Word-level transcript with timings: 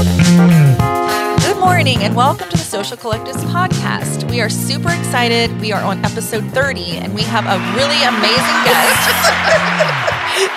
Good 0.00 1.58
morning 1.60 1.98
and 1.98 2.16
welcome 2.16 2.48
to 2.48 2.56
the 2.56 2.62
Social 2.62 2.96
Collectives 2.96 3.44
podcast. 3.52 4.30
We 4.30 4.40
are 4.40 4.48
super 4.48 4.88
excited. 4.88 5.60
We 5.60 5.72
are 5.72 5.82
on 5.82 6.02
episode 6.06 6.42
30 6.52 6.96
and 6.96 7.14
we 7.14 7.20
have 7.20 7.44
a 7.44 7.58
really 7.76 8.02
amazing 8.02 8.60
guest. 8.64 9.10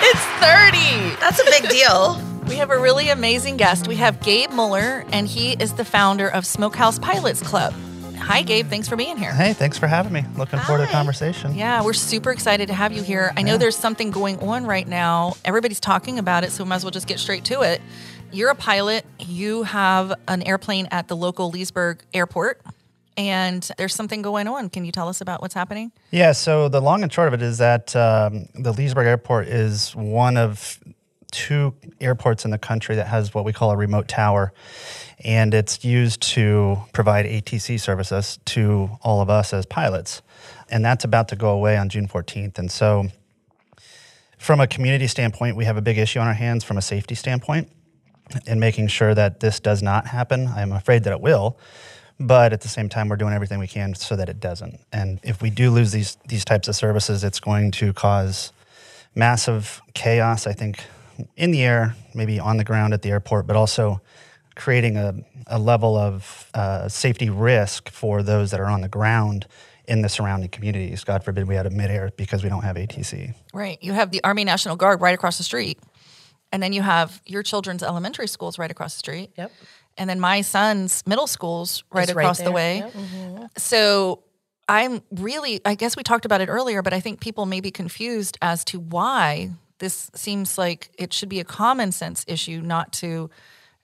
it's 0.00 0.24
30. 0.40 1.20
That's 1.20 1.38
a 1.40 1.44
big 1.44 1.68
deal. 1.68 2.18
We 2.48 2.56
have 2.56 2.70
a 2.70 2.78
really 2.80 3.10
amazing 3.10 3.58
guest. 3.58 3.86
We 3.86 3.96
have 3.96 4.22
Gabe 4.22 4.50
Muller, 4.50 5.04
and 5.12 5.28
he 5.28 5.52
is 5.52 5.74
the 5.74 5.84
founder 5.84 6.26
of 6.26 6.46
Smokehouse 6.46 6.98
Pilots 6.98 7.42
Club. 7.42 7.74
Hi, 8.16 8.40
Gabe. 8.40 8.68
Thanks 8.68 8.88
for 8.88 8.96
being 8.96 9.18
here. 9.18 9.32
Hey, 9.34 9.52
thanks 9.52 9.76
for 9.76 9.86
having 9.86 10.12
me. 10.14 10.24
Looking 10.38 10.58
forward 10.60 10.80
to 10.80 10.86
the 10.86 10.92
conversation. 10.92 11.54
Yeah, 11.54 11.82
we're 11.84 11.92
super 11.92 12.30
excited 12.30 12.68
to 12.68 12.74
have 12.74 12.94
you 12.94 13.02
here. 13.02 13.30
I 13.36 13.42
know 13.42 13.52
Yeah. 13.52 13.58
there's 13.58 13.76
something 13.76 14.10
going 14.10 14.38
on 14.38 14.64
right 14.64 14.88
now. 14.88 15.34
Everybody's 15.44 15.80
talking 15.80 16.18
about 16.18 16.44
it, 16.44 16.52
so 16.52 16.64
we 16.64 16.68
might 16.70 16.76
as 16.76 16.84
well 16.84 16.90
just 16.92 17.06
get 17.06 17.18
straight 17.20 17.44
to 17.46 17.60
it. 17.60 17.82
You're 18.32 18.50
a 18.50 18.54
pilot. 18.54 19.04
You 19.18 19.62
have 19.62 20.12
an 20.28 20.42
airplane 20.42 20.88
at 20.90 21.08
the 21.08 21.16
local 21.16 21.50
Leesburg 21.50 22.02
airport, 22.12 22.60
and 23.16 23.68
there's 23.78 23.94
something 23.94 24.22
going 24.22 24.48
on. 24.48 24.70
Can 24.70 24.84
you 24.84 24.92
tell 24.92 25.08
us 25.08 25.20
about 25.20 25.40
what's 25.40 25.54
happening? 25.54 25.92
Yeah, 26.10 26.32
so 26.32 26.68
the 26.68 26.80
long 26.80 27.02
and 27.02 27.12
short 27.12 27.28
of 27.28 27.34
it 27.34 27.42
is 27.42 27.58
that 27.58 27.94
um, 27.94 28.48
the 28.54 28.72
Leesburg 28.72 29.06
Airport 29.06 29.48
is 29.48 29.94
one 29.94 30.36
of 30.36 30.80
two 31.30 31.74
airports 32.00 32.44
in 32.44 32.50
the 32.50 32.58
country 32.58 32.94
that 32.96 33.08
has 33.08 33.34
what 33.34 33.44
we 33.44 33.52
call 33.52 33.70
a 33.70 33.76
remote 33.76 34.08
tower. 34.08 34.52
And 35.24 35.54
it's 35.54 35.84
used 35.84 36.22
to 36.34 36.78
provide 36.92 37.26
ATC 37.26 37.80
services 37.80 38.38
to 38.46 38.90
all 39.02 39.20
of 39.20 39.30
us 39.30 39.52
as 39.52 39.66
pilots. 39.66 40.22
And 40.70 40.84
that's 40.84 41.04
about 41.04 41.28
to 41.28 41.36
go 41.36 41.50
away 41.50 41.76
on 41.76 41.88
June 41.88 42.08
14th. 42.08 42.58
And 42.58 42.70
so, 42.70 43.06
from 44.38 44.60
a 44.60 44.66
community 44.66 45.06
standpoint, 45.06 45.56
we 45.56 45.64
have 45.64 45.76
a 45.76 45.82
big 45.82 45.98
issue 45.98 46.18
on 46.18 46.26
our 46.26 46.34
hands 46.34 46.64
from 46.64 46.76
a 46.76 46.82
safety 46.82 47.14
standpoint 47.14 47.70
in 48.46 48.60
making 48.60 48.88
sure 48.88 49.14
that 49.14 49.40
this 49.40 49.60
does 49.60 49.82
not 49.82 50.06
happen. 50.06 50.48
I'm 50.48 50.72
afraid 50.72 51.04
that 51.04 51.12
it 51.12 51.20
will. 51.20 51.58
But 52.20 52.52
at 52.52 52.60
the 52.60 52.68
same 52.68 52.88
time, 52.88 53.08
we're 53.08 53.16
doing 53.16 53.34
everything 53.34 53.58
we 53.58 53.66
can 53.66 53.94
so 53.94 54.14
that 54.14 54.28
it 54.28 54.38
doesn't. 54.38 54.78
And 54.92 55.18
if 55.24 55.42
we 55.42 55.50
do 55.50 55.70
lose 55.70 55.90
these 55.90 56.16
these 56.28 56.44
types 56.44 56.68
of 56.68 56.76
services, 56.76 57.24
it's 57.24 57.40
going 57.40 57.72
to 57.72 57.92
cause 57.92 58.52
massive 59.14 59.82
chaos. 59.94 60.46
I 60.46 60.52
think 60.52 60.84
in 61.36 61.50
the 61.50 61.62
air, 61.62 61.96
maybe 62.14 62.38
on 62.38 62.56
the 62.56 62.64
ground 62.64 62.94
at 62.94 63.02
the 63.02 63.10
airport, 63.10 63.46
but 63.46 63.56
also 63.56 64.00
creating 64.54 64.96
a, 64.96 65.14
a 65.48 65.58
level 65.58 65.96
of 65.96 66.50
uh, 66.54 66.88
safety 66.88 67.30
risk 67.30 67.90
for 67.90 68.22
those 68.22 68.52
that 68.52 68.60
are 68.60 68.66
on 68.66 68.80
the 68.80 68.88
ground 68.88 69.46
in 69.86 70.02
the 70.02 70.08
surrounding 70.08 70.48
communities. 70.48 71.04
God 71.04 71.24
forbid 71.24 71.46
we 71.46 71.54
had 71.54 71.66
a 71.66 71.70
midair 71.70 72.10
because 72.16 72.42
we 72.42 72.48
don't 72.48 72.62
have 72.62 72.76
ATC. 72.76 73.34
Right. 73.52 73.78
You 73.82 73.92
have 73.92 74.10
the 74.10 74.22
Army 74.24 74.44
National 74.44 74.76
Guard 74.76 75.00
right 75.00 75.14
across 75.14 75.36
the 75.36 75.44
street, 75.44 75.78
and 76.54 76.62
then 76.62 76.72
you 76.72 76.82
have 76.82 77.20
your 77.26 77.42
children's 77.42 77.82
elementary 77.82 78.28
schools 78.28 78.60
right 78.60 78.70
across 78.70 78.94
the 78.94 79.00
street. 79.00 79.32
Yep. 79.36 79.50
And 79.98 80.08
then 80.08 80.20
my 80.20 80.40
son's 80.40 81.04
middle 81.04 81.26
school's 81.26 81.82
right 81.92 82.04
It's 82.04 82.14
right 82.14 82.22
across 82.22 82.38
the 82.38 82.52
way. 82.52 82.76
Yep. 82.76 82.92
Mm-hmm. 82.92 83.44
So 83.56 84.22
I'm 84.68 85.02
really, 85.10 85.60
I 85.64 85.74
guess 85.74 85.96
we 85.96 86.04
talked 86.04 86.24
about 86.24 86.40
it 86.40 86.48
earlier, 86.48 86.80
but 86.80 86.92
I 86.92 87.00
think 87.00 87.20
people 87.20 87.44
may 87.44 87.60
be 87.60 87.72
confused 87.72 88.38
as 88.40 88.64
to 88.66 88.78
why 88.78 89.50
this 89.80 90.12
seems 90.14 90.56
like 90.56 90.90
it 90.96 91.12
should 91.12 91.28
be 91.28 91.40
a 91.40 91.44
common 91.44 91.90
sense 91.90 92.24
issue 92.28 92.60
not 92.60 92.92
to 92.94 93.30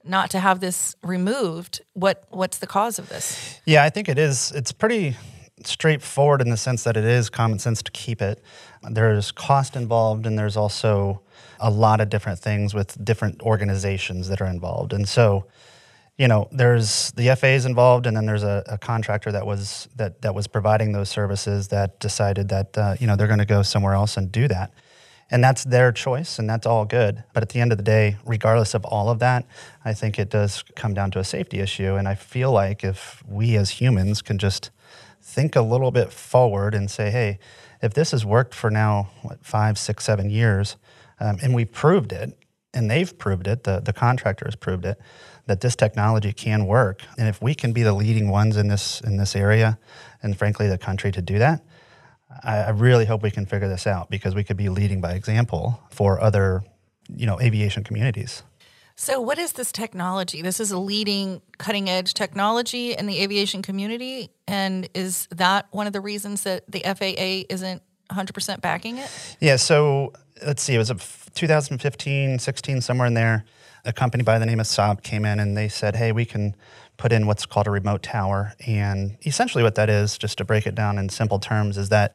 not 0.04 0.30
to 0.30 0.38
have 0.38 0.60
this 0.60 0.94
removed. 1.02 1.82
What 1.94 2.24
what's 2.30 2.58
the 2.58 2.68
cause 2.68 3.00
of 3.00 3.08
this? 3.08 3.60
Yeah, 3.66 3.82
I 3.82 3.91
think 3.91 4.08
it 4.08 4.16
is. 4.16 4.52
It's 4.54 4.70
pretty 4.70 5.16
straightforward 5.64 6.41
in 6.41 6.50
the 6.50 6.56
sense 6.56 6.84
that 6.84 6.96
it 6.96 7.04
is 7.04 7.28
common 7.28 7.58
sense 7.58 7.82
to 7.82 7.91
keep 7.91 8.22
it. 8.22 8.41
There's 8.88 9.32
cost 9.32 9.74
involved, 9.74 10.24
and 10.24 10.38
there's 10.38 10.56
also 10.56 11.20
a 11.61 11.70
lot 11.70 12.00
of 12.00 12.08
different 12.08 12.39
things 12.39 12.75
with 12.75 13.03
different 13.05 13.41
organizations 13.42 14.28
that 14.28 14.41
are 14.41 14.47
involved. 14.47 14.92
And 14.92 15.08
so, 15.08 15.47
you 16.19 16.27
know, 16.27 16.48
there's 16.50 17.12
the 17.12 17.34
FAA 17.36 17.48
is 17.48 17.66
involved, 17.66 18.06
and 18.06 18.16
then 18.16 18.27
there's 18.27 18.42
a, 18.42 18.64
a 18.66 18.78
contractor 18.78 19.30
that 19.33 19.47
was 19.47 19.88
that 19.97 20.22
that 20.22 20.34
was 20.34 20.47
providing 20.47 20.92
those 20.92 21.08
services 21.08 21.69
that 21.69 22.00
decided 22.00 22.48
that 22.48 22.77
uh, 22.77 22.97
you 22.98 23.06
know 23.06 23.16
they're 23.16 23.26
going 23.26 23.38
to 23.38 23.44
go 23.47 23.62
somewhere 23.62 23.94
else 23.94 24.16
and 24.16 24.32
do 24.32 24.49
that. 24.49 24.72
And 25.32 25.44
that's 25.44 25.62
their 25.62 25.93
choice, 25.93 26.41
and 26.41 26.50
that's 26.50 26.66
all 26.66 26.84
good. 26.84 27.22
But 27.32 27.44
at 27.44 27.50
the 27.50 27.60
end 27.60 27.70
of 27.70 27.78
the 27.78 27.84
day, 27.84 28.16
regardless 28.25 28.75
of 28.75 28.84
all 28.84 29.09
of 29.09 29.20
that, 29.20 29.47
I 29.84 29.94
think 29.94 30.19
it 30.19 30.28
does 30.28 30.65
come 30.75 30.93
down 30.93 31.12
to 31.12 31.20
a 31.20 31.25
safety 31.25 31.60
issue. 31.60 31.94
And 31.94 32.09
I 32.09 32.16
feel 32.16 32.50
like 32.50 32.82
if 32.82 33.22
we 33.28 33.56
as 33.56 33.70
humans 33.70 34.22
can 34.22 34.38
just 34.38 34.70
think 35.22 35.54
a 35.54 35.62
little 35.62 35.93
bit 35.93 36.12
forward 36.12 36.75
and 36.75 36.91
say, 36.91 37.10
hey, 37.10 37.38
if 37.81 37.94
this 37.94 38.10
has 38.10 38.25
worked 38.25 38.54
for 38.54 38.70
now, 38.70 39.10
what, 39.22 39.44
five, 39.44 39.78
six, 39.78 40.04
seven 40.04 40.31
years, 40.31 40.76
um, 41.20 41.38
and 41.42 41.54
we 41.54 41.64
proved 41.64 42.12
it, 42.12 42.36
and 42.72 42.91
they've 42.91 43.16
proved 43.19 43.47
it, 43.47 43.64
the, 43.64 43.81
the 43.81 43.92
contractor 43.92 44.47
has 44.47 44.56
proved 44.56 44.84
it, 44.84 44.98
that 45.47 45.60
this 45.60 45.76
technology 45.76 46.32
can 46.32 46.66
work. 46.66 47.03
And 47.19 47.28
if 47.28 47.42
we 47.42 47.54
can 47.54 47.72
be 47.72 47.82
the 47.82 47.92
leading 47.92 48.28
ones 48.28 48.56
in 48.56 48.69
this, 48.69 49.00
in 49.00 49.16
this 49.16 49.34
area, 49.34 49.78
and 50.22 50.36
frankly, 50.36 50.69
the 50.69 50.78
country 50.78 51.12
to 51.12 51.22
do 51.22 51.38
that, 51.38 51.62
I, 52.44 52.58
I 52.58 52.70
really 52.70 53.04
hope 53.04 53.22
we 53.22 53.31
can 53.31 53.47
figure 53.47 53.69
this 53.69 53.86
out 53.86 54.10
because 54.10 54.34
we 54.34 54.44
could 54.44 54.56
be 54.56 54.69
leading 54.69 55.00
by 55.00 55.12
example 55.12 55.81
for 55.91 56.20
other, 56.20 56.62
you 57.08 57.26
know, 57.26 57.41
aviation 57.41 57.84
communities. 57.84 58.42
So 58.97 59.19
what 59.20 59.38
is 59.38 59.54
this 59.54 59.72
technology? 59.72 60.42
This 60.42 60.60
is 60.60 60.70
a 60.70 60.78
leading 60.78 61.41
cutting 61.56 61.88
edge 61.88 62.12
technology 62.12 62.92
in 62.92 63.06
the 63.06 63.22
aviation 63.22 63.62
community 63.62 64.31
and 64.47 64.91
is 64.94 65.26
that 65.31 65.69
one 65.70 65.87
of 65.87 65.94
the 65.94 66.02
reasons 66.02 66.42
that 66.42 66.70
the 66.70 66.81
FAA 66.81 67.47
isn't 67.48 67.82
100% 68.10 68.60
backing 68.60 68.98
it? 68.98 69.37
Yeah, 69.41 69.56
so 69.56 70.12
let's 70.44 70.62
see, 70.62 70.75
it 70.75 70.78
was 70.78 70.91
a 70.91 70.94
f- 70.94 71.31
2015, 71.34 72.38
16, 72.38 72.81
somewhere 72.81 73.06
in 73.06 73.15
there. 73.15 73.44
A 73.84 73.93
company 73.93 74.22
by 74.22 74.38
the 74.38 74.47
name 74.47 74.60
of 74.60 74.66
Saab 74.66 75.03
came 75.03 75.25
in 75.25 75.41
and 75.41 75.56
they 75.56 75.69
said, 75.69 75.97
hey, 75.97 76.12
we 76.12 76.25
can 76.25 76.54
put 76.97 77.12
in 77.12 77.26
what's 77.26 77.47
called 77.47 77.66
a 77.66 77.70
remote 77.70 78.03
tower. 78.03 78.53
And 78.66 79.16
essentially, 79.25 79.65
what 79.65 79.75
that 79.76 79.88
is, 79.88 80.19
just 80.19 80.37
to 80.38 80.44
break 80.44 80.66
it 80.66 80.75
down 80.75 80.99
in 80.99 81.09
simple 81.09 81.38
terms, 81.38 81.78
is 81.78 81.88
that 81.88 82.15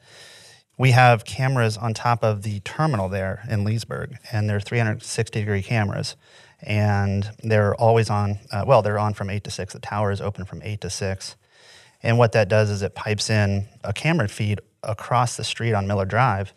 we 0.77 0.91
have 0.91 1.25
cameras 1.25 1.77
on 1.77 1.93
top 1.93 2.23
of 2.23 2.43
the 2.43 2.59
terminal 2.59 3.09
there 3.09 3.43
in 3.49 3.63
Leesburg, 3.63 4.17
and 4.31 4.49
they're 4.49 4.59
360 4.59 5.39
degree 5.39 5.63
cameras. 5.63 6.15
And 6.61 7.31
they're 7.43 7.75
always 7.75 8.09
on, 8.09 8.39
uh, 8.51 8.63
well, 8.65 8.81
they're 8.81 8.99
on 8.99 9.13
from 9.13 9.29
8 9.29 9.43
to 9.43 9.51
6. 9.51 9.73
The 9.73 9.79
tower 9.79 10.11
is 10.11 10.21
open 10.21 10.45
from 10.45 10.61
8 10.61 10.81
to 10.81 10.89
6. 10.89 11.35
And 12.03 12.17
what 12.17 12.33
that 12.33 12.47
does 12.49 12.69
is 12.69 12.81
it 12.81 12.95
pipes 12.95 13.29
in 13.29 13.67
a 13.83 13.93
camera 13.93 14.27
feed 14.27 14.61
across 14.85 15.37
the 15.37 15.43
street 15.43 15.73
on 15.73 15.87
Miller 15.87 16.05
Drive, 16.05 16.53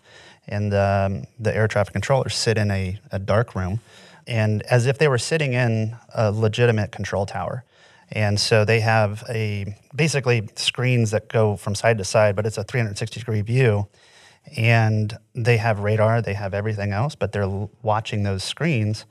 and 0.46 0.72
um, 0.74 1.24
the 1.38 1.54
air 1.54 1.68
traffic 1.68 1.92
controllers 1.92 2.34
sit 2.34 2.58
in 2.58 2.70
a, 2.70 2.98
a 3.12 3.18
dark 3.18 3.54
room, 3.54 3.80
and 4.26 4.62
as 4.62 4.86
if 4.86 4.98
they 4.98 5.08
were 5.08 5.18
sitting 5.18 5.52
in 5.52 5.96
a 6.14 6.30
legitimate 6.30 6.92
control 6.92 7.26
tower. 7.26 7.64
And 8.10 8.40
so 8.40 8.64
they 8.64 8.80
have 8.80 9.22
a 9.28 9.76
basically 9.94 10.48
screens 10.56 11.10
that 11.10 11.28
go 11.28 11.56
from 11.56 11.74
side 11.74 11.98
to 11.98 12.04
side, 12.04 12.36
but 12.36 12.46
it's 12.46 12.56
a 12.56 12.64
360 12.64 13.20
degree 13.20 13.42
view. 13.42 13.86
And 14.56 15.16
they 15.34 15.58
have 15.58 15.80
radar, 15.80 16.22
they 16.22 16.32
have 16.32 16.54
everything 16.54 16.92
else, 16.92 17.14
but 17.14 17.32
they're 17.32 17.68
watching 17.82 18.22
those 18.22 18.42
screens. 18.42 19.04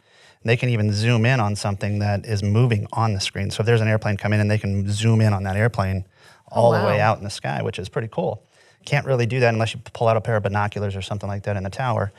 They 0.44 0.58
can 0.58 0.70
even 0.70 0.92
zoom 0.94 1.26
in 1.26 1.40
on 1.40 1.56
something 1.56 2.00
that 2.00 2.26
is 2.26 2.42
moving 2.42 2.88
on 2.94 3.14
the 3.14 3.20
screen. 3.20 3.52
So 3.52 3.62
if 3.62 3.66
there's 3.66 3.82
an 3.82 3.88
airplane 3.88 4.18
coming 4.18 4.38
in, 4.38 4.42
and 4.42 4.52
they 4.52 4.58
can 4.58 4.90
zoom 4.90 5.22
in 5.22 5.34
on 5.34 5.44
that 5.44 5.58
airplane 5.58 6.06
all 6.48 6.72
the 6.72 6.84
way 6.86 7.00
out 7.00 7.18
in 7.18 7.24
the 7.24 7.30
sky, 7.30 7.62
which 7.62 7.78
is 7.78 7.90
pretty 7.90 8.08
cool. 8.10 8.42
Can't 8.88 9.06
really 9.06 9.26
do 9.26 9.42
that 9.42 9.54
unless 9.54 9.74
you 9.74 9.82
pull 9.92 10.08
out 10.08 10.16
a 10.16 10.22
pair 10.22 10.38
of 10.38 10.44
binoculars 10.44 10.96
or 10.96 11.02
something 11.02 11.28
like 11.28 11.44
that 11.44 11.58
in 11.58 11.64
the 11.64 11.70
tower. 11.70 12.14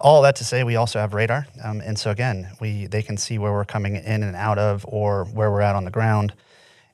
All 0.00 0.20
that 0.22 0.34
to 0.36 0.44
say, 0.44 0.64
we 0.64 0.74
also 0.74 0.98
have 0.98 1.14
radar, 1.14 1.46
um, 1.62 1.80
and 1.80 1.96
so 1.96 2.10
again, 2.10 2.50
we 2.60 2.88
they 2.88 3.02
can 3.02 3.16
see 3.16 3.38
where 3.38 3.52
we're 3.52 3.64
coming 3.64 3.94
in 3.94 4.24
and 4.24 4.34
out 4.34 4.58
of, 4.58 4.84
or 4.88 5.26
where 5.26 5.52
we're 5.52 5.60
at 5.60 5.76
on 5.76 5.84
the 5.84 5.92
ground. 5.92 6.32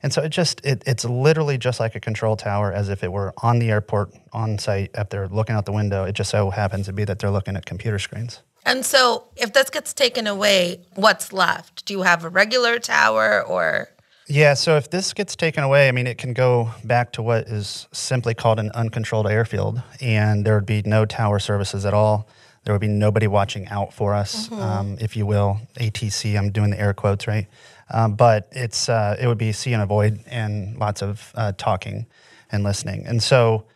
And 0.02 0.12
so 0.12 0.20
it 0.20 0.28
just 0.28 0.60
it, 0.62 0.82
it's 0.84 1.06
literally 1.06 1.56
just 1.56 1.80
like 1.80 1.94
a 1.94 2.00
control 2.00 2.36
tower, 2.36 2.70
as 2.70 2.90
if 2.90 3.02
it 3.02 3.10
were 3.10 3.32
on 3.38 3.60
the 3.60 3.70
airport 3.70 4.12
on 4.34 4.58
site. 4.58 4.94
up 4.94 5.08
they're 5.08 5.28
looking 5.28 5.56
out 5.56 5.64
the 5.64 5.72
window, 5.72 6.04
it 6.04 6.12
just 6.12 6.30
so 6.30 6.50
happens 6.50 6.84
to 6.84 6.92
be 6.92 7.06
that 7.06 7.18
they're 7.18 7.30
looking 7.30 7.56
at 7.56 7.64
computer 7.64 7.98
screens. 7.98 8.42
And 8.66 8.84
so, 8.84 9.24
if 9.36 9.54
this 9.54 9.70
gets 9.70 9.94
taken 9.94 10.26
away, 10.26 10.82
what's 10.96 11.32
left? 11.32 11.86
Do 11.86 11.94
you 11.94 12.02
have 12.02 12.24
a 12.24 12.28
regular 12.28 12.78
tower 12.78 13.42
or? 13.42 13.88
Yeah, 14.26 14.54
so 14.54 14.76
if 14.76 14.88
this 14.88 15.12
gets 15.12 15.36
taken 15.36 15.64
away, 15.64 15.86
I 15.86 15.92
mean, 15.92 16.06
it 16.06 16.16
can 16.16 16.32
go 16.32 16.70
back 16.82 17.12
to 17.12 17.22
what 17.22 17.46
is 17.46 17.86
simply 17.92 18.32
called 18.32 18.58
an 18.58 18.70
uncontrolled 18.70 19.26
airfield, 19.28 19.82
and 20.00 20.46
there 20.46 20.54
would 20.54 20.64
be 20.64 20.80
no 20.82 21.04
tower 21.04 21.38
services 21.38 21.84
at 21.84 21.92
all. 21.92 22.26
There 22.64 22.72
would 22.72 22.80
be 22.80 22.88
nobody 22.88 23.26
watching 23.26 23.68
out 23.68 23.92
for 23.92 24.14
us, 24.14 24.50
um, 24.52 24.96
if 24.98 25.14
you 25.14 25.26
will. 25.26 25.60
ATC, 25.78 26.38
I'm 26.38 26.50
doing 26.50 26.70
the 26.70 26.80
air 26.80 26.94
quotes, 26.94 27.26
right? 27.26 27.46
Um, 27.90 28.14
but 28.14 28.48
it's 28.52 28.88
uh, 28.88 29.16
it 29.20 29.26
would 29.26 29.36
be 29.36 29.52
see 29.52 29.74
and 29.74 29.82
avoid, 29.82 30.20
and 30.26 30.78
lots 30.78 31.02
of 31.02 31.30
uh, 31.34 31.52
talking 31.58 32.06
and 32.50 32.64
listening. 32.64 33.04
And 33.06 33.22
so, 33.22 33.66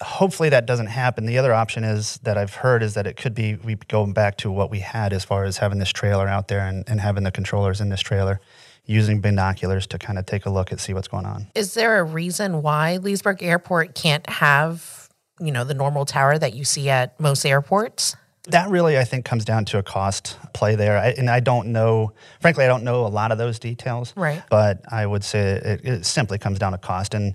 hopefully 0.00 0.48
that 0.48 0.64
doesn't 0.64 0.86
happen. 0.86 1.26
The 1.26 1.36
other 1.36 1.52
option 1.52 1.84
is 1.84 2.18
that 2.22 2.38
I've 2.38 2.54
heard 2.54 2.82
is 2.82 2.94
that 2.94 3.06
it 3.06 3.18
could 3.18 3.34
be 3.34 3.56
we 3.56 3.74
going 3.74 4.14
back 4.14 4.38
to 4.38 4.50
what 4.50 4.70
we 4.70 4.80
had 4.80 5.12
as 5.12 5.26
far 5.26 5.44
as 5.44 5.58
having 5.58 5.78
this 5.78 5.90
trailer 5.90 6.26
out 6.26 6.48
there 6.48 6.60
and, 6.60 6.84
and 6.88 7.00
having 7.00 7.24
the 7.24 7.30
controllers 7.30 7.82
in 7.82 7.90
this 7.90 8.00
trailer, 8.00 8.40
using 8.84 9.20
binoculars 9.20 9.86
to 9.88 9.98
kind 9.98 10.18
of 10.18 10.26
take 10.26 10.46
a 10.46 10.50
look 10.50 10.70
and 10.70 10.80
see 10.80 10.92
what's 10.94 11.08
going 11.08 11.26
on. 11.26 11.46
Is 11.54 11.74
there 11.74 12.00
a 12.00 12.04
reason 12.04 12.62
why 12.62 12.96
Leesburg 12.96 13.42
Airport 13.42 13.94
can't 13.94 14.28
have, 14.28 15.08
you 15.38 15.52
know, 15.52 15.64
the 15.64 15.74
normal 15.74 16.04
tower 16.04 16.38
that 16.38 16.54
you 16.54 16.64
see 16.64 16.90
at 16.90 17.18
most 17.20 17.44
airports? 17.44 18.16
that 18.48 18.70
really 18.70 18.98
I 18.98 19.04
think 19.04 19.24
comes 19.24 19.44
down 19.44 19.64
to 19.66 19.78
a 19.78 19.82
cost 19.82 20.38
play 20.52 20.74
there, 20.74 20.98
I, 20.98 21.08
and 21.10 21.28
I 21.28 21.40
don't 21.40 21.68
know. 21.68 22.12
Frankly, 22.40 22.64
I 22.64 22.68
don't 22.68 22.84
know 22.84 23.06
a 23.06 23.08
lot 23.08 23.32
of 23.32 23.38
those 23.38 23.58
details. 23.58 24.14
Right. 24.16 24.42
But 24.50 24.80
I 24.90 25.06
would 25.06 25.24
say 25.24 25.60
it, 25.62 25.80
it 25.84 26.06
simply 26.06 26.38
comes 26.38 26.58
down 26.58 26.72
to 26.72 26.78
cost, 26.78 27.14
and 27.14 27.34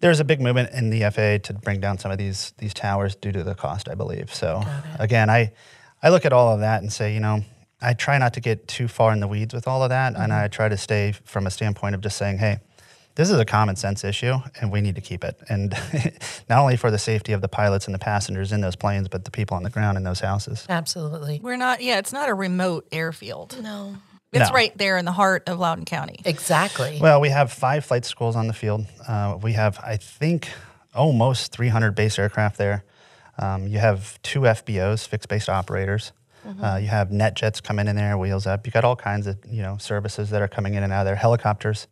there's 0.00 0.20
a 0.20 0.24
big 0.24 0.40
movement 0.40 0.70
in 0.72 0.90
the 0.90 1.00
FAA 1.10 1.46
to 1.48 1.54
bring 1.54 1.80
down 1.80 1.98
some 1.98 2.10
of 2.10 2.18
these 2.18 2.52
these 2.58 2.74
towers 2.74 3.16
due 3.16 3.32
to 3.32 3.42
the 3.42 3.54
cost, 3.54 3.88
I 3.88 3.94
believe. 3.94 4.32
So 4.34 4.62
again, 4.98 5.28
I 5.30 5.52
I 6.02 6.10
look 6.10 6.24
at 6.24 6.32
all 6.32 6.54
of 6.54 6.60
that 6.60 6.82
and 6.82 6.92
say, 6.92 7.12
you 7.12 7.20
know, 7.20 7.42
I 7.82 7.94
try 7.94 8.18
not 8.18 8.34
to 8.34 8.40
get 8.40 8.68
too 8.68 8.88
far 8.88 9.12
in 9.12 9.20
the 9.20 9.28
weeds 9.28 9.54
with 9.54 9.66
all 9.66 9.82
of 9.82 9.88
that, 9.90 10.14
and 10.16 10.32
I 10.32 10.48
try 10.48 10.68
to 10.68 10.76
stay 10.76 11.12
from 11.24 11.46
a 11.46 11.50
standpoint 11.50 11.94
of 11.94 12.00
just 12.00 12.16
saying, 12.16 12.38
hey. 12.38 12.58
This 13.16 13.28
is 13.28 13.38
a 13.40 13.44
common 13.44 13.74
sense 13.74 14.04
issue, 14.04 14.34
and 14.60 14.70
we 14.70 14.80
need 14.80 14.94
to 14.94 15.00
keep 15.00 15.24
it. 15.24 15.36
And 15.48 15.72
not 16.48 16.60
only 16.60 16.76
for 16.76 16.92
the 16.92 16.96
safety 16.98 17.32
of 17.32 17.40
the 17.42 17.48
pilots 17.48 17.86
and 17.86 17.94
the 17.94 17.98
passengers 17.98 18.52
in 18.52 18.60
those 18.60 18.76
planes, 18.76 19.08
but 19.08 19.24
the 19.24 19.32
people 19.32 19.56
on 19.56 19.64
the 19.64 19.68
ground 19.68 19.98
in 19.98 20.04
those 20.04 20.20
houses. 20.20 20.64
Absolutely. 20.68 21.40
We're 21.42 21.56
not, 21.56 21.82
yeah, 21.82 21.98
it's 21.98 22.12
not 22.12 22.28
a 22.28 22.34
remote 22.34 22.86
airfield. 22.92 23.60
No. 23.62 23.96
It's 24.32 24.48
No. 24.48 24.54
right 24.54 24.72
there 24.78 24.96
in 24.96 25.04
the 25.04 25.12
heart 25.12 25.48
of 25.48 25.58
Loudoun 25.58 25.84
County. 25.86 26.20
Exactly. 26.24 26.98
Well, 27.02 27.20
we 27.20 27.30
have 27.30 27.52
five 27.52 27.84
flight 27.84 28.04
schools 28.04 28.36
on 28.36 28.46
the 28.46 28.54
field. 28.54 28.86
Uh, 29.06 29.36
we 29.42 29.52
have, 29.54 29.78
I 29.80 29.96
think, 29.96 30.48
almost 30.94 31.50
300 31.52 31.96
base 31.96 32.16
aircraft 32.18 32.58
there. 32.58 32.84
Um, 33.38 33.66
you 33.66 33.80
have 33.80 34.22
two 34.22 34.40
FBOs, 34.46 35.06
fixed 35.06 35.28
base 35.28 35.48
operators. 35.48 36.12
Uh, 36.62 36.76
you 36.76 36.88
have 36.88 37.08
NetJets 37.08 37.62
coming 37.62 37.86
in 37.86 37.96
there, 37.96 38.16
wheels 38.16 38.46
up. 38.46 38.66
You 38.66 38.72
got 38.72 38.84
all 38.84 38.96
kinds 38.96 39.26
of 39.26 39.38
you 39.48 39.62
know 39.62 39.76
services 39.78 40.30
that 40.30 40.42
are 40.42 40.48
coming 40.48 40.74
in 40.74 40.82
and 40.82 40.92
out 40.92 41.00
of 41.00 41.06
there, 41.06 41.16
helicopters, 41.16 41.86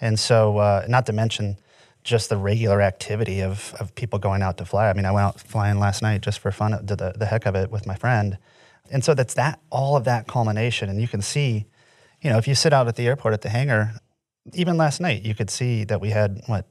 and 0.00 0.18
so 0.18 0.58
uh, 0.58 0.84
not 0.88 1.06
to 1.06 1.12
mention 1.12 1.56
just 2.02 2.30
the 2.30 2.36
regular 2.36 2.80
activity 2.80 3.42
of, 3.42 3.74
of 3.78 3.94
people 3.94 4.18
going 4.18 4.42
out 4.42 4.56
to 4.56 4.64
fly. 4.64 4.88
I 4.88 4.94
mean, 4.94 5.04
I 5.04 5.10
went 5.10 5.26
out 5.26 5.40
flying 5.40 5.78
last 5.78 6.00
night 6.00 6.22
just 6.22 6.38
for 6.38 6.50
fun, 6.50 6.72
did 6.84 6.98
the, 6.98 7.12
the 7.14 7.26
heck 7.26 7.44
of 7.44 7.54
it 7.54 7.70
with 7.70 7.86
my 7.86 7.94
friend, 7.94 8.38
and 8.90 9.04
so 9.04 9.14
that's 9.14 9.34
that 9.34 9.60
all 9.70 9.96
of 9.96 10.04
that 10.04 10.26
culmination, 10.26 10.88
and 10.88 11.00
you 11.00 11.08
can 11.08 11.22
see, 11.22 11.66
you 12.20 12.30
know, 12.30 12.38
if 12.38 12.46
you 12.48 12.54
sit 12.54 12.72
out 12.72 12.88
at 12.88 12.96
the 12.96 13.06
airport 13.06 13.34
at 13.34 13.42
the 13.42 13.48
hangar, 13.50 13.94
even 14.54 14.76
last 14.76 15.00
night, 15.00 15.22
you 15.22 15.34
could 15.34 15.50
see 15.50 15.84
that 15.84 16.00
we 16.00 16.10
had 16.10 16.42
what 16.46 16.66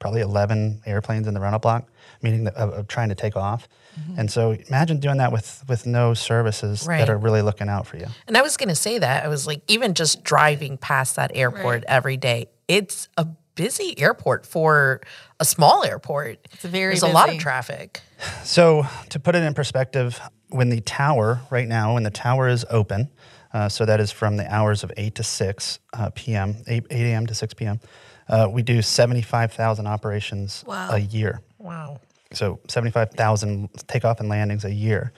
probably 0.00 0.22
11 0.22 0.82
airplanes 0.86 1.28
in 1.28 1.34
the 1.34 1.40
rental 1.40 1.60
block, 1.60 1.88
meaning 2.22 2.44
that, 2.44 2.54
of, 2.56 2.70
of 2.72 2.88
trying 2.88 3.10
to 3.10 3.14
take 3.14 3.36
off. 3.36 3.68
And 4.16 4.30
so 4.30 4.52
imagine 4.52 4.98
doing 4.98 5.18
that 5.18 5.30
with 5.30 5.62
with 5.68 5.84
no 5.84 6.14
services 6.14 6.86
Right. 6.86 6.98
that 6.98 7.10
are 7.10 7.18
really 7.18 7.42
looking 7.42 7.68
out 7.68 7.86
for 7.86 7.98
you. 7.98 8.06
And 8.26 8.36
I 8.36 8.40
was 8.42 8.56
going 8.56 8.70
to 8.70 8.74
say 8.74 8.98
that. 8.98 9.24
I 9.24 9.28
was 9.28 9.46
like, 9.46 9.62
even 9.68 9.92
just 9.94 10.24
driving 10.24 10.78
past 10.78 11.16
that 11.16 11.32
airport 11.34 11.84
every 11.86 12.16
day, 12.16 12.46
it's 12.66 13.08
a 13.18 13.26
busy 13.56 13.98
airport 13.98 14.46
for 14.46 15.02
a 15.38 15.44
small 15.44 15.84
airport. 15.84 16.48
It's 16.52 16.64
very 16.64 16.94
There's 16.94 17.02
a 17.02 17.08
lot 17.08 17.28
of 17.28 17.38
traffic. 17.38 18.00
So 18.42 18.86
to 19.10 19.20
put 19.20 19.34
it 19.34 19.42
in 19.42 19.52
perspective, 19.54 20.18
when 20.48 20.70
the 20.70 20.80
tower 20.80 21.40
right 21.50 21.68
now, 21.68 21.94
when 21.94 22.02
the 22.04 22.10
tower 22.10 22.48
is 22.48 22.64
open, 22.70 23.10
uh, 23.52 23.68
so 23.68 23.84
that 23.84 24.00
is 24.00 24.10
from 24.12 24.36
the 24.38 24.50
hours 24.52 24.82
of 24.82 24.92
8 24.96 25.14
to 25.16 25.22
6 25.22 25.78
uh, 25.92 26.10
p.m., 26.14 26.56
8, 26.66 26.86
8 26.90 27.00
a.m. 27.12 27.26
to 27.26 27.34
6 27.34 27.54
p.m., 27.54 27.80
uh, 28.30 28.48
we 28.50 28.62
do 28.62 28.80
75,000 28.80 29.86
operations 29.86 30.64
Wow. 30.66 30.88
a 30.92 30.98
year. 30.98 31.40
Wow. 31.58 32.00
So 32.32 32.60
75,000 32.68 33.68
takeoff 33.88 34.20
and 34.20 34.28
landings 34.28 34.64
a 34.64 34.72
year. 34.72 35.12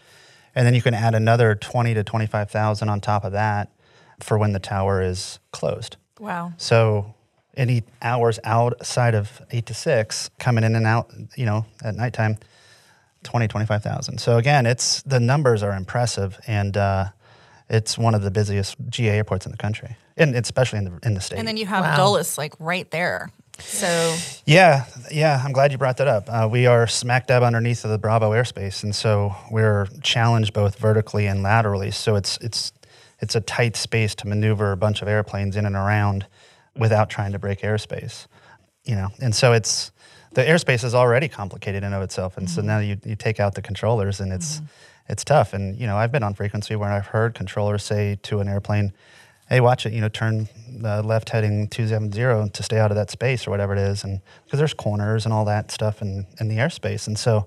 And 0.54 0.66
then 0.66 0.74
you 0.74 0.82
can 0.82 0.94
add 0.94 1.14
another 1.14 1.54
20 1.54 1.94
to 1.94 2.02
25,000 2.04 2.88
on 2.88 3.00
top 3.00 3.24
of 3.24 3.32
that 3.32 3.70
for 4.20 4.38
when 4.38 4.52
the 4.52 4.58
tower 4.58 5.00
is 5.02 5.38
closed. 5.52 5.96
Wow. 6.18 6.52
So 6.56 7.14
any 7.56 7.82
hours 8.00 8.38
outside 8.44 9.14
of 9.14 9.42
8 9.50 9.66
to 9.66 9.74
6 9.74 10.30
coming 10.38 10.64
in 10.64 10.74
and 10.74 10.86
out, 10.86 11.12
you 11.36 11.44
know, 11.46 11.66
at 11.84 11.94
nighttime, 11.94 12.38
20, 13.24 13.46
25,000. 13.46 14.18
So 14.18 14.38
again, 14.38 14.66
it's 14.66 15.02
the 15.02 15.20
numbers 15.20 15.62
are 15.62 15.72
impressive 15.76 16.40
and 16.46 16.76
uh, 16.76 17.06
it's 17.72 17.96
one 17.96 18.14
of 18.14 18.22
the 18.22 18.30
busiest 18.30 18.76
GA 18.88 19.16
airports 19.16 19.46
in 19.46 19.52
the 19.52 19.58
country, 19.58 19.96
and 20.16 20.36
especially 20.36 20.78
in 20.78 20.84
the 20.84 20.98
in 21.02 21.14
the 21.14 21.20
state. 21.20 21.38
And 21.38 21.48
then 21.48 21.56
you 21.56 21.66
have 21.66 21.84
Wow. 21.84 21.96
Dulles 21.96 22.38
like 22.38 22.54
right 22.60 22.88
there. 22.90 23.32
So 23.58 24.16
Yeah, 24.44 24.84
yeah, 25.10 25.42
I'm 25.44 25.52
glad 25.52 25.72
you 25.72 25.78
brought 25.78 25.96
that 25.96 26.08
up. 26.08 26.28
Uh, 26.28 26.48
we 26.50 26.66
are 26.66 26.86
smack 26.86 27.26
dab 27.26 27.42
underneath 27.42 27.84
of 27.84 27.90
the 27.90 27.98
Bravo 27.98 28.30
airspace, 28.32 28.82
and 28.82 28.94
so 28.94 29.34
we're 29.50 29.86
challenged 30.02 30.52
both 30.52 30.78
vertically 30.78 31.26
and 31.26 31.42
laterally. 31.42 31.90
So 31.90 32.14
it's 32.14 32.36
it's 32.38 32.72
it's 33.20 33.34
a 33.34 33.40
tight 33.40 33.76
space 33.76 34.14
to 34.16 34.28
maneuver 34.28 34.72
a 34.72 34.76
bunch 34.76 35.00
of 35.00 35.08
airplanes 35.08 35.56
in 35.56 35.64
and 35.64 35.76
around 35.76 36.26
without 36.76 37.08
trying 37.08 37.32
to 37.32 37.38
break 37.38 37.60
airspace. 37.60 38.26
You 38.84 38.96
know, 38.96 39.08
and 39.20 39.34
so 39.34 39.52
it's 39.52 39.92
the 40.32 40.42
airspace 40.42 40.82
is 40.84 40.94
already 40.94 41.28
complicated 41.28 41.84
in 41.84 41.92
of 41.92 42.02
itself, 42.02 42.36
and 42.36 42.50
so 42.50 42.62
now 42.62 42.78
you, 42.80 42.96
you 43.04 43.16
take 43.16 43.38
out 43.38 43.54
the 43.54 43.62
controllers, 43.62 44.20
and 44.20 44.32
it's 44.32 44.60
it's 45.08 45.25
tough. 45.25 45.52
And 45.52 45.76
you 45.78 45.87
know, 45.87 45.96
I've 45.96 46.12
been 46.12 46.22
on 46.22 46.34
frequency 46.34 46.76
where 46.76 46.90
I've 46.90 47.06
heard 47.08 47.34
controllers 47.34 47.82
say 47.84 48.19
to 48.22 48.40
an 48.40 48.49
airplane, 48.49 48.93
hey, 49.49 49.60
watch 49.60 49.84
it, 49.87 49.93
you 49.93 50.00
know, 50.00 50.08
turn 50.08 50.49
uh, 50.84 51.02
left 51.02 51.28
heading 51.31 51.69
270 51.69 52.50
to 52.50 52.62
stay 52.62 52.78
out 52.78 52.90
of 52.90 52.96
that 52.96 53.10
space 53.10 53.46
or 53.46 53.50
whatever 53.50 53.75
it 53.75 53.78
is. 53.81 54.02
And 54.04 54.20
because 54.44 54.58
there's 54.58 54.72
corners 54.75 55.25
and 55.25 55.32
all 55.32 55.44
that 55.44 55.70
stuff 55.70 56.00
in, 56.00 56.26
in 56.40 56.49
the 56.49 56.56
airspace. 56.56 57.06
And 57.06 57.19
so 57.19 57.46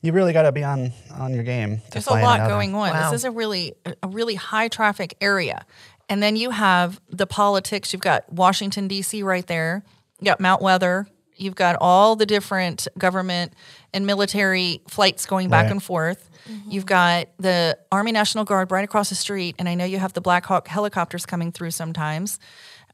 you 0.00 0.12
really 0.12 0.32
got 0.32 0.42
to 0.42 0.52
be 0.52 0.62
on, 0.64 0.92
on 1.14 1.34
your 1.34 1.42
game. 1.42 1.82
There's 1.90 2.06
a 2.06 2.10
fly 2.10 2.20
in 2.20 2.24
and 2.26 2.42
lot 2.42 2.48
going 2.48 2.72
there. 2.72 2.80
on. 2.80 2.90
Wow. 2.90 3.10
This 3.10 3.20
is 3.20 3.24
a 3.24 3.30
really 3.30 3.74
a 4.02 4.08
really 4.08 4.36
high 4.36 4.68
traffic 4.68 5.16
area. 5.20 5.66
And 6.08 6.22
then 6.22 6.36
you 6.36 6.50
have 6.50 7.00
the 7.10 7.26
politics. 7.26 7.92
You've 7.92 8.00
got 8.00 8.32
Washington 8.32 8.88
D.C. 8.88 9.22
right 9.22 9.46
there. 9.46 9.82
You 10.20 10.24
got 10.24 10.40
Mount 10.40 10.62
Weather. 10.62 11.06
You've 11.36 11.54
got 11.56 11.76
all 11.80 12.16
the 12.16 12.26
different 12.26 12.88
government 12.96 13.52
and 13.92 14.06
military 14.06 14.80
flights 14.88 15.26
going 15.26 15.50
back 15.50 15.64
Right. 15.64 15.72
and 15.72 15.82
forth. 15.82 16.27
You've 16.68 16.86
got 16.86 17.28
the 17.38 17.78
Army 17.92 18.12
National 18.12 18.44
Guard 18.44 18.70
right 18.70 18.84
across 18.84 19.08
the 19.08 19.14
street, 19.14 19.56
and 19.58 19.68
I 19.68 19.74
know 19.74 19.84
you 19.84 19.98
have 19.98 20.12
the 20.12 20.20
Black 20.20 20.46
Hawk 20.46 20.68
helicopters 20.68 21.26
coming 21.26 21.52
through 21.52 21.72
sometimes. 21.72 22.38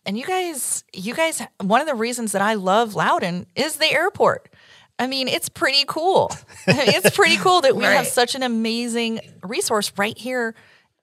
And 0.06 0.18
you 0.18 0.24
guys, 0.24 0.84
you 0.92 1.14
guys, 1.14 1.42
one 1.60 1.80
of 1.80 1.86
the 1.86 1.94
reasons 1.94 2.32
that 2.32 2.42
I 2.42 2.54
love 2.54 2.94
Loudoun 2.94 3.46
is 3.54 3.76
the 3.76 3.90
airport. 3.90 4.50
I 4.98 5.06
mean, 5.06 5.28
it's 5.28 5.48
pretty 5.48 5.84
cool. 5.86 6.30
it's 6.66 7.16
pretty 7.16 7.36
cool 7.36 7.62
that 7.62 7.74
we 7.74 7.84
have 7.84 8.06
such 8.06 8.34
an 8.34 8.42
amazing 8.42 9.20
resource 9.42 9.92
right 9.96 10.16
here 10.16 10.54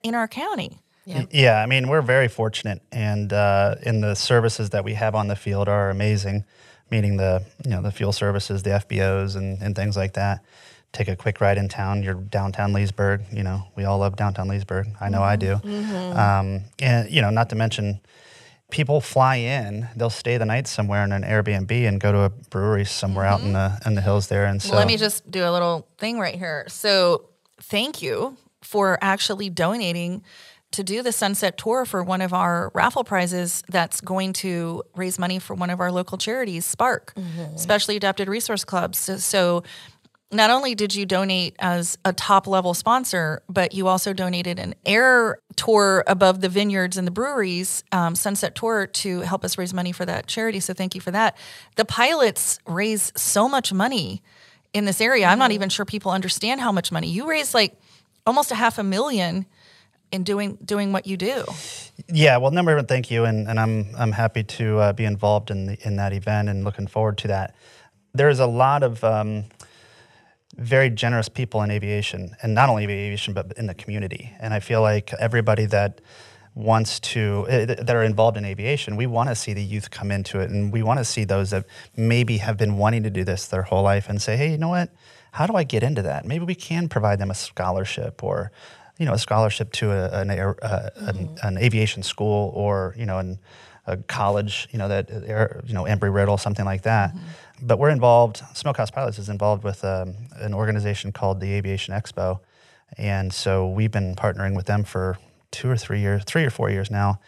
in 0.02 0.14
our 0.14 0.28
county. 0.28 0.78
Yeah. 1.04 1.24
Yeah, 1.30 1.62
I 1.62 1.66
mean, 1.66 1.88
we're 1.88 2.02
very 2.02 2.28
fortunate, 2.28 2.80
and 2.92 3.32
uh, 3.32 3.74
in 3.82 4.00
the 4.00 4.14
services 4.14 4.70
that 4.70 4.84
we 4.84 4.94
have 4.94 5.16
on 5.16 5.26
the 5.26 5.34
field 5.36 5.68
are 5.68 5.90
amazing. 5.90 6.44
Meaning 6.90 7.16
the 7.16 7.44
you 7.64 7.70
know 7.70 7.82
the 7.82 7.90
fuel 7.90 8.12
services, 8.12 8.62
the 8.62 8.70
FBOs, 8.70 9.34
and, 9.34 9.60
and 9.62 9.74
things 9.74 9.96
like 9.96 10.12
that. 10.12 10.44
Take 10.92 11.08
a 11.08 11.16
quick 11.16 11.40
ride 11.40 11.58
in 11.58 11.68
town. 11.68 12.02
You're 12.02 12.14
downtown 12.14 12.72
Leesburg. 12.72 13.22
You 13.32 13.42
know 13.42 13.66
we 13.76 13.84
all 13.84 13.98
love 13.98 14.16
downtown 14.16 14.48
Leesburg. 14.48 14.88
I 15.00 15.08
know 15.08 15.22
I 15.22 15.36
do. 15.36 15.54
Mm-hmm. 15.56 15.68
Mm-hmm. 15.68 16.18
Um, 16.18 16.64
and 16.80 17.10
you 17.10 17.22
know, 17.22 17.30
not 17.30 17.50
to 17.50 17.56
mention, 17.56 18.00
people 18.70 19.00
fly 19.00 19.36
in. 19.36 19.88
They'll 19.96 20.10
stay 20.10 20.38
the 20.38 20.46
night 20.46 20.66
somewhere 20.66 21.04
in 21.04 21.12
an 21.12 21.22
Airbnb 21.22 21.70
and 21.86 22.00
go 22.00 22.10
to 22.10 22.20
a 22.22 22.30
brewery 22.30 22.84
somewhere 22.84 23.24
out 23.24 23.40
in 23.40 23.52
mm-hmm. 23.52 23.82
the 23.82 23.88
in 23.88 23.94
the 23.94 24.00
hills 24.00 24.28
there. 24.28 24.46
And 24.46 24.60
so 24.60 24.70
Well, 24.70 24.78
let 24.78 24.88
me 24.88 24.96
just 24.96 25.30
do 25.30 25.44
a 25.44 25.52
little 25.52 25.86
thing 25.98 26.18
right 26.18 26.34
here. 26.34 26.64
So, 26.68 27.28
thank 27.60 28.02
you 28.02 28.36
for 28.62 28.98
actually 29.00 29.50
donating 29.50 30.22
to 30.72 30.82
do 30.82 31.02
the 31.02 31.12
sunset 31.12 31.58
tour 31.58 31.84
for 31.84 32.02
one 32.02 32.22
of 32.22 32.32
our 32.32 32.70
raffle 32.74 33.04
prizes 33.04 33.62
that's 33.68 34.00
going 34.00 34.32
to 34.32 34.82
raise 34.96 35.18
money 35.18 35.38
for 35.38 35.54
one 35.54 35.70
of 35.70 35.80
our 35.80 35.92
local 35.92 36.16
charities, 36.18 36.64
Spark, 36.64 37.12
Specially 37.56 37.96
Adapted 37.96 38.26
Resource 38.28 38.64
Clubs. 38.64 38.98
So, 38.98 39.18
so 39.18 39.62
not 40.32 40.50
only 40.50 40.74
did 40.74 40.94
you 40.94 41.04
donate 41.04 41.54
as 41.58 41.98
a 42.04 42.12
top 42.12 42.46
level 42.46 42.72
sponsor, 42.72 43.42
but 43.48 43.74
you 43.74 43.86
also 43.86 44.12
donated 44.12 44.58
an 44.58 44.74
air 44.86 45.38
tour 45.56 46.02
above 46.06 46.40
the 46.40 46.48
vineyards 46.48 46.96
and 46.96 47.06
the 47.06 47.10
breweries, 47.10 47.84
um, 47.92 48.14
sunset 48.14 48.54
tour, 48.54 48.86
to 48.86 49.20
help 49.20 49.44
us 49.44 49.58
raise 49.58 49.74
money 49.74 49.92
for 49.92 50.06
that 50.06 50.26
charity. 50.26 50.58
So 50.58 50.72
thank 50.72 50.94
you 50.94 51.00
for 51.00 51.10
that. 51.10 51.36
The 51.76 51.84
pilots 51.84 52.58
raise 52.66 53.12
so 53.14 53.48
much 53.48 53.72
money 53.72 54.22
in 54.72 54.86
this 54.86 55.00
area. 55.00 55.26
I'm 55.26 55.38
not 55.38 55.52
even 55.52 55.68
sure 55.68 55.84
people 55.84 56.10
understand 56.10 56.62
how 56.62 56.72
much 56.72 56.90
money 56.90 57.08
you 57.08 57.28
raise, 57.28 57.54
like 57.54 57.76
almost 58.26 58.50
a 58.50 58.54
half 58.54 58.78
a 58.78 58.82
million 58.82 59.44
in 60.10 60.24
doing 60.24 60.58
doing 60.64 60.92
what 60.92 61.06
you 61.06 61.16
do. 61.16 61.44
Yeah, 62.08 62.38
well, 62.38 62.50
number 62.50 62.74
one, 62.74 62.86
thank 62.86 63.10
you, 63.10 63.24
and, 63.24 63.48
and 63.48 63.60
I'm 63.60 63.86
I'm 63.96 64.12
happy 64.12 64.44
to 64.44 64.78
uh, 64.78 64.92
be 64.94 65.04
involved 65.04 65.50
in 65.50 65.66
the, 65.66 65.86
in 65.86 65.96
that 65.96 66.12
event 66.12 66.48
and 66.48 66.64
looking 66.64 66.86
forward 66.86 67.18
to 67.18 67.28
that. 67.28 67.54
There's 68.14 68.40
a 68.40 68.46
lot 68.46 68.82
of 68.82 69.02
um, 69.04 69.44
very 70.56 70.90
generous 70.90 71.28
people 71.28 71.62
in 71.62 71.70
aviation, 71.70 72.36
and 72.42 72.54
not 72.54 72.68
only 72.68 72.84
aviation, 72.84 73.34
but 73.34 73.52
in 73.56 73.66
the 73.66 73.74
community. 73.74 74.32
And 74.38 74.52
I 74.52 74.60
feel 74.60 74.82
like 74.82 75.12
everybody 75.14 75.66
that 75.66 76.00
wants 76.54 77.00
to 77.00 77.46
eh, 77.48 77.64
that 77.64 77.96
are 77.96 78.02
involved 78.02 78.36
in 78.36 78.44
aviation, 78.44 78.96
we 78.96 79.06
want 79.06 79.30
to 79.30 79.34
see 79.34 79.54
the 79.54 79.62
youth 79.62 79.90
come 79.90 80.10
into 80.10 80.40
it, 80.40 80.50
and 80.50 80.72
we 80.72 80.82
want 80.82 80.98
to 80.98 81.04
see 81.04 81.24
those 81.24 81.50
that 81.50 81.64
maybe 81.96 82.38
have 82.38 82.56
been 82.56 82.76
wanting 82.76 83.02
to 83.02 83.10
do 83.10 83.24
this 83.24 83.46
their 83.46 83.62
whole 83.62 83.82
life 83.82 84.08
and 84.08 84.20
say, 84.20 84.36
hey, 84.36 84.50
you 84.50 84.58
know 84.58 84.68
what? 84.68 84.90
How 85.32 85.46
do 85.46 85.54
I 85.54 85.64
get 85.64 85.82
into 85.82 86.02
that? 86.02 86.26
Maybe 86.26 86.44
we 86.44 86.54
can 86.54 86.88
provide 86.88 87.18
them 87.18 87.30
a 87.30 87.34
scholarship 87.34 88.22
or 88.22 88.52
you 88.98 89.06
know, 89.06 89.14
a 89.14 89.18
scholarship 89.18 89.72
to 89.72 89.90
a, 89.90 90.20
an, 90.20 90.30
air, 90.30 90.56
uh, 90.64 90.90
an, 90.96 91.36
an 91.42 91.58
aviation 91.58 92.02
school 92.02 92.52
or, 92.54 92.94
you 92.96 93.06
know, 93.06 93.18
an, 93.18 93.38
a 93.86 93.96
college, 93.96 94.68
you 94.70 94.78
know, 94.78 94.88
that, 94.88 95.10
air, 95.10 95.60
you 95.66 95.74
know, 95.74 95.84
Embry-Riddle, 95.84 96.38
something 96.38 96.64
like 96.64 96.82
that. 96.82 97.14
But 97.60 97.78
we're 97.78 97.90
involved, 97.90 98.42
Smokehouse 98.54 98.90
Pilots 98.90 99.18
is 99.18 99.28
involved 99.28 99.64
with 99.64 99.84
um, 99.84 100.14
an 100.36 100.54
organization 100.54 101.12
called 101.12 101.40
the 101.40 101.52
Aviation 101.52 101.94
Expo. 101.94 102.40
And 102.98 103.32
so 103.32 103.68
we've 103.68 103.90
been 103.90 104.14
partnering 104.14 104.54
with 104.54 104.66
them 104.66 104.84
for 104.84 105.18
two 105.50 105.70
or 105.70 105.76
three 105.76 106.00
years, 106.00 106.24
three 106.24 106.44
or 106.44 106.50
four 106.50 106.70
years 106.70 106.90
now, 106.90 107.20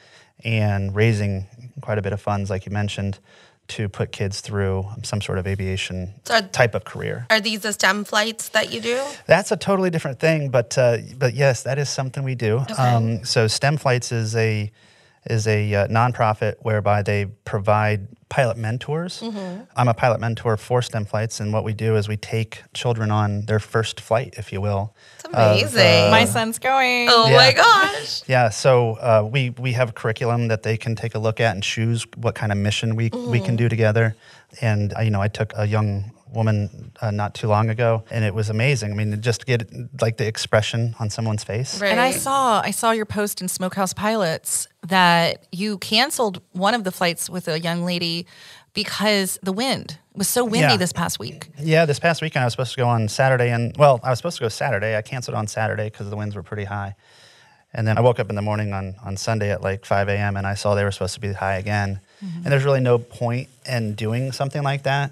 and 0.45 0.95
raising 0.95 1.47
quite 1.81 1.99
a 1.99 2.03
bit 2.03 2.13
of 2.13 2.21
funds, 2.21 2.51
like 2.51 2.67
you 2.67 2.73
mentioned, 2.73 3.19
to 3.69 3.89
put 3.89 4.13
kids 4.13 4.41
through 4.41 4.85
some 5.03 5.21
sort 5.21 5.39
of 5.39 5.47
aviation 5.47 6.15
So 6.25 6.35
are- 6.35 6.43
type 6.43 6.75
of 6.75 6.85
career. 6.85 7.27
Are 7.31 7.41
these 7.41 7.61
the 7.61 7.73
STEM 7.73 8.05
flights 8.05 8.51
that 8.51 8.73
you 8.73 8.81
do? 8.81 9.03
That's 9.27 9.51
a 9.53 9.57
totally 9.57 9.91
different 9.91 10.19
thing, 10.21 10.51
but 10.51 10.77
uh, 10.77 10.99
but 11.19 11.35
yes, 11.35 11.63
that 11.63 11.79
is 11.79 11.89
something 11.89 12.23
we 12.25 12.35
do. 12.35 12.65
Um, 12.79 13.25
so 13.25 13.47
STEM 13.49 13.79
Flights 13.79 14.13
is 14.13 14.37
a 14.37 14.71
is 15.27 15.47
a 15.47 15.75
uh, 15.75 15.89
nonprofit 15.89 16.55
whereby 16.61 17.03
they 17.03 17.27
provide 17.45 18.09
pilot 18.29 18.57
mentors. 18.57 19.23
I'm 19.77 19.89
a 19.89 19.95
pilot 19.95 20.21
mentor 20.21 20.57
for 20.57 20.83
STEM 20.83 21.05
Flights, 21.05 21.39
and 21.41 21.53
what 21.53 21.63
we 21.65 21.73
do 21.73 21.97
is 21.97 22.09
we 22.09 22.17
take 22.17 22.63
children 22.75 23.11
on 23.11 23.43
their 23.47 23.61
first 23.61 24.01
flight, 24.01 24.35
if 24.37 24.53
you 24.53 24.61
will. 24.61 24.95
It's 25.17 25.25
amazing. 25.25 26.11
My 26.11 26.25
son's 26.25 26.59
going. 26.59 27.09
oh 27.11 27.29
Yeah. 27.29 27.37
my 27.37 27.53
gosh. 27.53 28.23
Yeah, 28.27 28.49
so 28.51 28.95
uh, 28.95 29.27
we 29.31 29.51
we 29.51 29.73
have 29.73 29.91
a 29.91 29.93
curriculum 29.93 30.49
that 30.49 30.63
they 30.63 30.77
can 30.77 30.95
take 30.97 31.15
a 31.15 31.19
look 31.19 31.41
at 31.41 31.55
and 31.55 31.63
choose 31.63 32.07
what 32.17 32.35
kind 32.35 32.51
of 32.53 32.59
mission 32.59 32.97
we 32.97 33.11
we 33.11 33.41
can 33.41 33.55
do 33.57 33.69
together. 33.69 34.17
And 34.61 34.93
uh, 34.97 35.01
you 35.03 35.11
know, 35.11 35.23
I 35.23 35.29
took 35.29 35.53
a 35.57 35.67
young 35.67 36.11
woman 36.35 36.93
uh, 37.01 37.11
not 37.11 37.35
too 37.35 37.49
long 37.49 37.71
ago, 37.71 38.05
and 38.11 38.25
it 38.25 38.35
was 38.35 38.51
amazing. 38.51 38.93
I 38.93 38.95
mean, 38.95 39.21
just 39.23 39.47
get 39.47 39.71
like 40.01 40.17
the 40.17 40.27
expression 40.27 40.95
on 40.99 41.11
someone's 41.11 41.45
face. 41.45 41.81
Right. 41.81 41.91
And 41.91 42.01
I 42.01 42.11
saw 42.11 42.61
I 42.61 42.71
saw 42.71 42.91
your 42.91 43.07
post 43.07 43.41
in 43.41 43.49
Smokehouse 43.49 43.93
Pilots 43.93 44.69
that 44.87 45.47
you 45.53 45.79
canceled 45.79 46.43
one 46.53 46.75
of 46.75 46.85
the 46.85 46.93
flights 46.93 47.31
with 47.31 47.49
a 47.49 47.59
young 47.61 47.85
lady 47.85 48.27
because 48.75 49.39
the 49.43 49.53
wind 49.53 49.99
was 50.15 50.29
so 50.29 50.45
windy 50.45 50.61
Yeah. 50.61 50.77
this 50.77 50.93
past 50.93 51.19
week. 51.19 51.49
Yeah, 51.59 51.85
this 51.87 51.99
past 52.01 52.21
weekend 52.23 52.43
I 52.43 52.47
was 52.47 52.53
supposed 52.55 52.73
to 52.73 52.77
go 52.79 52.89
on 52.89 53.09
Saturday, 53.09 53.51
and 53.51 53.77
well, 53.77 54.01
I 54.03 54.11
was 54.11 54.19
supposed 54.19 54.37
to 54.39 54.45
go 54.45 54.49
Saturday. 54.49 54.97
I 54.97 55.03
canceled 55.03 55.37
on 55.37 55.47
Saturday 55.47 55.91
because 55.91 56.11
the 56.11 56.17
winds 56.17 56.35
were 56.35 56.43
pretty 56.43 56.65
high. 56.65 56.95
And 57.77 57.89
then 57.89 57.99
I 57.99 58.03
woke 58.03 58.21
up 58.21 58.31
in 58.31 58.37
the 58.37 58.43
morning 58.43 58.73
on, 58.73 58.95
on 59.05 59.17
Sunday 59.17 59.51
at 59.51 59.61
like 59.61 59.85
5 59.85 60.09
a.m. 60.09 60.37
and 60.37 60.47
I 60.47 60.55
saw 60.55 60.77
they 60.77 60.85
were 60.85 60.93
supposed 60.93 61.15
to 61.15 61.21
be 61.21 61.33
high 61.33 61.57
again. 61.57 61.99
And 62.21 62.45
there's 62.47 62.63
really 62.65 62.79
no 62.81 62.99
point 62.99 63.49
in 63.67 63.95
doing 63.97 64.31
something 64.31 64.63
like 64.63 64.85
that 64.85 65.11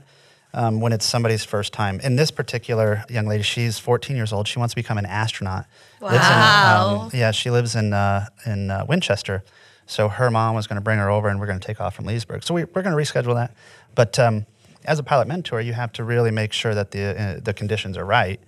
um, 0.54 0.80
when 0.80 0.92
it's 0.92 1.06
somebody's 1.06 1.44
first 1.44 1.73
time. 1.73 2.00
In 2.00 2.16
this 2.16 2.30
particular 2.30 3.04
young 3.09 3.26
lady, 3.26 3.42
she's 3.42 3.78
14 3.78 4.16
years 4.16 4.32
old. 4.32 4.47
She 4.49 4.59
wants 4.59 4.73
to 4.75 4.76
become 4.76 4.99
an 4.99 5.06
astronaut. 5.06 5.66
Lives 6.00 6.14
in, 6.14 6.21
Wow. 6.21 7.00
um, 7.04 7.11
yeah, 7.14 7.30
she 7.30 7.50
lives 7.50 7.75
in 7.75 7.92
uh, 7.92 8.26
in 8.47 8.71
uh, 8.71 8.85
Winchester. 8.88 9.42
So 9.87 10.09
her 10.09 10.30
mom 10.30 10.54
was 10.54 10.66
going 10.66 10.76
to 10.76 10.82
bring 10.82 10.99
her 10.99 11.11
over, 11.11 11.28
and 11.28 11.38
we're 11.40 11.47
going 11.47 11.59
to 11.61 11.66
take 11.66 11.80
off 11.80 11.94
from 11.94 12.06
Leesburg. 12.06 12.42
So 12.44 12.54
we, 12.54 12.64
we're 12.64 12.82
going 12.82 12.97
to 12.97 13.02
reschedule 13.02 13.35
that. 13.35 13.52
But 13.94 14.18
um, 14.18 14.47
as 14.85 14.99
a 14.99 15.02
pilot 15.02 15.28
mentor, 15.28 15.61
you 15.61 15.73
have 15.75 15.92
to 15.94 16.04
really 16.04 16.30
make 16.30 16.52
sure 16.52 16.75
that 16.75 16.90
the 16.92 17.21
uh, 17.21 17.40
the 17.42 17.52
conditions 17.54 17.97
are 17.97 18.04
right. 18.04 18.40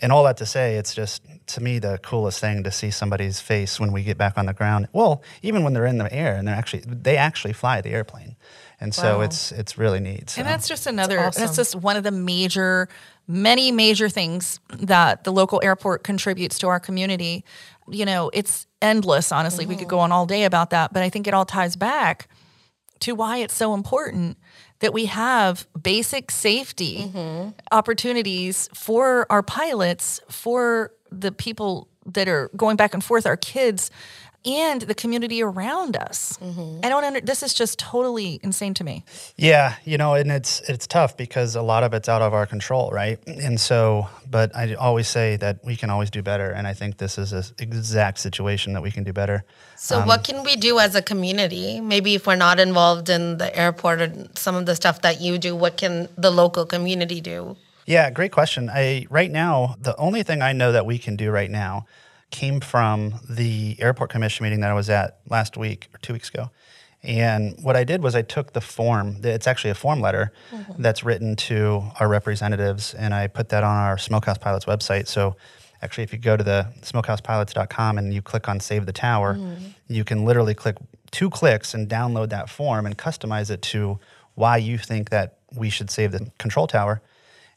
And 0.00 0.12
all 0.12 0.22
that 0.24 0.36
to 0.36 0.46
say, 0.46 0.76
it's 0.76 0.94
just 0.94 1.22
to 1.48 1.60
me 1.62 1.78
the 1.80 1.98
coolest 2.02 2.40
thing 2.40 2.62
to 2.62 2.70
see 2.70 2.90
somebody's 2.90 3.40
face 3.40 3.80
when 3.80 3.90
we 3.90 4.04
get 4.04 4.16
back 4.16 4.38
on 4.38 4.46
the 4.46 4.52
ground. 4.52 4.86
Well, 4.92 5.22
even 5.42 5.64
when 5.64 5.72
they're 5.72 5.86
in 5.86 5.98
the 5.98 6.12
air 6.12 6.36
and 6.36 6.46
they're 6.46 6.54
actually 6.54 6.82
they 6.86 7.16
actually 7.16 7.52
fly 7.52 7.80
the 7.80 7.90
airplane, 7.90 8.36
and 8.80 8.94
so 8.94 9.18
Wow. 9.18 9.24
it's 9.24 9.52
it's 9.52 9.76
really 9.76 10.00
neat. 10.00 10.30
So. 10.30 10.40
And 10.40 10.48
that's 10.48 10.68
just 10.68 10.86
another 10.86 11.18
awesome. 11.20 11.40
that's 11.42 11.56
just 11.56 11.74
one 11.74 11.96
of 11.96 12.04
the 12.04 12.10
major 12.10 12.88
many 13.26 13.70
major 13.70 14.08
things 14.08 14.58
that 14.70 15.24
the 15.24 15.32
local 15.32 15.60
airport 15.62 16.02
contributes 16.02 16.58
to 16.58 16.68
our 16.68 16.80
community. 16.80 17.44
You 17.90 18.06
know, 18.06 18.30
it's 18.32 18.66
endless, 18.80 19.30
honestly. 19.30 19.66
We 19.66 19.76
could 19.76 19.88
go 19.88 19.98
on 19.98 20.12
all 20.12 20.26
day 20.26 20.44
about 20.44 20.70
that, 20.70 20.92
but 20.92 21.02
I 21.02 21.10
think 21.10 21.26
it 21.26 21.34
all 21.34 21.44
ties 21.44 21.76
back 21.76 22.28
to 23.00 23.14
why 23.14 23.38
it's 23.38 23.54
so 23.54 23.74
important 23.74 24.38
that 24.80 24.92
we 24.92 25.06
have 25.06 25.66
basic 25.80 26.30
safety 26.30 27.10
mm-hmm. 27.12 27.50
opportunities 27.72 28.68
for 28.74 29.26
our 29.30 29.42
pilots, 29.42 30.20
for 30.28 30.92
the 31.10 31.32
people 31.32 31.88
that 32.06 32.28
are 32.28 32.50
going 32.56 32.76
back 32.76 32.94
and 32.94 33.02
forth, 33.04 33.26
our 33.26 33.36
kids, 33.36 33.90
and 34.44 34.82
the 34.82 34.94
community 34.94 35.42
around 35.42 35.96
us. 35.96 36.38
Mm-hmm. 36.40 36.80
I 36.84 36.88
don't 36.88 37.04
under, 37.04 37.20
this 37.20 37.42
is 37.42 37.52
just 37.54 37.78
totally 37.78 38.38
insane 38.42 38.72
to 38.74 38.84
me. 38.84 39.04
Yeah, 39.36 39.74
you 39.84 39.98
know, 39.98 40.14
and 40.14 40.30
it's 40.30 40.60
it's 40.68 40.86
tough 40.86 41.16
because 41.16 41.56
a 41.56 41.62
lot 41.62 41.82
of 41.82 41.92
it's 41.92 42.08
out 42.08 42.22
of 42.22 42.32
our 42.32 42.46
control, 42.46 42.90
right? 42.90 43.18
And 43.26 43.60
so, 43.60 44.08
but 44.30 44.54
I 44.54 44.74
always 44.74 45.08
say 45.08 45.36
that 45.36 45.64
we 45.64 45.76
can 45.76 45.90
always 45.90 46.10
do 46.10 46.22
better, 46.22 46.50
and 46.50 46.66
I 46.66 46.72
think 46.72 46.98
this 46.98 47.18
is 47.18 47.32
an 47.32 47.44
exact 47.58 48.18
situation 48.18 48.72
that 48.74 48.82
we 48.82 48.90
can 48.90 49.04
do 49.04 49.12
better. 49.12 49.44
So, 49.76 50.00
um, 50.00 50.08
what 50.08 50.24
can 50.24 50.44
we 50.44 50.56
do 50.56 50.78
as 50.78 50.94
a 50.94 51.02
community? 51.02 51.80
Maybe 51.80 52.14
if 52.14 52.26
we're 52.26 52.36
not 52.36 52.60
involved 52.60 53.08
in 53.08 53.38
the 53.38 53.54
airport 53.56 54.00
or 54.00 54.12
some 54.34 54.54
of 54.54 54.66
the 54.66 54.76
stuff 54.76 55.02
that 55.02 55.20
you 55.20 55.38
do, 55.38 55.56
what 55.56 55.76
can 55.76 56.08
the 56.16 56.30
local 56.30 56.64
community 56.64 57.20
do? 57.20 57.56
Yeah, 57.86 58.10
great 58.10 58.32
question. 58.32 58.70
I 58.70 59.06
right 59.10 59.30
now 59.30 59.76
the 59.80 59.96
only 59.96 60.22
thing 60.22 60.42
I 60.42 60.52
know 60.52 60.72
that 60.72 60.84
we 60.84 60.98
can 60.98 61.16
do 61.16 61.30
right 61.30 61.50
now 61.50 61.86
came 62.30 62.60
from 62.60 63.14
the 63.28 63.76
airport 63.80 64.10
commission 64.10 64.44
meeting 64.44 64.60
that 64.60 64.70
I 64.70 64.74
was 64.74 64.90
at 64.90 65.18
last 65.28 65.56
week 65.56 65.88
or 65.94 65.98
two 65.98 66.12
weeks 66.12 66.28
ago. 66.28 66.50
And 67.02 67.56
what 67.62 67.76
I 67.76 67.84
did 67.84 68.02
was 68.02 68.14
I 68.14 68.22
took 68.22 68.52
the 68.52 68.60
form, 68.60 69.18
it's 69.22 69.46
actually 69.46 69.70
a 69.70 69.74
form 69.76 70.00
letter 70.00 70.32
that's 70.78 71.04
written 71.04 71.36
to 71.36 71.84
our 72.00 72.08
representatives, 72.08 72.92
and 72.92 73.14
I 73.14 73.28
put 73.28 73.50
that 73.50 73.62
on 73.62 73.76
our 73.76 73.98
Smokehouse 73.98 74.38
Pilots 74.38 74.64
website. 74.64 75.06
So 75.06 75.36
actually, 75.80 76.04
if 76.04 76.12
you 76.12 76.18
go 76.18 76.36
to 76.36 76.42
the 76.42 76.72
smokehousepilots.com 76.82 77.98
and 77.98 78.12
you 78.12 78.20
click 78.20 78.48
on 78.48 78.58
Save 78.58 78.86
the 78.86 78.92
Tower, 78.92 79.38
you 79.86 80.04
can 80.04 80.24
literally 80.24 80.54
click 80.54 80.76
two 81.12 81.30
clicks 81.30 81.72
and 81.72 81.88
download 81.88 82.30
that 82.30 82.50
form 82.50 82.84
and 82.84 82.98
customize 82.98 83.48
it 83.50 83.62
to 83.62 83.98
why 84.34 84.56
you 84.56 84.76
think 84.76 85.10
that 85.10 85.38
we 85.54 85.70
should 85.70 85.90
save 85.90 86.12
the 86.12 86.30
control 86.38 86.66
tower 86.66 87.00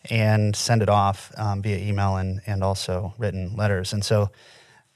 and 0.10 0.56
send 0.56 0.82
it 0.82 0.90
off 0.90 1.32
um, 1.38 1.62
via 1.62 1.78
email 1.78 2.16
and, 2.16 2.42
and 2.46 2.64
also 2.64 3.14
written 3.18 3.56
letters. 3.56 3.92
And 3.92 4.04
so, 4.06 4.30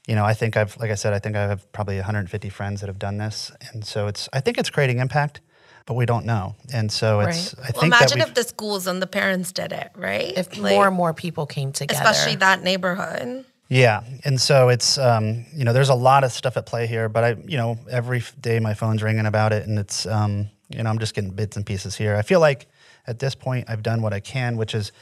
you 0.06 0.14
know, 0.14 0.24
I 0.24 0.34
think 0.34 0.56
I've, 0.56 0.76
like 0.78 0.90
I 0.90 0.94
said, 0.94 1.12
I 1.12 1.18
think 1.18 1.36
I 1.36 1.42
have 1.42 1.70
probably 1.72 1.96
150 1.96 2.48
friends 2.48 2.80
that 2.80 2.86
have 2.86 2.98
done 2.98 3.18
this. 3.18 3.52
And 3.72 3.84
so 3.84 4.06
it's, 4.06 4.28
I 4.32 4.40
think 4.40 4.56
it's 4.58 4.70
creating 4.70 4.98
impact, 4.98 5.40
but 5.84 5.94
we 5.94 6.06
don't 6.06 6.24
know. 6.24 6.54
And 6.72 6.90
so 6.92 7.20
it's, 7.20 7.54
I 7.54 7.60
Well, 7.62 7.72
think 7.72 7.84
imagine 7.94 8.18
that 8.20 8.28
if 8.28 8.34
the 8.34 8.44
schools 8.44 8.86
and 8.86 9.02
the 9.02 9.06
parents 9.06 9.52
did 9.52 9.72
it, 9.72 9.90
right? 9.96 10.32
If 10.36 10.56
Like, 10.56 10.72
more 10.72 10.86
and 10.86 10.96
more 10.96 11.12
people 11.12 11.44
came 11.46 11.72
together. 11.72 12.00
especially 12.00 12.36
that 12.36 12.62
neighborhood. 12.62 13.44
Yeah, 13.68 14.04
and 14.24 14.40
so 14.40 14.68
it's 14.68 14.96
um, 14.96 15.44
you 15.52 15.64
know 15.64 15.72
there's 15.72 15.88
a 15.88 15.94
lot 15.94 16.22
of 16.22 16.30
stuff 16.30 16.56
at 16.56 16.66
play 16.66 16.86
here, 16.86 17.08
but 17.08 17.24
I 17.24 17.30
you 17.48 17.56
know 17.56 17.76
every 17.90 18.22
day 18.40 18.60
my 18.60 18.74
phone's 18.74 19.02
ringing 19.02 19.26
about 19.26 19.52
it, 19.52 19.66
and 19.66 19.76
it's 19.76 20.06
um, 20.06 20.50
you 20.68 20.80
know 20.84 20.88
I'm 20.88 21.00
just 21.00 21.14
getting 21.16 21.32
bits 21.32 21.56
and 21.56 21.66
pieces 21.66 21.96
here. 21.96 22.14
I 22.14 22.22
feel 22.22 22.38
like 22.38 22.68
at 23.08 23.18
this 23.18 23.34
point 23.34 23.64
I've 23.68 23.82
done 23.82 24.02
what 24.02 24.12
I 24.12 24.20
can, 24.20 24.56
which 24.56 24.72
is 24.72 24.92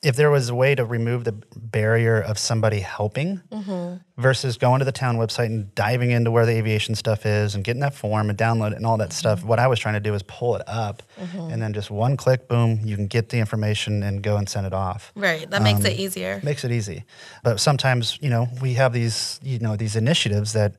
if 0.00 0.14
there 0.14 0.30
was 0.30 0.48
a 0.48 0.54
way 0.54 0.76
to 0.76 0.84
remove 0.84 1.24
the 1.24 1.32
barrier 1.56 2.20
of 2.20 2.38
somebody 2.38 2.78
helping 2.78 3.42
mm-hmm. 3.50 3.96
versus 4.16 4.56
going 4.56 4.78
to 4.78 4.84
the 4.84 4.92
town 4.92 5.16
website 5.16 5.46
and 5.46 5.74
diving 5.74 6.12
into 6.12 6.30
where 6.30 6.46
the 6.46 6.52
aviation 6.52 6.94
stuff 6.94 7.26
is 7.26 7.56
and 7.56 7.64
getting 7.64 7.80
that 7.80 7.94
form 7.94 8.30
and 8.30 8.38
download 8.38 8.70
it 8.70 8.76
and 8.76 8.86
all 8.86 8.96
that 8.96 9.08
mm-hmm. 9.08 9.18
stuff. 9.18 9.44
What 9.44 9.58
I 9.58 9.66
was 9.66 9.80
trying 9.80 9.94
to 9.94 10.00
do 10.00 10.14
is 10.14 10.22
pull 10.22 10.54
it 10.54 10.62
up 10.68 11.02
mm-hmm. 11.20 11.50
and 11.50 11.60
then 11.60 11.72
just 11.72 11.90
one 11.90 12.16
click, 12.16 12.46
boom, 12.46 12.80
you 12.84 12.94
can 12.94 13.08
get 13.08 13.30
the 13.30 13.38
information 13.38 14.04
and 14.04 14.22
go 14.22 14.36
and 14.36 14.48
send 14.48 14.66
it 14.66 14.72
off 14.72 15.12
Right. 15.16 15.50
That 15.50 15.62
makes 15.62 15.84
it 15.84 15.94
um, 15.94 16.00
easier. 16.00 16.40
makes 16.44 16.64
it 16.64 16.70
easy. 16.70 17.04
But 17.42 17.60
sometimes, 17.60 18.18
you 18.20 18.30
know, 18.30 18.48
we 18.62 18.74
have 18.74 18.92
these, 18.92 19.40
you 19.42 19.58
know, 19.58 19.76
these 19.76 19.96
initiatives 19.96 20.52
that 20.52 20.76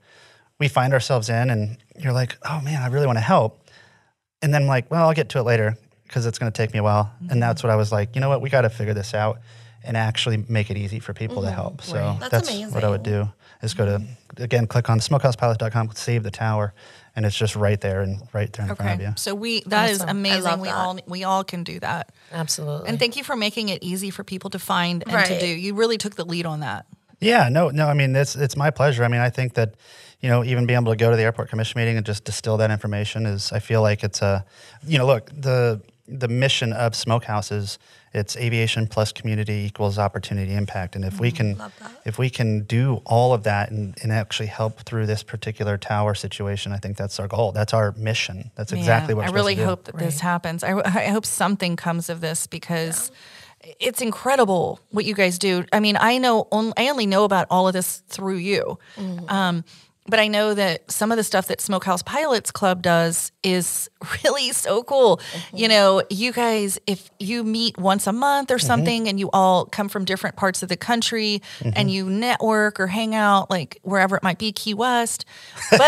we 0.60 0.68
find 0.68 0.94
ourselves 0.94 1.30
in, 1.30 1.50
and 1.50 1.78
you're 1.98 2.14
like, 2.14 2.38
oh 2.44 2.62
man, 2.62 2.82
I 2.82 2.88
really 2.88 3.06
want 3.06 3.18
to 3.18 3.24
help. 3.24 3.70
And 4.42 4.54
then 4.54 4.64
I'm 4.64 4.68
like, 4.68 4.90
well, 4.90 5.08
I'll 5.08 5.14
get 5.14 5.30
to 5.30 5.40
it 5.40 5.44
later 5.44 5.78
because 6.10 6.26
it's 6.26 6.40
going 6.40 6.52
to 6.52 6.58
take 6.58 6.74
me 6.74 6.80
a 6.80 6.84
while. 6.84 7.14
And 7.30 7.42
that's 7.42 7.64
what 7.64 7.70
I 7.70 7.76
was 7.76 7.92
like, 7.92 8.16
you 8.16 8.22
know 8.22 8.30
what, 8.30 8.42
we 8.42 8.50
got 8.50 8.62
to 8.62 8.70
figure 8.70 8.96
this 8.96 9.14
out 9.14 9.40
and 9.84 9.96
actually 9.96 10.44
make 10.50 10.70
it 10.70 10.76
easy 10.76 11.00
for 11.00 11.14
people 11.14 11.44
to 11.44 11.48
mm-hmm. 11.48 11.56
help. 11.56 11.82
So 11.82 11.96
Right. 11.96 12.20
That's 12.20 12.50
that's, 12.50 12.74
what 12.74 12.84
I 12.84 12.90
would 12.90 13.04
do 13.04 13.30
is 13.62 13.74
go 13.76 13.86
to, 13.86 14.04
again, 14.38 14.66
click 14.66 14.90
on 14.90 15.00
smokehousepilots.com, 15.00 15.92
save 15.94 16.24
the 16.24 16.32
tower, 16.32 16.74
and 17.16 17.26
it's 17.26 17.38
just 17.38 17.56
right 17.56 17.80
there 17.80 18.02
and 18.02 18.28
right 18.34 18.52
there 18.52 18.68
in 18.68 18.76
front 18.76 19.02
of 19.02 19.08
you. 19.08 19.14
So 19.18 19.36
we 19.36 19.62
that 19.68 19.92
is 19.92 20.02
Awesome. 20.02 20.18
amazing. 20.18 20.60
We 20.60 20.68
that. 20.70 20.76
all 20.76 21.00
we 21.06 21.24
all 21.24 21.44
can 21.44 21.64
do 21.64 21.80
that. 21.82 22.12
Absolutely. 22.32 22.90
And 22.90 22.98
thank 22.98 23.16
you 23.16 23.24
for 23.24 23.36
making 23.36 23.70
it 23.70 23.84
easy 23.84 24.10
for 24.10 24.24
people 24.24 24.50
to 24.52 24.60
find 24.60 25.04
and 25.08 25.26
to 25.28 25.40
do. 25.40 25.48
You 25.48 25.76
really 25.76 25.98
took 25.98 26.16
the 26.16 26.26
lead 26.26 26.46
on 26.46 26.62
that. 26.62 26.86
Yeah, 27.20 27.50
no, 27.50 27.70
no. 27.70 27.88
I 27.88 27.94
mean, 27.94 28.16
it's 28.16 28.36
it's 28.36 28.56
my 28.56 28.72
pleasure. 28.72 29.04
I 29.04 29.10
mean, 29.10 29.22
I 29.22 29.30
think 29.30 29.54
that 29.56 29.76
you 30.22 30.30
know, 30.30 30.44
even 30.44 30.66
being 30.66 30.80
able 30.80 30.92
to 30.92 30.98
go 30.98 31.10
to 31.10 31.16
the 31.16 31.24
airport 31.24 31.50
commission 31.50 31.80
meeting 31.80 31.96
and 31.98 32.06
just 32.06 32.26
distill 32.26 32.58
that 32.58 32.72
information 32.72 33.26
is, 33.26 33.52
I 33.52 33.60
feel 33.60 33.82
like 33.82 34.04
it's 34.04 34.22
a, 34.22 34.46
you 34.86 34.98
know, 34.98 35.06
look 35.06 35.30
the 35.34 35.82
the 36.10 36.28
mission 36.28 36.74
of 36.74 36.94
smokehouses 36.94 37.78
it's 38.14 38.36
aviation 38.38 38.88
plus 38.88 39.12
community 39.12 39.66
equals 39.68 40.00
opportunity 40.00 40.56
impact, 40.56 40.96
and 40.96 41.06
if 41.06 41.20
we 41.20 41.32
can 41.32 41.62
if 42.06 42.18
we 42.18 42.30
can 42.30 42.64
do 42.64 43.02
all 43.06 43.34
of 43.34 43.44
that 43.44 43.70
and, 43.70 43.96
and 44.02 44.12
actually 44.12 44.48
help 44.48 44.80
through 44.80 45.06
this 45.06 45.22
particular 45.22 45.78
tower 45.78 46.16
situation, 46.16 46.72
I 46.72 46.78
think 46.78 46.98
that's 46.98 47.20
our 47.20 47.28
goal. 47.28 47.52
That's 47.52 47.74
our 47.74 47.92
mission. 47.92 48.50
That's 48.56 48.72
exactly 48.72 49.14
Man, 49.14 49.18
what 49.18 49.28
I 49.28 49.30
we're 49.30 49.36
really 49.36 49.56
supposed 49.56 49.86
to 49.86 49.92
do. 49.92 49.98
hope 49.98 50.00
that 50.00 50.06
this 50.06 50.20
happens. 50.22 50.64
I, 50.64 50.80
I 50.84 51.10
hope 51.10 51.26
something 51.26 51.76
comes 51.76 52.10
of 52.10 52.20
this 52.20 52.48
because 52.48 53.12
it's 53.80 54.02
incredible 54.02 54.80
what 54.90 55.06
you 55.06 55.14
guys 55.14 55.38
do. 55.38 55.66
I 55.72 55.80
mean, 55.80 55.98
I 56.00 56.18
know 56.18 56.48
on, 56.52 56.74
I 56.78 56.90
only 56.90 57.06
know 57.06 57.26
about 57.26 57.46
all 57.52 57.68
of 57.68 57.74
this 57.74 58.02
through 58.08 58.38
you. 58.38 58.80
Mm-hmm. 58.96 59.30
Um, 59.30 59.64
but 60.10 60.20
I 60.20 60.28
know 60.28 60.54
that 60.54 60.90
some 60.92 61.12
of 61.12 61.18
the 61.18 61.24
stuff 61.24 61.48
that 61.48 61.62
Smokehouse 61.62 62.02
Pilots 62.02 62.52
Club 62.52 62.82
does 62.82 63.32
is 63.44 63.90
really 64.24 64.52
so 64.52 64.84
cool. 64.84 65.20
You 65.54 65.68
mm-hmm. 65.68 65.72
know, 65.72 66.04
you 66.10 66.32
guys, 66.32 66.80
if 66.88 67.10
you 67.20 67.44
meet 67.44 67.78
once 67.78 68.08
a 68.08 68.14
month 68.14 68.52
or 68.52 68.56
mm-hmm. 68.56 68.68
something 68.68 69.08
and 69.08 69.20
you 69.20 69.30
all 69.32 69.66
come 69.66 69.90
from 69.90 70.06
different 70.06 70.36
parts 70.36 70.64
of 70.64 70.70
the 70.70 70.78
country 70.78 71.42
and 71.62 71.74
mm-hmm. 71.74 71.90
you 71.90 72.10
network 72.10 72.80
or 72.80 72.88
hang 72.88 73.16
out, 73.16 73.50
like 73.50 73.80
wherever 73.84 74.16
it 74.16 74.24
might 74.24 74.38
be, 74.38 74.52
Key 74.52 74.74
West. 74.74 75.26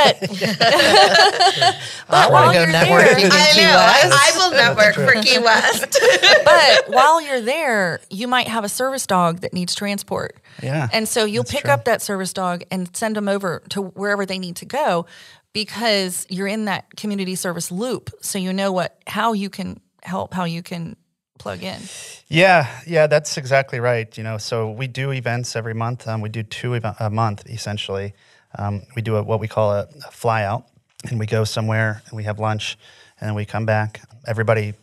But, 2.08 2.28
I 2.28 2.30
while 2.30 2.54
go 2.54 2.60
you're 2.60 2.68
networking 2.68 3.26
in 3.26 3.32
I 3.32 3.54
know. 3.56 3.78
I 4.14 4.32
will 4.36 4.52
network 4.52 4.96
for 4.96 5.22
Key 5.22 5.40
West. 5.40 6.00
but 6.44 6.90
while 6.90 7.22
you're 7.22 7.42
there, 7.42 8.00
you 8.10 8.28
might 8.28 8.48
have 8.48 8.64
a 8.64 8.70
service 8.70 9.08
dog 9.08 9.42
that 9.42 9.54
needs 9.54 9.76
transport. 9.76 10.38
Yeah, 10.62 10.90
And 10.92 11.08
so 11.08 11.26
you'll 11.26 11.44
pick 11.44 11.64
true. 11.64 11.72
up 11.72 11.86
that 11.86 12.02
service 12.02 12.34
dog 12.34 12.64
and 12.70 12.96
send 12.96 13.16
them 13.16 13.28
over 13.28 13.64
to 13.70 13.82
wherever 14.12 14.26
they 14.26 14.40
need 14.40 14.58
to 14.58 14.66
go 14.66 15.06
because 15.54 16.28
you're 16.30 16.48
in 16.48 16.66
that 16.66 16.96
community 16.98 17.36
service 17.36 17.72
loop. 17.72 18.10
So 18.22 18.38
you 18.38 18.52
know 18.52 18.74
what 18.74 19.02
how 19.08 19.32
you 19.32 19.50
can 19.50 19.80
help, 20.04 20.34
how 20.34 20.44
you 20.44 20.62
can 20.62 20.98
plug 21.40 21.64
in. 21.64 21.80
Yeah, 22.28 22.68
yeah, 22.86 23.08
that's 23.08 23.38
exactly 23.38 23.80
right. 23.80 24.16
You 24.18 24.24
know, 24.24 24.38
so 24.38 24.70
we 24.70 24.88
do 24.88 25.12
events 25.12 25.56
every 25.56 25.74
month. 25.74 26.08
Um, 26.08 26.20
we 26.20 26.28
do 26.28 26.44
two 26.44 26.76
ev- 26.76 26.96
a 27.00 27.10
month 27.10 27.50
essentially. 27.50 28.14
Um, 28.58 28.82
we 28.98 29.02
do 29.02 29.16
a, 29.16 29.24
what 29.24 29.40
we 29.40 29.48
call 29.48 29.72
a, 29.72 29.88
a 30.06 30.12
fly 30.12 30.44
out, 30.44 30.66
and 31.10 31.18
we 31.18 31.26
go 31.26 31.46
somewhere 31.46 32.02
and 32.08 32.18
we 32.18 32.24
have 32.24 32.38
lunch, 32.38 32.78
and 33.20 33.30
then 33.30 33.36
we 33.36 33.46
come 33.46 33.66
back. 33.66 34.02
Everybody 34.28 34.74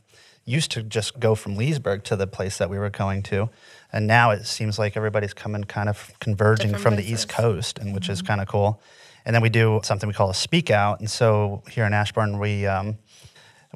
used 0.47 0.70
to 0.70 0.82
just 0.82 1.20
go 1.20 1.35
from 1.35 1.56
Leesburg 1.56 2.02
to 2.04 2.16
the 2.16 2.26
place 2.26 2.56
that 2.56 2.70
we 2.70 2.78
were 2.78 2.88
going 2.88 3.23
to, 3.25 3.50
and 3.92 4.06
now 4.06 4.30
it 4.30 4.47
seems 4.47 4.78
like 4.78 4.97
everybody's 4.97 5.35
coming 5.35 5.64
kind 5.64 5.90
of 5.90 6.12
converging 6.18 6.73
Different 6.73 6.82
from 6.82 6.97
the. 6.97 7.12
East 7.12 7.28
Coast, 7.28 7.78
and 7.78 7.92
which 7.92 8.08
is 8.08 8.23
kind 8.23 8.40
of 8.40 8.49
cool. 8.49 8.80
And 9.28 9.35
then 9.35 9.42
we 9.42 9.50
do 9.50 9.80
something 9.85 10.08
we 10.08 10.14
call 10.14 10.30
a 10.30 10.35
speak 10.35 10.70
out, 10.70 11.00
and 11.00 11.11
so 11.11 11.62
here 11.70 11.85
in 11.85 11.92
Ashburn 11.92 12.38
we. 12.40 12.66
Um, 12.66 12.97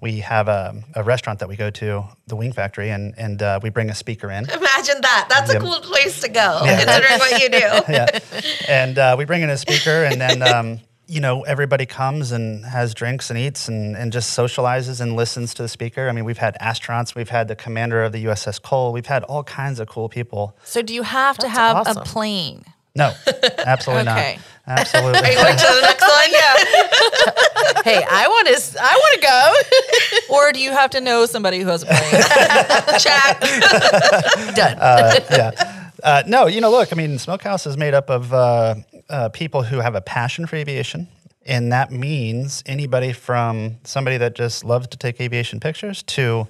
we 0.01 0.19
have 0.21 0.49
a, 0.49 0.83
a 0.97 1.03
restaurant 1.05 1.39
that 1.41 1.49
we 1.49 1.55
go 1.55 1.71
to, 1.71 2.03
the 2.27 2.35
Wing 2.35 2.53
Factory, 2.53 2.91
and 2.91 3.15
and 3.19 3.41
uh, 3.43 3.61
we 3.63 3.69
bring 3.71 3.91
a 3.91 3.95
speaker 3.95 4.31
in. 4.31 4.49
Imagine 4.51 5.01
that. 5.03 5.27
That's 5.29 5.53
Yeah. 5.53 5.59
a 5.59 5.61
cool 5.61 5.79
place 5.81 6.21
to 6.23 6.29
go, 6.29 6.63
Yeah. 6.65 6.79
considering 6.83 7.19
what 7.19 7.41
you 7.43 7.49
do. 7.51 7.59
yeah, 7.93 8.19
and 8.69 8.99
uh, 8.99 9.15
we 9.19 9.27
bring 9.27 9.43
in 9.43 9.51
a 9.51 9.57
speaker, 9.59 10.03
and 10.05 10.19
then 10.21 10.43
um, 10.43 10.81
you 11.07 11.21
know 11.21 11.43
everybody 11.43 11.85
comes 11.87 12.33
and 12.33 12.65
has 12.65 12.95
drinks 12.95 13.29
and 13.31 13.39
eats 13.39 13.69
and, 13.69 13.95
and 13.95 14.11
just 14.13 14.37
socializes 14.37 15.01
and 15.01 15.15
listens 15.15 15.53
to 15.55 15.63
the 15.63 15.69
speaker. 15.69 16.09
I 16.09 16.13
mean, 16.13 16.25
we've 16.25 16.39
had 16.39 16.57
astronauts, 16.61 17.15
we've 17.15 17.29
had 17.31 17.47
the 17.47 17.55
commander 17.55 18.03
of 18.03 18.11
the 18.13 18.25
USS 18.25 18.61
Cole, 18.61 18.93
we've 18.93 19.07
had 19.07 19.23
all 19.25 19.45
kinds 19.45 19.79
of 19.79 19.87
cool 19.89 20.09
people. 20.09 20.57
So 20.65 20.81
do 20.83 20.95
you 20.95 21.03
have 21.03 21.37
to 21.39 21.49
have 21.49 21.77
awesome. 21.77 21.99
a 21.99 22.05
plane? 22.07 22.65
No, 22.97 23.13
absolutely 23.59 24.11
Okay. 24.11 24.35
not. 24.37 24.45
Absolutely. 24.67 25.19
Are 25.19 25.31
you 25.31 25.37
going 25.37 25.57
to 25.57 25.67
the 25.67 25.81
next 25.81 26.03
one? 26.03 26.31
Yeah. 26.31 27.83
hey, 27.85 28.05
I 28.09 28.27
want 28.29 28.47
to. 28.49 28.81
I 28.81 28.95
want 28.95 29.15
to 29.15 29.21
go. 30.29 30.35
or 30.35 30.53
do 30.53 30.61
you 30.61 30.71
have 30.71 30.91
to 30.91 31.01
know 31.01 31.27
somebody 31.27 31.59
who 31.61 31.67
has 31.67 31.83
a 31.83 31.87
plane? 31.87 32.01
Check. 33.01 33.41
Done. 34.55 34.77
yeah. 35.31 35.83
Uh, 36.03 36.23
no, 36.27 36.47
you 36.47 36.61
know, 36.61 36.71
look, 36.71 36.93
I 36.93 36.97
mean, 36.97 37.19
Smokehouse 37.19 37.67
is 37.67 37.77
made 37.77 37.95
up 37.95 38.09
of 38.11 38.33
uh, 38.33 38.75
uh, 39.09 39.29
people 39.31 39.63
who 39.63 39.81
have 39.81 39.95
a 39.95 40.01
passion 40.01 40.47
for 40.47 40.57
aviation. 40.57 41.09
And 41.45 41.73
that 41.73 41.91
means 41.91 42.63
anybody 42.67 43.13
from 43.13 43.79
somebody 43.83 44.17
that 44.19 44.35
just 44.35 44.65
loves 44.65 44.87
to 44.89 44.97
take 44.97 45.21
aviation 45.21 45.59
pictures 45.59 46.03
to 46.05 46.47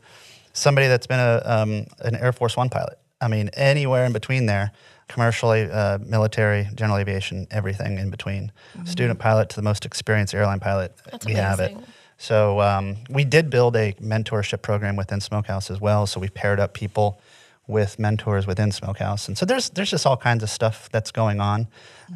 somebody 0.52 0.86
that's 0.86 1.06
been 1.06 1.20
a, 1.20 1.42
um, 1.44 1.86
an 2.00 2.16
Air 2.16 2.32
Force 2.32 2.56
One 2.56 2.68
pilot. 2.68 2.98
I 3.20 3.28
mean, 3.28 3.48
anywhere 3.54 4.04
in 4.04 4.12
between 4.12 4.46
there, 4.46 4.72
commercial, 5.08 5.50
uh, 5.50 5.98
military, 6.00 6.68
general 6.74 6.98
aviation, 6.98 7.46
everything 7.50 7.98
in 7.98 8.10
between. 8.10 8.52
Student 8.84 9.18
pilot 9.18 9.48
to 9.50 9.56
the 9.56 9.62
most 9.62 9.84
experienced 9.84 10.34
airline 10.34 10.60
pilot, 10.60 10.96
That's 11.10 11.26
we 11.26 11.34
have 11.34 11.60
it. 11.60 11.76
So 12.18 12.60
um, 12.60 12.98
we 13.10 13.24
did 13.24 13.50
build 13.50 13.74
a 13.74 13.94
mentorship 13.94 14.62
program 14.62 14.94
within 14.94 15.20
Smokehouse 15.20 15.70
as 15.70 15.80
well. 15.80 16.06
So 16.06 16.20
we've 16.20 16.32
paired 16.32 16.60
up 16.60 16.72
people 16.72 17.20
with 17.66 17.98
mentors 17.98 18.46
within 18.46 18.72
Smokehouse, 18.72 19.28
and 19.28 19.38
so 19.38 19.46
there's 19.46 19.70
there's 19.70 19.90
just 19.90 20.04
all 20.06 20.16
kinds 20.16 20.42
of 20.42 20.50
stuff 20.50 20.88
that's 20.90 21.10
going 21.10 21.40
on, 21.40 21.68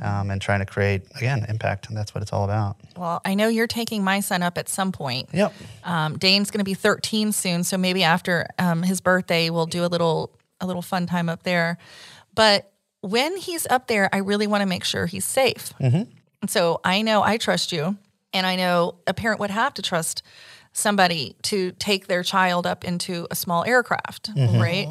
um, 0.02 0.30
and 0.30 0.40
trying 0.40 0.58
to 0.60 0.66
create 0.66 1.02
again 1.16 1.46
impact, 1.48 1.88
and 1.88 1.96
that's 1.96 2.14
what 2.14 2.22
it's 2.22 2.32
all 2.32 2.44
about. 2.44 2.76
well, 2.96 3.20
I 3.24 3.34
know 3.34 3.48
you're 3.48 3.66
taking 3.66 4.02
my 4.04 4.20
son 4.20 4.42
up 4.42 4.58
at 4.58 4.68
some 4.68 4.92
point. 4.92 5.28
Yep. 5.32 5.54
Um, 5.84 6.18
Dane's 6.18 6.50
going 6.50 6.58
to 6.58 6.64
be 6.64 6.74
13 6.74 7.32
soon, 7.32 7.64
so 7.64 7.78
maybe 7.78 8.02
after 8.02 8.46
um, 8.58 8.82
his 8.82 9.00
birthday, 9.00 9.50
we'll 9.50 9.66
do 9.66 9.84
a 9.84 9.88
little 9.88 10.30
a 10.60 10.66
little 10.66 10.82
fun 10.82 11.06
time 11.06 11.28
up 11.28 11.42
there. 11.42 11.78
But 12.34 12.70
when 13.06 13.36
he's 13.36 13.66
up 13.68 13.86
there, 13.86 14.08
I 14.12 14.18
really 14.18 14.46
want 14.46 14.62
to 14.62 14.66
make 14.66 14.84
sure 14.84 15.06
he's 15.06 15.24
safe. 15.24 15.72
Mm-hmm. 15.80 16.10
And 16.42 16.50
so 16.50 16.80
I 16.84 17.02
know 17.02 17.22
I 17.22 17.36
trust 17.36 17.72
you, 17.72 17.96
and 18.32 18.46
I 18.46 18.56
know 18.56 18.96
a 19.06 19.14
parent 19.14 19.40
would 19.40 19.50
have 19.50 19.74
to 19.74 19.82
trust 19.82 20.22
somebody 20.72 21.36
to 21.42 21.72
take 21.72 22.06
their 22.06 22.22
child 22.22 22.66
up 22.66 22.84
into 22.84 23.26
a 23.30 23.34
small 23.34 23.64
aircraft, 23.64 24.34
mm-hmm. 24.34 24.60
right? 24.60 24.88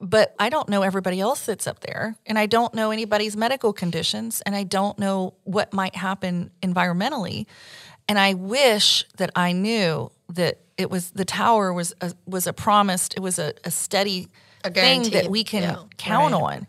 But 0.00 0.34
I 0.38 0.48
don't 0.48 0.68
know 0.68 0.80
everybody 0.82 1.20
else 1.20 1.44
that's 1.44 1.66
up 1.66 1.80
there, 1.80 2.16
and 2.24 2.38
I 2.38 2.46
don't 2.46 2.72
know 2.72 2.90
anybody's 2.90 3.36
medical 3.36 3.72
conditions, 3.72 4.40
and 4.46 4.56
I 4.56 4.62
don't 4.62 4.98
know 4.98 5.34
what 5.44 5.74
might 5.74 5.94
happen 5.94 6.50
environmentally. 6.62 7.46
And 8.08 8.18
I 8.18 8.34
wish 8.34 9.04
that 9.18 9.30
I 9.36 9.52
knew 9.52 10.10
that 10.30 10.60
it 10.78 10.90
was 10.90 11.10
the 11.10 11.26
tower 11.26 11.72
was 11.72 11.92
a, 12.00 12.14
was 12.26 12.46
a 12.46 12.52
promised, 12.52 13.14
it 13.14 13.20
was 13.20 13.38
a, 13.38 13.52
a 13.64 13.70
steady 13.70 14.28
A 14.64 14.70
thing 14.70 15.02
that 15.10 15.28
we 15.28 15.44
can 15.44 15.62
yeah. 15.62 15.76
count 15.98 16.32
on. 16.32 16.66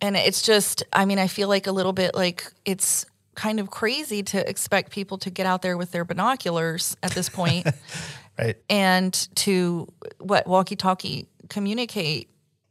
And 0.00 0.16
it's 0.16 0.42
just, 0.42 0.82
I 0.92 1.04
mean, 1.04 1.18
I 1.18 1.26
feel 1.28 1.48
like 1.48 1.66
a 1.66 1.72
little 1.72 1.92
bit 1.92 2.14
like 2.14 2.44
it's 2.64 3.06
kind 3.34 3.58
of 3.58 3.70
crazy 3.70 4.22
to 4.22 4.48
expect 4.48 4.90
people 4.92 5.18
to 5.18 5.30
get 5.30 5.46
out 5.46 5.62
there 5.62 5.76
with 5.76 5.90
their 5.90 6.04
binoculars 6.04 6.96
at 7.02 7.10
this 7.12 7.28
point 7.28 7.66
Right. 8.38 8.56
and 8.68 9.12
to 9.36 9.92
what 10.18 10.46
walkie 10.46 10.76
talkie 10.76 11.26
communicate. 11.48 12.28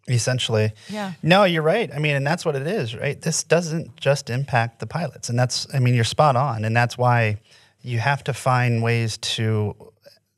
Essentially. 0.09 0.73
Yeah. 0.89 1.13
No, 1.21 1.45
you're 1.45 1.61
right. 1.63 1.89
I 1.93 1.99
mean, 1.99 2.15
and 2.15 2.27
that's 2.27 2.43
what 2.45 2.55
it 2.57 2.67
is, 2.67 2.93
right? 2.95 3.19
This 3.21 3.43
doesn't 3.43 3.95
just 3.95 4.29
impact 4.29 4.79
the 4.79 4.87
pilots, 4.87 5.29
and 5.29 5.39
that's 5.39 5.65
I 5.73 5.79
mean, 5.79 5.93
you're 5.95 6.03
spot 6.03 6.35
on, 6.35 6.65
and 6.65 6.75
that's 6.75 6.97
why 6.97 7.39
you 7.81 7.99
have 7.99 8.21
to 8.25 8.33
find 8.33 8.83
ways 8.83 9.17
to 9.17 9.75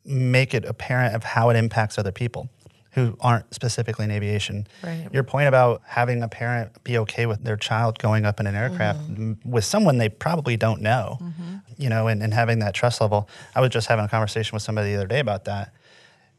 make 0.06 0.54
it 0.54 0.66
apparent 0.66 1.16
of 1.16 1.24
how 1.24 1.50
it 1.50 1.56
impacts 1.56 1.98
other 1.98 2.12
people 2.12 2.48
who 2.96 3.18
aren't 3.20 3.54
specifically 3.54 4.06
in 4.06 4.12
aviation. 4.12 4.66
Right. 4.82 5.08
Your 5.12 5.24
point 5.24 5.50
about 5.50 5.82
having 5.86 6.24
a 6.24 6.30
parent 6.30 6.82
be 6.86 6.98
okay 7.00 7.26
with 7.26 7.44
their 7.44 7.58
child 7.58 8.00
going 8.00 8.26
up 8.26 8.40
in 8.40 8.48
an 8.48 8.56
aircraft 8.56 9.02
mm-hmm. 9.02 9.32
m- 9.32 9.40
with 9.44 9.66
someone 9.66 9.98
they 9.98 10.08
probably 10.08 10.56
don't 10.56 10.82
know, 10.82 11.18
mm-hmm. 11.22 11.56
you 11.78 11.90
know, 11.90 12.08
and, 12.08 12.24
and 12.24 12.34
having 12.34 12.60
that 12.60 12.74
trust 12.74 13.02
level. 13.02 13.30
I 13.54 13.60
was 13.60 13.70
just 13.70 13.88
having 13.88 14.06
a 14.06 14.08
conversation 14.08 14.56
with 14.56 14.64
somebody 14.64 14.92
the 14.92 14.96
other 14.96 15.08
day 15.08 15.20
about 15.20 15.44
that. 15.44 15.74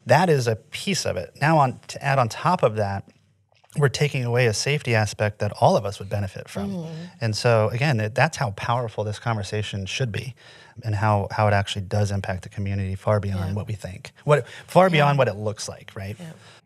That 0.07 0.31
is 0.31 0.49
a 0.49 0.57
piece 0.57 1.05
of 1.05 1.19
it. 1.19 1.37
Now, 1.43 1.59
on 1.59 1.79
to 1.89 2.03
add 2.03 2.19
on 2.19 2.31
top 2.31 2.63
of 2.63 2.77
that, 2.77 3.05
we're 3.79 3.89
taking 3.89 4.25
away 4.25 4.47
a 4.47 4.55
safety 4.55 4.95
aspect 4.95 5.39
that 5.41 5.53
all 5.61 5.77
of 5.77 5.85
us 5.85 5.99
would 5.99 6.09
benefit 6.09 6.49
from. 6.49 6.87
And 7.21 7.35
so, 7.37 7.69
again, 7.71 8.11
that's 8.15 8.37
how 8.37 8.51
powerful 8.53 9.05
this 9.05 9.19
conversation 9.19 9.87
should 9.87 10.13
be 10.13 10.35
and 10.85 10.95
how, 10.95 11.29
how 11.31 11.49
it 11.49 11.53
actually 11.55 11.83
does 11.83 12.11
impact 12.11 12.43
the 12.43 12.49
community 12.49 12.95
far 12.95 13.21
beyond 13.21 13.57
what 13.57 13.67
we 13.67 13.75
think, 13.75 14.13
what 14.25 14.47
far 14.67 14.91
beyond 14.91 15.19
what 15.19 15.29
it 15.29 15.35
looks 15.37 15.69
like, 15.69 15.93
right? 15.95 16.17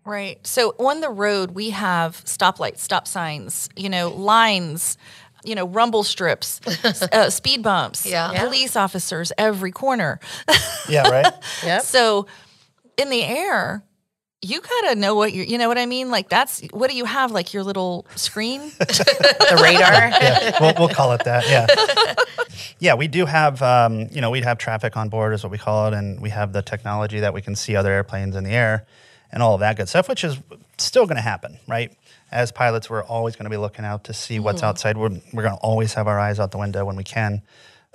Right. 0.05 0.45
So 0.47 0.75
on 0.79 1.01
the 1.01 1.11
road, 1.11 1.53
we 1.53 1.71
have 1.71 2.17
stoplights, 2.25 2.79
stop 2.79 3.07
signs, 3.07 3.69
you 3.77 3.89
know, 3.89 4.09
lines, 4.09 4.97
you 5.45 5.55
know, 5.55 5.67
rumble 5.67 6.03
strips, 6.05 6.61
uh, 7.13 7.31
speed 7.31 7.63
bumps, 7.63 8.07
Yeah. 8.07 8.33
Yeah. 8.33 8.45
police 8.45 8.77
officers 8.77 9.31
every 9.39 9.71
corner. 9.73 10.19
Yeah, 10.89 11.09
right? 11.09 11.33
Yep. 11.65 11.83
So 11.83 12.27
in 12.97 13.11
the 13.11 13.23
air, 13.23 13.83
you 14.43 14.61
gotta 14.61 14.95
know 14.95 15.15
what 15.15 15.33
you're, 15.33 15.45
you 15.45 15.59
know 15.59 15.69
what 15.69 15.79
I 15.79 15.87
mean? 15.87 16.11
Like 16.11 16.29
that's, 16.29 16.63
what 16.73 16.91
do 16.91 16.97
you 16.97 17.05
have? 17.05 17.31
Like 17.31 17.53
your 17.53 17.63
little 17.63 18.07
screen? 18.17 18.61
the 18.79 19.61
radar. 19.63 19.93
yeah, 20.09 20.57
we'll, 20.61 20.75
we'll 20.79 20.95
call 20.95 21.13
it 21.13 21.25
that. 21.25 21.49
Yeah. 21.49 21.67
Yeah, 22.83 22.95
we 22.95 23.09
do 23.09 23.27
have, 23.27 23.61
um, 23.61 24.09
you 24.11 24.23
know, 24.23 24.31
we'd 24.31 24.45
have 24.45 24.57
traffic 24.57 24.97
on 24.97 25.11
board, 25.11 25.35
is 25.35 25.43
what 25.43 25.53
we 25.53 25.59
call 25.59 25.89
it, 25.89 25.95
and 25.95 26.19
we 26.19 26.31
have 26.31 26.55
the 26.55 26.63
technology 26.63 27.21
that 27.21 27.35
we 27.35 27.43
can 27.43 27.55
see 27.55 27.77
other 27.77 27.93
airplanes 27.93 28.35
in 28.35 28.43
the 28.43 28.53
air 28.53 28.87
and 29.31 29.43
all 29.43 29.53
of 29.53 29.61
that 29.61 29.77
good 29.77 29.87
stuff, 29.89 30.09
which 30.09 30.25
is 30.25 30.39
still 30.79 31.05
going 31.05 31.17
to 31.17 31.23
happen, 31.23 31.59
right? 31.69 31.95
As 32.33 32.51
pilots, 32.51 32.89
we're 32.89 33.05
always 33.05 33.37
going 33.37 33.45
to 33.45 33.51
be 33.51 33.59
looking 33.59 33.85
out 33.85 34.05
to 34.05 34.15
see 34.15 34.39
what's 34.41 34.63
outside. 34.63 34.97
We're, 34.97 35.11
we're 35.33 35.43
going 35.43 35.55
to 35.55 35.61
always 35.61 35.93
have 35.93 36.07
our 36.09 36.19
eyes 36.19 36.41
out 36.41 36.53
the 36.53 36.59
window 36.59 36.87
when 36.87 36.97
we 36.97 37.05
can. 37.05 37.43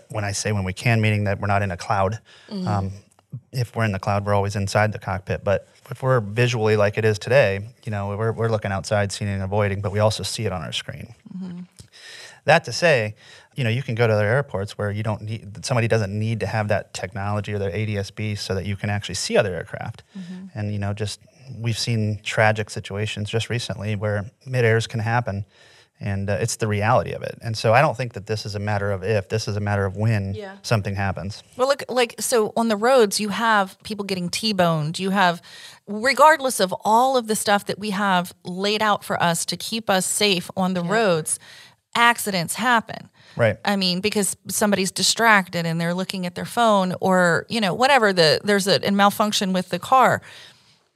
When 0.10 0.24
I 0.24 0.34
say 0.34 0.52
when 0.52 0.64
we 0.64 0.74
can, 0.74 1.02
meaning 1.02 1.24
that 1.24 1.42
we're 1.42 1.48
not 1.48 1.64
in 1.64 1.72
a 1.72 1.78
cloud. 1.78 2.20
Um, 2.68 2.92
if 3.52 3.76
we're 3.76 3.86
in 3.86 3.92
the 3.92 4.00
cloud, 4.00 4.26
we're 4.26 4.34
always 4.34 4.56
inside 4.56 4.92
the 4.92 5.00
cockpit. 5.00 5.44
But 5.44 5.68
if 5.90 6.02
we're 6.02 6.20
visually 6.20 6.76
like 6.76 6.98
it 6.98 7.06
is 7.06 7.20
today, 7.20 7.68
you 7.84 7.92
know, 7.92 8.16
we're, 8.18 8.32
we're 8.32 8.50
looking 8.50 8.72
outside, 8.72 9.12
seeing 9.12 9.30
and 9.30 9.44
avoiding, 9.44 9.82
but 9.82 9.92
we 9.92 10.00
also 10.00 10.24
see 10.24 10.46
it 10.46 10.52
on 10.52 10.62
our 10.62 10.72
screen. 10.72 11.14
Mm-hmm. 11.36 11.62
That 12.46 12.64
to 12.66 12.72
say, 12.72 13.16
you 13.56 13.64
know, 13.64 13.70
you 13.70 13.82
can 13.82 13.96
go 13.96 14.06
to 14.06 14.14
other 14.14 14.26
airports 14.26 14.78
where 14.78 14.92
you 14.92 15.02
don't 15.02 15.22
need 15.22 15.66
somebody 15.66 15.88
doesn't 15.88 16.18
need 16.18 16.40
to 16.42 16.46
have 16.46 16.68
that 16.68 16.94
technology 16.94 17.54
or 17.54 17.60
their 17.60 17.72
ADSB 17.72 18.38
so 18.38 18.54
that 18.54 18.66
you 18.66 18.76
can 18.76 18.90
actually 18.90 19.16
see 19.16 19.38
other 19.38 19.56
aircraft. 19.56 20.04
Mm-hmm. 20.18 20.48
And 20.54 20.72
you 20.72 20.80
know, 20.80 20.94
just 20.94 21.22
we've 21.58 21.78
seen 21.78 22.20
tragic 22.24 22.70
situations 22.70 23.30
just 23.30 23.50
recently 23.50 23.96
where 23.96 24.30
mid 24.46 24.66
airs 24.66 24.88
can 24.88 25.00
happen, 25.00 25.46
And 26.00 26.30
uh, 26.30 26.34
it's 26.42 26.58
the 26.58 26.68
reality 26.68 27.14
of 27.14 27.24
it. 27.24 27.38
And 27.42 27.58
so 27.58 27.74
I 27.74 27.82
don't 27.82 27.96
think 27.96 28.14
that 28.14 28.28
this 28.28 28.46
is 28.46 28.54
a 28.54 28.60
matter 28.60 28.92
of 28.92 29.02
if, 29.04 29.30
this 29.30 29.48
is 29.48 29.56
a 29.56 29.62
matter 29.62 29.86
of 29.86 29.96
when 29.96 30.34
Yeah. 30.34 30.58
something 30.62 30.94
happens. 30.96 31.42
Well, 31.56 31.70
look, 31.70 31.84
like, 31.88 32.16
so 32.20 32.52
on 32.58 32.68
the 32.68 32.76
roads, 32.76 33.20
you 33.20 33.30
have 33.30 33.82
people 33.84 34.04
getting 34.04 34.28
T 34.30 34.52
boned. 34.52 35.00
You 35.00 35.12
have, 35.12 35.42
regardless 35.88 36.60
of 36.60 36.74
all 36.84 37.16
of 37.16 37.28
the 37.28 37.36
stuff 37.36 37.66
that 37.68 37.80
we 37.80 37.92
have 37.92 38.34
laid 38.44 38.82
out 38.82 39.06
for 39.06 39.22
us 39.24 39.46
to 39.46 39.56
keep 39.58 39.90
us 39.90 40.06
safe 40.06 40.52
on 40.58 40.74
the 40.74 40.84
roads, 40.84 41.40
accidents 41.96 42.56
happen. 42.56 43.10
Right. 43.38 43.58
I 43.64 43.78
mean, 43.78 44.02
because 44.02 44.36
somebody's 44.50 44.92
distracted 44.92 45.66
and 45.66 45.80
they're 45.80 45.94
looking 45.94 46.26
at 46.26 46.36
their 46.36 46.46
phone 46.46 46.94
or, 47.00 47.46
you 47.50 47.62
know, 47.62 47.74
whatever 47.74 48.12
the, 48.12 48.42
there's 48.44 48.68
a, 48.68 48.80
a 48.86 48.92
malfunction 48.92 49.54
with 49.54 49.70
the 49.70 49.80
car. 49.80 50.22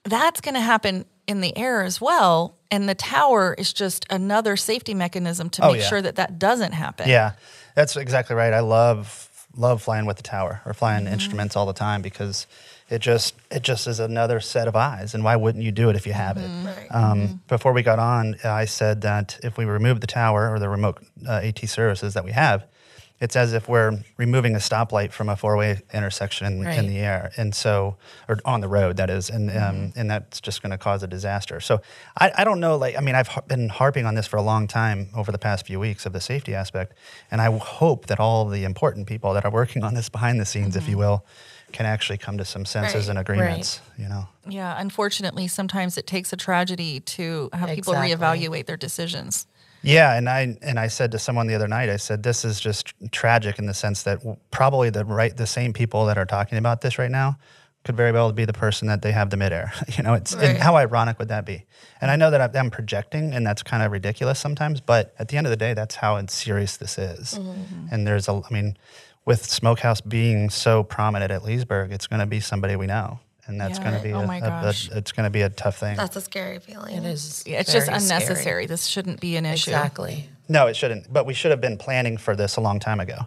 That's 0.03 0.41
going 0.41 0.55
to 0.55 0.61
happen 0.61 1.05
in 1.29 1.41
the 1.41 1.55
air 1.57 1.83
as 1.83 2.01
well. 2.01 2.55
And 2.71 2.89
the 2.89 2.95
tower 2.95 3.53
is 3.57 3.71
just 3.71 4.05
another 4.09 4.57
safety 4.57 4.93
mechanism 4.93 5.49
to 5.51 5.63
Oh, 5.65 5.71
make 5.71 5.81
yeah. 5.81 5.87
sure 5.87 6.01
that 6.01 6.15
that 6.17 6.39
doesn't 6.39 6.73
happen. 6.73 7.07
Yeah, 7.07 7.33
that's 7.75 7.95
exactly 7.95 8.35
right. 8.35 8.51
I 8.53 8.59
love 8.61 9.27
love 9.55 9.81
flying 9.81 10.05
with 10.05 10.17
the 10.17 10.23
tower 10.23 10.61
or 10.65 10.73
flying 10.73 11.05
Mm-hmm. 11.05 11.13
instruments 11.13 11.55
all 11.55 11.65
the 11.65 11.73
time 11.73 12.01
because 12.01 12.45
it 12.89 12.99
just 12.99 13.33
it 13.51 13.61
just 13.63 13.87
is 13.87 13.99
another 13.99 14.39
set 14.39 14.67
of 14.67 14.75
eyes. 14.75 15.13
And 15.15 15.23
why 15.23 15.35
wouldn't 15.35 15.63
you 15.63 15.71
do 15.71 15.89
it 15.89 15.95
if 15.95 16.05
you 16.07 16.13
have 16.13 16.37
Mm-hmm. 16.37 16.67
it? 16.67 16.69
Right. 16.77 16.87
Um, 16.91 17.39
Before 17.47 17.73
we 17.73 17.81
got 17.83 17.99
on, 17.99 18.35
I 18.43 18.65
said 18.65 19.01
that 19.01 19.39
if 19.43 19.57
we 19.57 19.65
remove 19.65 20.01
the 20.01 20.07
tower 20.07 20.49
or 20.53 20.59
the 20.59 20.69
remote 20.69 20.97
uh, 21.27 21.41
AT 21.47 21.59
services 21.69 22.13
that 22.15 22.23
we 22.25 22.31
have, 22.31 22.65
it's 23.21 23.35
as 23.35 23.51
if 23.53 23.67
we're 23.67 23.99
removing 24.17 24.55
a 24.55 24.59
stoplight 24.59 25.11
from 25.11 25.27
a 25.29 25.35
four-way 25.35 25.81
intersection 25.93 26.47
in, 26.47 26.65
in 26.67 26.87
the 26.87 26.99
air, 26.99 27.31
and 27.37 27.53
so 27.53 27.97
or 28.29 28.37
on 28.45 28.61
the 28.61 28.67
road 28.67 28.95
that 28.97 29.09
is, 29.09 29.29
and 29.29 29.49
um, 29.49 29.55
Mm-hmm. 29.57 29.99
and 29.99 30.09
that's 30.11 30.39
just 30.39 30.61
going 30.61 30.71
to 30.71 30.77
cause 30.77 31.03
a 31.03 31.07
disaster. 31.07 31.59
So 31.59 31.81
I, 32.17 32.31
I 32.37 32.43
don't 32.43 32.59
know. 32.59 32.77
Like 32.77 32.97
I 32.97 33.01
mean, 33.01 33.15
I've 33.15 33.29
been 33.47 33.69
harping 33.69 34.05
on 34.05 34.15
this 34.15 34.25
for 34.27 34.37
a 34.37 34.41
long 34.41 34.67
time 34.67 35.09
over 35.15 35.31
the 35.31 35.37
past 35.37 35.65
few 35.67 35.79
weeks 35.79 36.05
of 36.05 36.13
the 36.13 36.21
safety 36.21 36.55
aspect, 36.55 36.93
and 37.31 37.41
I 37.41 37.51
hope 37.57 38.05
that 38.07 38.19
all 38.19 38.45
the 38.45 38.63
important 38.63 39.07
people 39.07 39.33
that 39.33 39.43
are 39.45 39.51
working 39.51 39.83
on 39.83 39.93
this 39.95 40.09
behind 40.09 40.39
the 40.39 40.45
scenes, 40.45 40.75
if 40.75 40.87
you 40.87 40.91
Mm-hmm. 40.95 40.99
will, 40.99 41.25
can 41.71 41.85
actually 41.85 42.17
come 42.17 42.37
to 42.37 42.45
some 42.45 42.65
senses 42.65 42.93
Right. 43.07 43.09
and 43.09 43.19
agreements. 43.19 43.81
You 43.97 44.07
know. 44.09 44.27
Yeah, 44.47 44.75
unfortunately, 44.79 45.47
sometimes 45.47 45.97
it 45.97 46.07
takes 46.07 46.31
a 46.33 46.37
tragedy 46.37 46.99
to 47.01 47.49
have 47.53 47.69
people 47.69 47.93
Exactly. 47.93 48.15
reevaluate 48.15 48.65
their 48.65 48.77
decisions. 48.77 49.45
Yeah, 49.81 50.15
and 50.17 50.27
I 50.29 50.57
and 50.61 50.79
I 50.79 50.87
said 50.87 51.11
to 51.11 51.19
someone 51.19 51.47
the 51.47 51.55
other 51.55 51.67
night, 51.67 51.89
I 51.89 51.97
said 51.97 52.23
this 52.23 52.43
is 52.43 52.59
just 52.59 52.93
tragic 53.11 53.59
in 53.59 53.65
the 53.65 53.73
sense 53.73 54.03
that 54.03 54.19
probably 54.51 54.89
the 54.89 55.05
right 55.05 55.35
the 55.35 55.47
same 55.47 55.73
people 55.73 56.05
that 56.07 56.17
are 56.17 56.25
talking 56.25 56.57
about 56.57 56.81
this 56.81 56.97
right 56.99 57.11
now 57.11 57.37
could 57.85 57.95
very 57.95 58.11
well 58.11 58.29
be 58.33 58.43
the 58.43 58.51
person 58.53 58.89
that 58.89 59.01
they 59.01 59.11
have 59.13 59.29
the 59.29 59.37
midair. 59.37 59.71
You 59.97 60.03
know, 60.03 60.13
it's 60.13 60.35
Right. 60.35 60.49
and 60.49 60.57
how 60.57 60.75
ironic 60.75 61.17
would 61.17 61.29
that 61.29 61.45
be? 61.45 61.65
And 62.01 62.11
I 62.11 62.17
know 62.17 62.29
that 62.29 62.55
I'm 62.55 62.69
projecting, 62.69 63.33
and 63.33 63.47
that's 63.47 63.63
kind 63.63 63.81
of 63.83 63.91
ridiculous 63.91 64.37
sometimes. 64.37 64.81
But 64.81 65.13
at 65.17 65.29
the 65.29 65.37
end 65.37 65.47
of 65.47 65.51
the 65.51 65.57
day, 65.57 65.73
that's 65.73 65.95
how 65.95 66.23
serious 66.27 66.75
this 66.77 66.97
is. 66.97 67.35
Mm-hmm. 67.35 67.87
And 67.91 68.05
there's 68.05 68.27
a, 68.27 68.33
I 68.33 68.53
mean, 68.53 68.77
with 69.25 69.45
Smokehouse 69.45 70.01
being 70.01 70.49
so 70.49 70.83
prominent 70.83 71.31
at 71.31 71.43
Leesburg, 71.43 71.91
it's 71.93 72.05
going 72.07 72.19
to 72.19 72.25
be 72.25 72.39
somebody 72.41 72.75
we 72.75 72.85
know, 72.87 73.19
and 73.49 73.59
that's 73.59 73.79
going 73.79 73.93
to 73.93 73.99
be 74.01 74.13
Oh 74.13 74.21
a, 74.21 74.27
my 74.27 74.37
a- 74.37 74.43
a- 74.43 74.49
gosh. 74.61 74.89
it's 74.91 75.11
going 75.11 75.25
to 75.25 75.29
be 75.29 75.41
a 75.41 75.49
tough 75.49 75.77
thing. 75.79 75.97
That's 75.97 76.15
a 76.15 76.21
scary 76.21 76.59
feeling. 76.59 76.95
It 76.95 77.05
is. 77.05 77.43
Yeah, 77.45 77.59
it's 77.59 77.73
just 77.73 77.87
very 77.87 77.99
scary. 77.99 78.21
unnecessary. 78.21 78.65
This 78.67 78.85
shouldn't 78.85 79.19
be 79.19 79.35
an 79.35 79.45
issue. 79.45 79.71
Exactly. 79.71 80.29
No, 80.47 80.67
it 80.67 80.75
shouldn't. 80.75 81.11
But 81.11 81.25
we 81.25 81.33
should 81.33 81.51
have 81.51 81.59
been 81.61 81.77
planning 81.77 82.17
for 82.17 82.35
this 82.35 82.55
a 82.55 82.61
long 82.61 82.79
time 82.79 82.99
ago. 82.99 83.17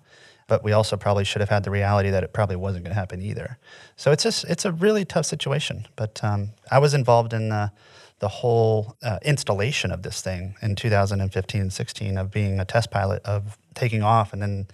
But 0.48 0.64
we 0.64 0.72
also 0.72 0.96
probably 0.96 1.24
should 1.24 1.40
have 1.40 1.48
had 1.48 1.64
the 1.64 1.70
reality 1.70 2.10
that 2.10 2.22
it 2.24 2.32
probably 2.32 2.56
wasn't 2.56 2.84
going 2.84 2.94
to 2.94 2.98
happen 3.00 3.22
either. 3.22 3.58
So 3.96 4.10
it's 4.12 4.22
just 4.22 4.44
it's 4.44 4.64
a 4.64 4.72
really 4.72 5.04
tough 5.04 5.26
situation. 5.26 5.86
But 5.96 6.22
um, 6.24 6.50
I 6.70 6.78
was 6.78 6.94
involved 6.94 7.32
in 7.32 7.48
the 7.48 7.72
the 8.18 8.28
whole 8.28 8.96
uh, 9.02 9.18
installation 9.22 9.90
of 9.90 10.02
this 10.02 10.20
thing 10.20 10.54
in 10.62 10.76
2015 10.76 11.60
and 11.60 11.72
16 11.72 12.16
of 12.18 12.30
being 12.30 12.60
a 12.60 12.64
test 12.64 12.90
pilot 12.92 13.20
of 13.24 13.58
taking 13.74 14.02
off 14.04 14.32
and 14.32 14.40
then 14.40 14.68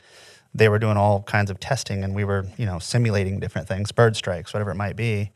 they 0.59 0.69
were 0.69 0.79
doing 0.79 0.97
all 0.97 1.23
kinds 1.23 1.51
of 1.51 1.61
testing 1.61 2.05
and 2.05 2.15
we 2.15 2.25
were 2.25 2.47
you 2.57 2.67
know 2.67 2.79
simulating 2.79 3.41
different 3.41 3.69
things 3.69 3.93
bird 3.93 4.17
strikes 4.17 4.53
whatever 4.53 4.71
it 4.71 4.77
might 4.77 4.97
be. 4.97 5.31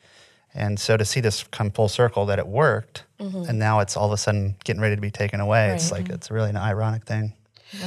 And 0.55 0.79
so 0.79 0.99
to 0.99 1.05
see 1.07 1.21
this 1.21 1.45
come 1.45 1.71
full 1.71 1.89
circle 1.89 2.27
that 2.27 2.39
it 2.39 2.47
worked 2.47 3.05
mm-hmm. 3.19 3.45
and 3.49 3.59
now 3.59 3.81
it's 3.81 3.97
all 3.97 4.07
of 4.07 4.13
a 4.13 4.19
sudden 4.19 4.57
getting 4.65 4.83
ready 4.83 4.97
to 4.97 5.01
be 5.01 5.11
taken 5.11 5.41
away 5.41 5.71
it's 5.71 5.91
like 5.91 6.05
mm-hmm. 6.05 6.15
it's 6.15 6.31
really 6.31 6.51
an 6.51 6.57
ironic 6.57 7.05
thing. 7.05 7.35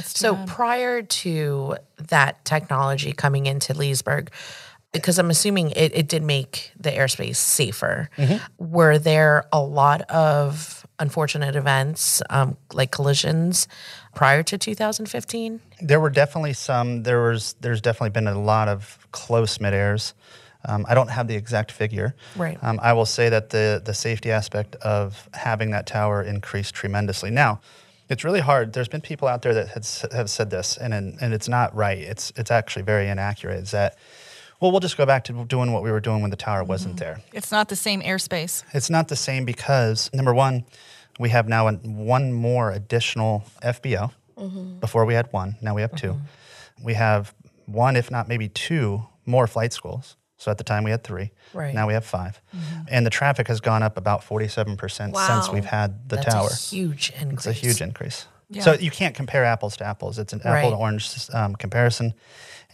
So 0.02 0.34
bad. 0.34 0.48
prior 0.48 1.02
to 1.02 1.76
that 1.98 2.44
technology 2.44 3.12
coming 3.12 3.46
into 3.46 3.72
Leesburg, 3.72 4.30
because 4.92 5.18
I'm 5.18 5.30
assuming 5.30 5.70
it, 5.72 5.94
it 5.94 6.08
did 6.08 6.22
make 6.22 6.72
the 6.78 6.90
airspace 6.90 7.36
safer, 7.36 8.10
mm-hmm. 8.16 8.38
were 8.58 8.98
there 8.98 9.46
a 9.52 9.60
lot 9.60 10.02
of 10.10 10.86
unfortunate 10.98 11.56
events, 11.56 12.22
um, 12.30 12.56
like 12.72 12.90
collisions, 12.90 13.68
prior 14.16 14.42
to 14.42 14.58
2015? 14.58 15.60
There 15.80 16.00
were 16.00 16.10
definitely 16.10 16.54
some. 16.54 17.04
There 17.04 17.22
was. 17.22 17.54
There's 17.60 17.80
definitely 17.80 18.10
been 18.10 18.26
a 18.26 18.40
lot 18.40 18.66
of 18.68 19.06
close 19.12 19.58
midairs. 19.58 20.14
Um, 20.64 20.84
I 20.88 20.94
don't 20.94 21.10
have 21.10 21.28
the 21.28 21.36
exact 21.36 21.70
figure. 21.70 22.16
Right. 22.34 22.58
Um, 22.62 22.80
I 22.82 22.92
will 22.92 23.06
say 23.06 23.28
that 23.28 23.50
the 23.50 23.80
the 23.84 23.94
safety 23.94 24.32
aspect 24.32 24.74
of 24.76 25.28
having 25.34 25.70
that 25.70 25.86
tower 25.86 26.22
increased 26.22 26.74
tremendously. 26.74 27.30
Now, 27.30 27.60
it's 28.08 28.24
really 28.24 28.40
hard. 28.40 28.72
There's 28.72 28.88
been 28.88 29.00
people 29.00 29.28
out 29.28 29.42
there 29.42 29.54
that 29.54 29.68
had, 29.68 29.86
have 30.12 30.30
said 30.30 30.50
this, 30.50 30.76
and 30.76 30.92
and 30.92 31.16
and 31.20 31.32
it's 31.32 31.48
not 31.48 31.74
right. 31.76 31.98
It's 31.98 32.32
it's 32.36 32.50
actually 32.50 32.82
very 32.82 33.08
inaccurate. 33.08 33.60
Is 33.60 33.70
that 33.70 33.96
well, 34.60 34.70
we'll 34.70 34.80
just 34.80 34.96
go 34.96 35.04
back 35.04 35.24
to 35.24 35.44
doing 35.44 35.72
what 35.72 35.82
we 35.82 35.90
were 35.90 36.00
doing 36.00 36.22
when 36.22 36.30
the 36.30 36.36
tower 36.36 36.64
wasn't 36.64 36.96
there. 36.96 37.20
it's 37.34 37.52
not 37.52 37.68
the 37.68 37.76
same 37.76 38.00
airspace. 38.00 38.64
It's 38.72 38.88
not 38.88 39.08
the 39.08 39.16
same 39.16 39.44
because 39.44 40.10
number 40.14 40.32
one, 40.32 40.64
we 41.18 41.28
have 41.30 41.48
now 41.48 41.66
an, 41.66 41.80
one 42.06 42.32
more 42.32 42.70
additional 42.72 43.44
FBO. 43.62 44.12
Mm-hmm. 44.38 44.80
Before 44.80 45.04
we 45.06 45.14
had 45.14 45.32
one, 45.32 45.56
now 45.62 45.74
we 45.74 45.80
have 45.80 45.94
2 45.96 46.08
mm-hmm. 46.08 46.84
We 46.84 46.94
have 46.94 47.34
one, 47.64 47.96
if 47.96 48.10
not 48.10 48.28
maybe 48.28 48.48
two, 48.50 49.02
more 49.24 49.46
flight 49.46 49.72
schools. 49.72 50.16
So 50.36 50.50
at 50.50 50.58
the 50.58 50.64
time 50.64 50.84
we 50.84 50.90
had 50.90 51.02
three. 51.02 51.30
Right. 51.54 51.74
Now 51.74 51.86
we 51.86 51.94
have 51.94 52.04
5 52.04 52.40
mm-hmm. 52.54 52.80
and 52.88 53.06
the 53.06 53.10
traffic 53.10 53.48
has 53.48 53.60
gone 53.60 53.82
up 53.82 53.96
about 53.96 54.22
forty-seven 54.22 54.76
percent 54.76 55.16
since 55.16 55.48
we've 55.48 55.64
had 55.64 56.08
the 56.10 56.16
That's 56.16 56.34
tower. 56.34 56.48
a 56.50 56.54
huge 56.54 57.10
increase. 57.18 57.46
It's 57.46 57.46
a 57.46 57.52
huge 57.52 57.80
increase. 57.80 58.26
Yeah. 58.50 58.62
So 58.62 58.74
you 58.74 58.90
can't 58.90 59.14
compare 59.14 59.44
apples 59.44 59.76
to 59.78 59.84
apples. 59.86 60.18
It's 60.18 60.32
an 60.34 60.42
apple 60.44 60.70
to 60.70 60.76
orange 60.76 61.28
um, 61.32 61.56
comparison, 61.56 62.12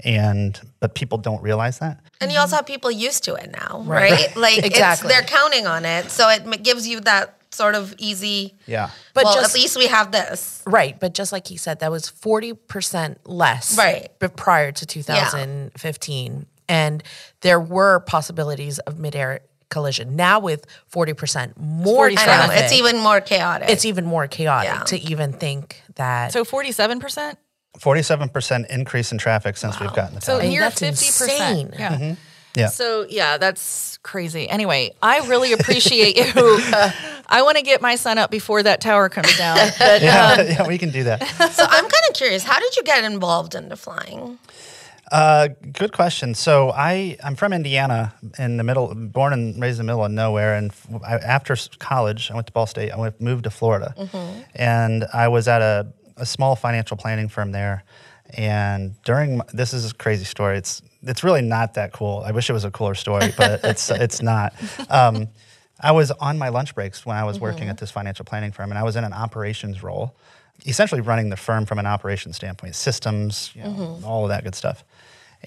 and 0.04 0.60
but 0.80 0.94
people 0.94 1.18
don't 1.18 1.42
realize 1.42 1.78
that. 1.78 2.00
And 2.20 2.32
you 2.32 2.38
also 2.38 2.56
have 2.56 2.66
people 2.66 2.90
used 2.90 3.24
to 3.24 3.34
it 3.34 3.52
now, 3.52 3.82
Right. 3.86 4.10
right? 4.12 4.36
Like 4.46 4.58
Exactly. 4.64 5.08
it's, 5.08 5.14
they're 5.14 5.22
counting 5.26 5.66
on 5.66 5.84
it, 5.84 6.10
so 6.10 6.28
it 6.28 6.62
gives 6.62 6.86
you 6.88 7.00
that 7.00 7.38
sort 7.52 7.74
of 7.74 7.94
easy. 7.98 8.54
Yeah. 8.66 8.90
But 9.14 9.24
well, 9.24 9.34
just- 9.34 9.54
at 9.54 9.60
least 9.60 9.76
we 9.76 9.86
have 9.86 10.10
this. 10.12 10.62
Right, 10.66 10.98
but 10.98 11.14
just 11.14 11.32
like 11.32 11.46
he 11.46 11.56
said, 11.56 11.80
that 11.80 11.90
was 11.90 12.08
forty 12.08 12.52
percent 12.54 13.18
less, 13.28 13.76
Right. 13.76 14.10
But 14.18 14.36
prior 14.36 14.72
to 14.72 14.86
2015, 14.86 16.46
and 16.68 17.02
there 17.40 17.60
were 17.60 18.00
possibilities 18.00 18.78
of 18.80 18.98
midair 18.98 19.40
collision. 19.70 20.16
Now 20.16 20.38
with 20.40 20.66
forty 20.86 21.12
percent 21.14 21.58
more 21.58 22.06
I 22.06 22.10
know 22.14 22.22
traffic, 22.22 22.64
it's 22.64 22.72
even 22.72 22.98
more 22.98 23.20
chaotic. 23.20 23.68
it's 23.70 23.84
even 23.84 24.04
more 24.04 24.26
chaotic 24.26 24.70
Yeah. 24.70 24.82
to 24.84 24.98
even 25.00 25.32
think 25.32 25.82
that. 25.96 26.32
So 26.32 26.44
forty-seven 26.44 27.00
percent. 27.00 27.38
Forty-seven 27.78 28.28
percent 28.28 28.66
increase 28.68 29.12
in 29.12 29.18
traffic 29.18 29.56
since 29.56 29.80
we've 29.80 29.92
gotten 29.94 30.16
the 30.16 30.20
So 30.20 30.32
tower. 30.34 30.42
mean, 30.42 30.50
near 30.52 30.60
that's 30.62 30.78
fifty 30.80 31.06
insane. 31.06 31.68
percent. 31.68 31.74
Yeah. 31.80 31.92
Mm-hmm. 31.96 32.12
Yeah. 32.54 32.68
So 32.68 33.06
yeah, 33.08 33.38
that's 33.38 33.98
crazy. 34.02 34.48
Anyway, 34.48 34.92
I 35.02 35.26
really 35.26 35.52
appreciate 35.52 36.16
you. 36.16 36.24
I 37.28 37.40
want 37.42 37.56
to 37.56 37.62
get 37.62 37.80
my 37.80 37.94
son 37.96 38.18
up 38.18 38.30
before 38.30 38.62
that 38.62 38.80
tower 38.80 39.08
comes 39.08 39.36
down. 39.38 39.56
But 39.78 40.02
yeah, 40.02 40.40
yeah, 40.42 40.66
we 40.66 40.76
can 40.78 40.90
do 40.90 41.04
that. 41.04 41.26
so 41.26 41.64
I'm 41.64 41.82
kind 41.82 42.04
of 42.08 42.14
curious. 42.14 42.44
How 42.44 42.58
did 42.60 42.76
you 42.76 42.82
get 42.82 43.04
involved 43.04 43.54
into 43.54 43.76
flying? 43.76 44.38
Uh, 45.10 45.48
good 45.72 45.92
question. 45.92 46.34
So 46.34 46.70
I 46.70 47.16
I'm 47.22 47.36
from 47.36 47.52
Indiana, 47.52 48.14
in 48.38 48.56
the 48.56 48.64
middle, 48.64 48.94
born 48.94 49.32
and 49.34 49.60
raised 49.60 49.78
in 49.80 49.86
the 49.86 49.92
middle 49.92 50.04
of 50.04 50.10
nowhere. 50.10 50.54
And 50.54 50.70
f- 50.70 50.86
I, 51.04 51.16
after 51.16 51.54
college, 51.78 52.30
I 52.30 52.34
went 52.34 52.46
to 52.46 52.52
Ball 52.52 52.66
State. 52.66 52.90
I 52.90 52.96
went 52.98 53.20
moved 53.20 53.44
to 53.44 53.50
Florida, 53.50 53.94
and 54.54 55.04
I 55.12 55.28
was 55.28 55.48
at 55.48 55.60
a, 55.60 55.86
a 56.16 56.24
small 56.24 56.56
financial 56.56 56.96
planning 56.96 57.28
firm 57.28 57.52
there. 57.52 57.84
And 58.34 58.94
during 59.02 59.38
my, 59.38 59.44
this 59.52 59.74
is 59.74 59.90
a 59.90 59.94
crazy 59.94 60.24
story. 60.24 60.56
It's 60.56 60.80
it's 61.02 61.24
really 61.24 61.42
not 61.42 61.74
that 61.74 61.92
cool. 61.92 62.22
I 62.24 62.32
wish 62.32 62.48
it 62.48 62.52
was 62.52 62.64
a 62.64 62.70
cooler 62.70 62.94
story, 62.94 63.32
but 63.36 63.60
it's 63.64 63.90
it's 63.90 64.22
not. 64.22 64.54
Um, 64.88 65.28
I 65.80 65.92
was 65.92 66.10
on 66.12 66.38
my 66.38 66.48
lunch 66.48 66.74
breaks 66.74 67.04
when 67.04 67.16
I 67.16 67.24
was 67.24 67.40
working 67.40 67.62
mm-hmm. 67.62 67.70
at 67.70 67.78
this 67.78 67.90
financial 67.90 68.24
planning 68.24 68.52
firm, 68.52 68.70
and 68.70 68.78
I 68.78 68.84
was 68.84 68.96
in 68.96 69.04
an 69.04 69.12
operations 69.12 69.82
role, 69.82 70.14
essentially 70.64 71.00
running 71.00 71.28
the 71.28 71.36
firm 71.36 71.66
from 71.66 71.78
an 71.78 71.86
operations 71.86 72.36
standpoint, 72.36 72.76
systems, 72.76 73.50
you 73.54 73.64
know, 73.64 73.70
mm-hmm. 73.70 74.04
all 74.04 74.24
of 74.24 74.28
that 74.28 74.44
good 74.44 74.54
stuff. 74.54 74.84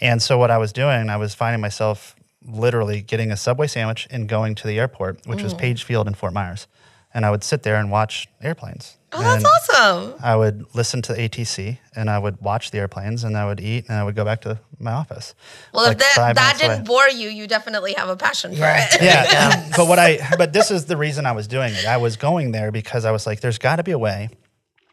And 0.02 0.22
so 0.22 0.38
what 0.38 0.52
I 0.52 0.58
was 0.58 0.74
doing, 0.74 1.10
I 1.10 1.16
was 1.16 1.34
finding 1.34 1.62
myself 1.62 2.16
literally 2.46 3.02
getting 3.02 3.32
a 3.32 3.38
Subway 3.38 3.68
sandwich 3.68 4.08
and 4.12 4.28
going 4.28 4.56
to 4.56 4.68
the 4.68 4.80
airport, 4.80 5.26
which 5.26 5.42
was 5.42 5.54
mm. 5.54 5.58
Page 5.58 5.84
Field 5.84 6.08
in 6.08 6.14
Fort 6.14 6.34
Myers. 6.34 6.68
And 7.16 7.26
I 7.26 7.32
would 7.32 7.44
sit 7.44 7.64
there 7.64 7.78
and 7.78 7.90
watch 7.90 8.28
airplanes. 8.44 8.98
Oh, 9.14 9.22
that's 9.22 9.38
And 9.38 9.46
awesome. 9.46 10.20
I 10.22 10.36
would 10.36 10.66
listen 10.76 11.02
to 11.04 11.14
ATC 11.14 11.78
and 11.96 12.10
I 12.10 12.20
would 12.20 12.42
watch 12.42 12.72
the 12.72 12.80
airplanes 12.80 13.24
and 13.24 13.38
I 13.38 13.46
would 13.46 13.62
eat 13.62 13.86
and 13.88 13.98
I 13.98 14.04
would 14.04 14.16
go 14.16 14.26
back 14.26 14.42
to 14.42 14.60
my 14.80 14.92
office. 14.92 15.34
Well, 15.74 15.86
like 15.86 15.98
if 16.02 16.16
that, 16.18 16.36
that 16.36 16.58
didn't 16.60 16.84
bore 16.86 17.08
you, 17.08 17.30
you 17.30 17.48
definitely 17.48 17.94
have 17.94 18.10
a 18.10 18.18
passion 18.18 18.52
Yeah. 18.52 18.86
for 18.90 18.96
it. 18.98 19.02
yeah. 19.02 19.64
Um, 19.66 19.72
but 19.78 19.88
what 19.88 19.98
I 19.98 20.20
but 20.38 20.52
this 20.52 20.70
is 20.70 20.86
the 20.88 20.98
reason 20.98 21.26
I 21.26 21.32
was 21.32 21.48
doing 21.48 21.72
it. 21.74 21.86
I 21.86 21.96
was 21.96 22.18
going 22.18 22.52
there 22.52 22.70
because 22.74 23.06
I 23.06 23.12
was 23.12 23.26
like, 23.26 23.40
there's 23.40 23.58
got 23.58 23.78
to 23.78 23.84
be 23.84 23.92
a 23.92 23.98
way 24.00 24.28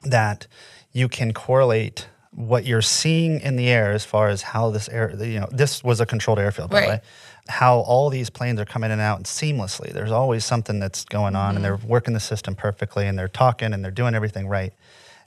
that 0.04 0.46
you 0.92 1.08
can 1.08 1.32
correlate 1.32 2.06
what 2.30 2.64
you're 2.64 2.82
seeing 2.82 3.40
in 3.40 3.56
the 3.56 3.68
air 3.68 3.90
as 3.92 4.04
far 4.04 4.28
as 4.28 4.42
how 4.42 4.70
this 4.70 4.88
air, 4.88 5.12
you 5.22 5.40
know, 5.40 5.48
this 5.50 5.82
was 5.84 6.00
a 6.00 6.06
controlled 6.06 6.38
airfield, 6.38 6.70
by 6.70 6.80
the 6.80 6.86
Right. 6.86 6.92
way, 6.94 7.00
how 7.60 7.78
all 7.80 8.08
these 8.10 8.30
planes 8.30 8.58
are 8.60 8.64
coming 8.64 8.88
in 8.88 8.92
and 8.92 9.00
out 9.00 9.18
and 9.18 9.26
seamlessly. 9.26 9.92
There's 9.92 10.10
always 10.10 10.44
something 10.44 10.80
that's 10.80 11.04
going 11.04 11.36
on 11.36 11.56
and 11.56 11.64
they're 11.64 11.76
working 11.76 12.14
the 12.14 12.20
system 12.20 12.54
perfectly 12.54 13.06
and 13.06 13.18
they're 13.18 13.28
talking 13.28 13.72
and 13.74 13.84
they're 13.84 13.90
doing 14.02 14.14
everything 14.14 14.48
right. 14.48 14.72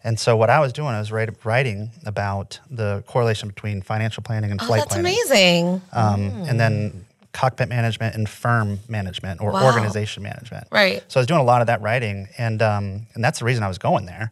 And 0.03 0.19
so 0.19 0.35
what 0.35 0.49
I 0.49 0.59
was 0.59 0.71
doing, 0.73 0.89
I 0.89 0.99
was 0.99 1.11
write, 1.11 1.29
writing 1.45 1.91
about 2.05 2.59
the 2.69 3.03
correlation 3.07 3.49
between 3.49 3.81
financial 3.81 4.21
planning 4.23 4.51
and 4.51 4.61
Oh, 4.61 4.65
flight 4.65 4.81
that's 4.81 4.93
planning. 4.93 5.13
That's 5.15 5.31
amazing. 5.31 5.81
Um, 5.93 6.43
And 6.47 6.59
then 6.59 7.05
cockpit 7.31 7.69
management 7.69 8.15
and 8.15 8.27
firm 8.29 8.79
management 8.87 9.41
or 9.41 9.51
Wow. 9.51 9.63
organization 9.63 10.23
management. 10.23 10.67
Right. 10.71 11.03
So 11.07 11.19
I 11.19 11.21
was 11.21 11.27
doing 11.27 11.41
a 11.41 11.43
lot 11.43 11.61
of 11.61 11.67
that 11.67 11.81
writing, 11.81 12.27
and 12.37 12.61
um, 12.61 13.07
and 13.13 13.23
that's 13.23 13.39
the 13.39 13.45
reason 13.45 13.63
I 13.63 13.67
was 13.67 13.77
going 13.77 14.05
there, 14.05 14.31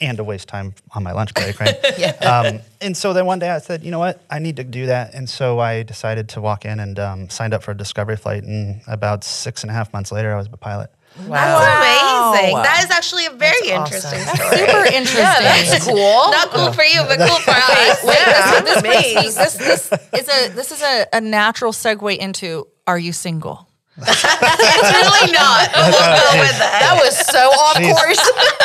and 0.00 0.16
to 0.18 0.24
waste 0.24 0.48
time 0.48 0.74
on 0.94 1.02
my 1.02 1.12
lunch 1.12 1.32
break, 1.34 1.58
right? 1.60 1.74
yeah. 1.98 2.10
Um, 2.20 2.60
and 2.80 2.96
so 2.96 3.12
then 3.12 3.26
one 3.26 3.38
day 3.38 3.50
I 3.50 3.58
said, 3.58 3.82
you 3.84 3.90
know 3.90 3.98
what, 3.98 4.22
I 4.30 4.38
need 4.38 4.56
to 4.56 4.64
do 4.64 4.86
that, 4.86 5.14
and 5.14 5.28
so 5.28 5.58
I 5.60 5.82
decided 5.82 6.28
to 6.30 6.40
walk 6.40 6.64
in 6.64 6.80
and 6.80 6.98
um, 6.98 7.28
signed 7.30 7.54
up 7.54 7.62
for 7.62 7.70
a 7.72 7.76
discovery 7.76 8.16
flight, 8.16 8.42
and 8.44 8.80
about 8.86 9.24
six 9.24 9.62
and 9.62 9.70
a 9.70 9.74
half 9.74 9.92
months 9.92 10.10
later, 10.12 10.32
I 10.32 10.36
was 10.36 10.48
a 10.52 10.56
pilot. 10.56 10.90
Wow. 11.28 11.60
That's 11.60 12.02
Wow. 12.02 12.32
amazing. 12.32 12.54
That 12.56 12.80
is 12.84 12.90
actually 12.90 13.26
a 13.26 13.30
very 13.30 13.52
That's 13.68 13.92
interesting 13.92 14.20
awesome. 14.20 14.36
story. 14.36 14.56
Super 14.58 14.84
interesting. 14.86 15.20
yeah, 15.22 15.62
That's 15.70 15.86
cool. 15.86 16.30
Not 16.32 16.50
cool 16.50 16.72
for 16.72 16.82
you, 16.82 17.02
but 17.06 17.18
cool 17.18 17.38
for 17.38 17.50
us. 17.52 18.02
Wait, 18.02 18.16
Yeah, 18.18 18.60
this, 18.60 18.64
this, 18.64 18.76
I'm 18.76 18.82
brings 18.82 18.82
me- 18.82 19.14
amazed. 19.14 19.38
this, 19.38 19.54
this 19.54 19.92
is 20.12 20.28
a 20.28 20.48
this 20.54 20.72
is 20.72 20.82
a, 20.82 21.06
a 21.12 21.20
natural 21.20 21.70
segue 21.70 22.16
into 22.18 22.66
Are 22.88 22.98
you 22.98 23.12
single? 23.12 23.68
It's 23.96 24.90
really 24.92 25.32
not. 25.32 25.70
We'll 25.74 25.92
go 25.92 26.40
with 26.40 26.58
that. 26.58 26.80
That 26.82 26.98
was 27.02 27.14
so 27.26 27.50
off 27.50 27.76
Jeez. 27.76 27.94
course. 27.94 28.18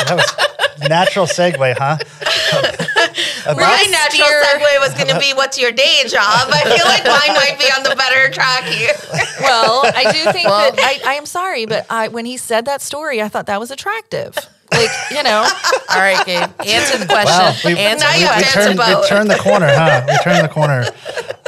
That 0.07 0.15
was 0.17 0.89
natural 0.89 1.25
segue, 1.27 1.75
huh? 1.77 1.97
My 3.55 3.85
natural 3.91 4.27
steer- 4.27 4.43
segue 4.43 4.79
was 4.79 4.93
going 4.95 5.07
to 5.09 5.19
be 5.19 5.33
what's 5.33 5.59
your 5.59 5.71
day 5.71 6.03
job. 6.07 6.49
I 6.49 6.63
feel 6.63 6.85
like 6.85 7.03
mine 7.05 7.35
might 7.35 7.57
be 7.59 7.65
on 7.65 7.83
the 7.83 7.95
better 7.95 8.29
track 8.31 8.63
here. 8.65 8.93
Well, 9.39 9.83
I 9.85 10.03
do 10.11 10.31
think 10.33 10.47
that 10.49 10.75
I, 10.77 11.11
I 11.11 11.13
am 11.13 11.25
sorry, 11.25 11.65
but 11.65 11.85
I 11.89 12.09
when 12.09 12.25
he 12.25 12.35
said 12.35 12.65
that 12.65 12.81
story, 12.81 13.21
I 13.21 13.29
thought 13.29 13.45
that 13.45 13.57
was 13.59 13.71
attractive. 13.71 14.35
Like, 14.71 14.89
you 15.11 15.23
know, 15.23 15.47
All 15.89 15.97
right, 15.99 16.23
Gabe. 16.25 16.49
Answer 16.67 16.97
the 16.99 17.05
question. 17.05 17.25
Wow, 17.31 17.55
we, 17.65 17.77
Answer 17.79 18.05
Now 18.05 18.11
the 18.11 18.17
you 18.19 18.25
we, 18.25 18.27
have 18.27 18.37
we 18.37 18.43
to 18.43 18.51
question. 18.51 18.61
answer 18.61 18.61
turned, 18.61 18.79
we 18.79 18.93
both. 18.93 19.07
turned 19.07 19.29
the 19.31 19.37
corner, 19.37 19.67
huh? 19.69 20.05
We 20.07 20.17
turned 20.19 20.43
the 20.43 20.49
corner. 20.53 20.85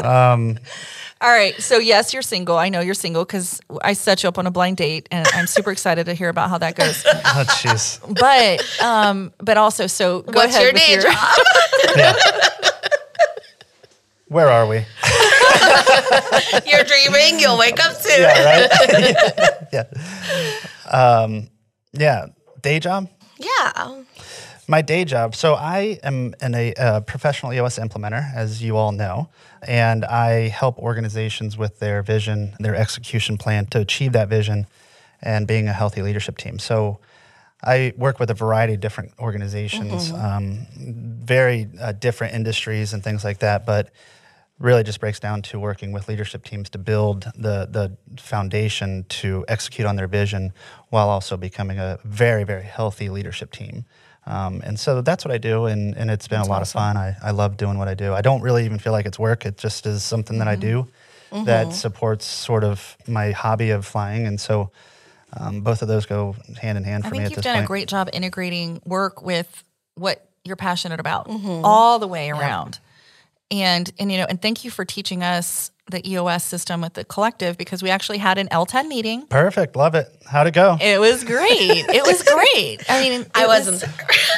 Um, 0.04 0.58
all 1.22 1.30
right. 1.30 1.60
So 1.62 1.78
yes, 1.78 2.14
you're 2.14 2.22
single. 2.24 2.58
I 2.58 2.70
know 2.70 2.80
you're 2.80 2.94
single 2.96 3.24
because 3.24 3.62
I 3.84 3.94
set 3.94 4.24
you 4.24 4.30
up 4.30 4.38
on 4.38 4.48
a 4.48 4.52
blind 4.52 4.78
date, 4.78 5.08
and 5.12 5.28
I'm 5.34 5.48
super 5.48 5.72
excited 5.72 6.06
to 6.08 6.14
hear 6.14 6.30
about 6.30 6.50
how 6.50 6.58
that 6.58 6.76
goes. 6.76 7.06
Oh, 7.34 7.46
jeez. 7.48 8.00
But 8.20 8.84
um, 8.84 9.32
but 9.38 9.58
also, 9.58 9.88
so 9.88 10.22
go 10.22 10.32
What's 10.34 10.56
ahead 10.56 10.64
your 10.64 10.74
with 10.74 10.82
day 10.82 10.94
your 10.94 11.02
job? 11.04 11.38
Yeah. 11.96 12.14
Where 14.28 14.50
are 14.50 14.66
we? 14.66 14.86
You're 16.66 16.84
dreaming. 16.84 17.40
You'll 17.40 17.58
wake 17.58 17.80
up 17.84 17.96
soon. 17.96 18.22
Yeah, 18.22 18.68
right. 18.68 19.68
yeah. 19.74 20.90
Um, 20.90 21.50
yeah. 21.94 22.28
Day 22.62 22.80
job. 22.80 23.10
Yeah. 23.38 24.04
My 24.72 24.82
day 24.82 25.04
job. 25.04 25.36
So 25.36 25.56
I 25.56 26.00
am 26.02 26.34
an, 26.40 26.56
a, 26.56 26.74
uh 26.76 27.02
professional 27.02 27.52
EOS 27.52 27.78
implementer, 27.78 28.34
as 28.34 28.64
you 28.64 28.78
all 28.78 28.94
know, 28.94 29.28
and 29.62 30.06
I 30.06 30.48
help 30.48 30.80
organizations 30.80 31.58
with 31.58 31.80
their 31.80 32.02
vision, 32.02 32.56
their 32.58 32.74
execution 32.74 33.38
plan 33.38 33.66
to 33.66 33.80
achieve 33.80 34.14
that 34.14 34.30
vision, 34.30 34.68
and 35.22 35.46
being 35.46 35.68
a 35.68 35.74
healthy 35.74 36.02
leadership 36.02 36.38
team. 36.38 36.58
So 36.58 37.00
I 37.62 37.92
work 37.98 38.18
with 38.18 38.30
a 38.30 38.34
variety 38.34 38.76
of 38.76 38.80
different 38.80 39.12
organizations, 39.20 40.10
um, 40.14 40.66
very 40.78 41.68
uh, 41.78 41.92
different 41.92 42.34
industries 42.34 42.94
and 42.94 43.04
things 43.04 43.26
like 43.26 43.40
that, 43.40 43.66
but 43.66 43.90
really 44.58 44.84
just 44.84 45.02
breaks 45.02 45.20
down 45.20 45.42
to 45.42 45.60
working 45.60 45.92
with 45.92 46.08
leadership 46.08 46.46
teams 46.46 46.70
to 46.70 46.78
build 46.78 47.24
the 47.36 47.68
the 47.70 47.98
foundation 48.22 49.04
to 49.10 49.44
execute 49.50 49.86
on 49.86 49.98
their 49.98 50.08
vision 50.08 50.54
while 50.92 51.10
also 51.10 51.36
becoming 51.36 51.78
a 51.78 52.00
very 52.06 52.46
very 52.46 52.64
healthy 52.64 53.10
leadership 53.10 53.52
team 53.52 53.84
um, 54.26 54.62
and 54.64 54.80
so 54.80 55.02
that's 55.02 55.26
what 55.26 55.34
I 55.34 55.38
do 55.38 55.66
and, 55.66 55.96
and 55.98 56.10
it's 56.12 56.28
been 56.28 56.42
a 56.42 56.46
lot 56.48 56.62
of 56.62 56.70
fun. 56.70 56.96
I, 56.98 57.16
I 57.24 57.32
love 57.32 57.58
doing 57.58 57.78
what 57.78 57.88
I 57.88 57.94
do. 57.96 58.14
I 58.14 58.22
don't 58.22 58.42
really 58.42 58.66
even 58.66 58.78
feel 58.80 58.94
like 58.94 59.06
it's 59.06 59.18
work. 59.20 59.46
It 59.46 59.58
just 59.58 59.86
is 59.86 60.04
something 60.04 60.40
that 60.40 60.48
I 60.48 60.56
do 60.56 60.88
that 61.32 61.74
supports 61.74 62.26
sort 62.26 62.64
of 62.64 62.98
my 63.08 63.32
hobby 63.32 63.70
of 63.72 63.86
flying 63.86 64.28
and 64.28 64.40
so 64.40 64.70
um, 65.38 65.62
both 65.62 65.82
of 65.82 65.88
those 65.88 66.06
go 66.06 66.36
hand 66.62 66.78
in 66.78 66.84
hand 66.84 67.04
for 67.04 67.08
I 67.08 67.12
think 67.12 67.24
at 67.24 67.30
you've 67.32 67.36
this 67.38 67.44
done 67.46 67.56
point. 67.56 67.66
a 67.66 67.68
great 67.68 67.88
job 67.88 68.10
integrating 68.12 68.82
work 68.86 69.22
with 69.22 69.64
what 69.96 70.28
you're 70.44 70.58
passionate 70.58 71.00
about 71.00 71.28
Mm-hmm. 71.30 71.64
all 71.64 72.00
the 72.00 72.08
way 72.08 72.32
around. 72.32 72.80
And 73.50 73.90
and 74.00 74.12
you 74.12 74.18
know, 74.18 74.26
and 74.28 74.42
thank 74.42 74.64
you 74.66 74.72
for 74.72 74.84
teaching 74.86 75.24
us 75.24 75.72
the 75.92 76.02
EOS 76.10 76.44
system 76.44 76.82
with 76.82 76.94
the 76.96 77.04
collective 77.06 77.58
because 77.58 77.84
we 77.84 77.90
actually 77.90 78.18
had 78.18 78.38
an 78.38 78.48
L10 78.50 78.88
meeting. 78.88 79.28
perfect 79.28 79.76
love 79.76 79.94
it 79.96 80.08
how'd 80.26 80.48
it 80.48 80.54
go 80.54 80.78
It 80.82 81.00
was 81.00 81.24
great. 81.24 81.86
it 81.90 82.04
was 82.04 82.24
great. 82.24 82.84
I 82.90 83.02
mean, 83.02 83.26
I 83.36 83.44
it 83.44 83.48
was- 83.48 83.68
wasn't. 83.70 83.92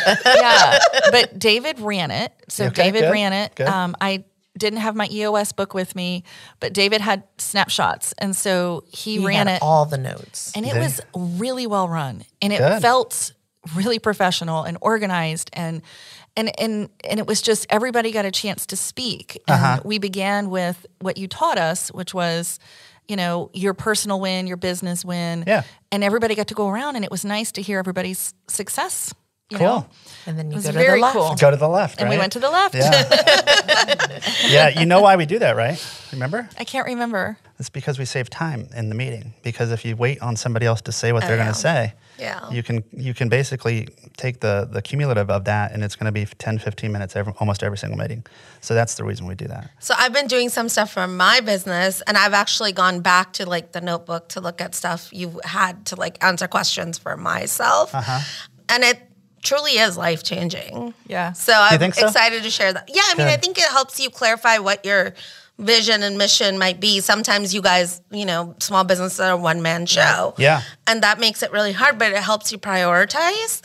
yeah, 0.26 0.80
but 1.12 1.38
David 1.40 1.80
ran 1.80 2.12
it. 2.12 2.32
So 2.50 2.66
Okay, 2.66 2.84
David 2.86 3.02
good, 3.02 3.12
ran 3.12 3.34
it. 3.34 3.62
Um, 3.62 3.96
I 4.02 4.26
didn't 4.58 4.80
have 4.80 4.96
my 4.96 5.08
EOS 5.12 5.52
book 5.52 5.74
with 5.74 5.96
me, 5.96 6.24
but 6.60 6.74
David 6.74 7.02
had 7.02 7.24
snapshots, 7.40 8.14
and 8.20 8.36
so 8.36 8.84
he, 8.92 9.18
He 9.18 9.26
ran 9.26 9.48
had 9.48 9.56
it. 9.58 9.62
all 9.64 9.86
the 9.86 9.98
notes. 9.98 10.52
and 10.56 10.66
it 10.66 10.74
There- 10.74 10.82
was 10.84 11.02
really 11.16 11.66
well 11.68 11.88
run 11.88 12.24
and 12.42 12.54
it 12.54 12.60
Good. 12.60 12.82
felt 12.82 13.34
really 13.76 13.98
professional 13.98 14.64
and 14.64 14.78
organized 14.82 15.50
and 15.54 15.82
and 16.38 16.52
and 16.60 16.90
and 17.10 17.20
it 17.20 17.28
was 17.28 17.42
just 17.42 17.66
everybody 17.70 18.12
got 18.12 18.26
a 18.26 18.32
chance 18.32 18.66
to 18.68 18.76
speak 18.76 19.42
and 19.48 19.56
Uh-huh. 19.56 19.80
we 19.86 20.00
began 20.00 20.50
with 20.50 20.86
what 21.00 21.18
you 21.18 21.28
taught 21.28 21.58
us 21.58 21.90
which 21.90 22.14
was 22.14 22.60
you 23.08 23.16
know 23.16 23.50
your 23.54 23.74
personal 23.74 24.20
win 24.20 24.48
your 24.48 24.58
business 24.58 25.04
win 25.06 25.44
Yeah. 25.46 25.64
and 25.92 26.04
everybody 26.04 26.36
got 26.36 26.48
to 26.48 26.56
go 26.56 26.70
around 26.70 26.96
and 26.96 27.04
it 27.06 27.12
was 27.12 27.24
nice 27.26 27.52
to 27.54 27.62
hear 27.62 27.80
everybody's 27.80 28.34
success 28.48 29.14
you 29.50 29.58
Cool. 29.58 29.68
know 29.68 29.86
And 30.26 30.38
then 30.40 30.50
you 30.52 30.56
was 30.56 30.66
go 30.66 30.72
to 30.72 30.78
very 30.78 31.00
the 31.00 31.06
left. 31.06 31.16
cool. 31.18 31.36
go 31.36 31.52
to 31.52 31.58
the 31.58 31.68
left 31.68 32.00
and 32.02 32.10
we 32.10 32.18
went 32.18 32.34
to 32.34 32.40
the 32.40 32.50
left 32.50 32.76
yeah 32.76 34.20
yeah 34.48 34.80
you 34.80 34.86
know 34.86 35.02
why 35.02 35.16
we 35.16 35.26
do 35.26 35.40
that 35.40 35.56
right 35.56 35.78
remember 36.12 36.48
i 36.58 36.64
can't 36.64 36.86
remember 36.88 37.38
It's 37.60 37.70
because 37.70 38.00
we 38.00 38.06
save 38.06 38.30
time 38.30 38.68
in 38.76 38.90
the 38.90 38.96
meeting. 38.96 39.34
Because 39.44 39.72
if 39.72 39.86
you 39.86 39.96
wait 39.96 40.22
on 40.22 40.36
somebody 40.36 40.66
else 40.66 40.82
to 40.82 40.92
say 40.92 41.14
what 41.14 41.22
they're 41.24 41.38
going 41.44 41.54
to 41.54 41.64
say, 41.70 41.94
Yeah. 42.20 42.50
you 42.52 42.62
can 42.64 42.84
you 42.92 43.14
can 43.14 43.30
basically 43.30 43.88
take 44.18 44.40
the 44.40 44.68
the 44.76 44.82
cumulative 44.82 45.30
of 45.30 45.44
that, 45.46 45.72
and 45.72 45.84
it's 45.84 45.96
going 45.96 46.08
to 46.14 46.18
be 46.20 46.26
10, 46.26 46.58
15 46.60 46.92
minutes 46.92 47.16
every, 47.16 47.32
almost 47.40 47.64
every 47.64 47.78
single 47.78 47.98
meeting. 47.98 48.26
So 48.62 48.74
that's 48.74 48.96
the 48.96 49.04
reason 49.04 49.28
we 49.28 49.36
do 49.36 49.48
that. 49.48 49.70
So 49.80 49.94
I've 49.98 50.12
been 50.14 50.28
doing 50.28 50.50
some 50.50 50.68
stuff 50.68 50.92
for 50.92 51.08
my 51.08 51.40
business, 51.42 52.02
and 52.08 52.18
I've 52.18 52.34
actually 52.34 52.74
gone 52.74 53.02
back 53.02 53.34
to 53.34 53.46
like 53.46 53.72
the 53.72 53.82
notebook 53.82 54.28
to 54.30 54.42
look 54.42 54.60
at 54.60 54.76
stuff 54.76 55.10
you 55.14 55.40
had 55.46 55.86
to 55.90 55.96
like 55.96 56.16
answer 56.24 56.48
questions 56.48 56.98
for 56.98 57.16
myself, 57.16 57.94
Uh-huh. 57.96 58.20
and 58.68 58.84
it 58.84 58.98
truly 59.44 59.74
is 59.74 59.98
life 59.98 60.24
changing. 60.24 60.94
Yeah. 61.08 61.34
So 61.34 61.54
I'm 61.54 61.78
think 61.78 61.96
so? 61.96 62.08
excited 62.08 62.44
to 62.44 62.50
share 62.50 62.74
that. 62.74 62.90
Yeah, 62.94 63.04
I 63.06 63.16
mean, 63.16 63.28
I 63.28 63.38
think 63.38 63.58
it 63.58 63.70
helps 63.70 64.00
you 64.00 64.10
clarify 64.10 64.58
what 64.58 64.84
your 64.86 65.14
vision 65.60 66.02
and 66.02 66.18
mission 66.18 66.58
might 66.58 66.80
be. 66.80 67.00
Sometimes 67.00 67.54
you 67.54 67.62
guys, 67.62 68.02
you 68.10 68.26
know, 68.26 68.56
small 68.60 68.84
businesses 68.84 69.20
are 69.20 69.38
one 69.38 69.62
man 69.62 69.86
show. 69.86 70.34
Yeah. 70.38 70.62
And 70.88 71.04
that 71.04 71.20
makes 71.20 71.44
it 71.44 71.52
really 71.52 71.74
hard, 71.74 72.00
but 72.00 72.12
it 72.12 72.18
helps 72.18 72.52
you 72.52 72.58
prioritize. 72.58 73.62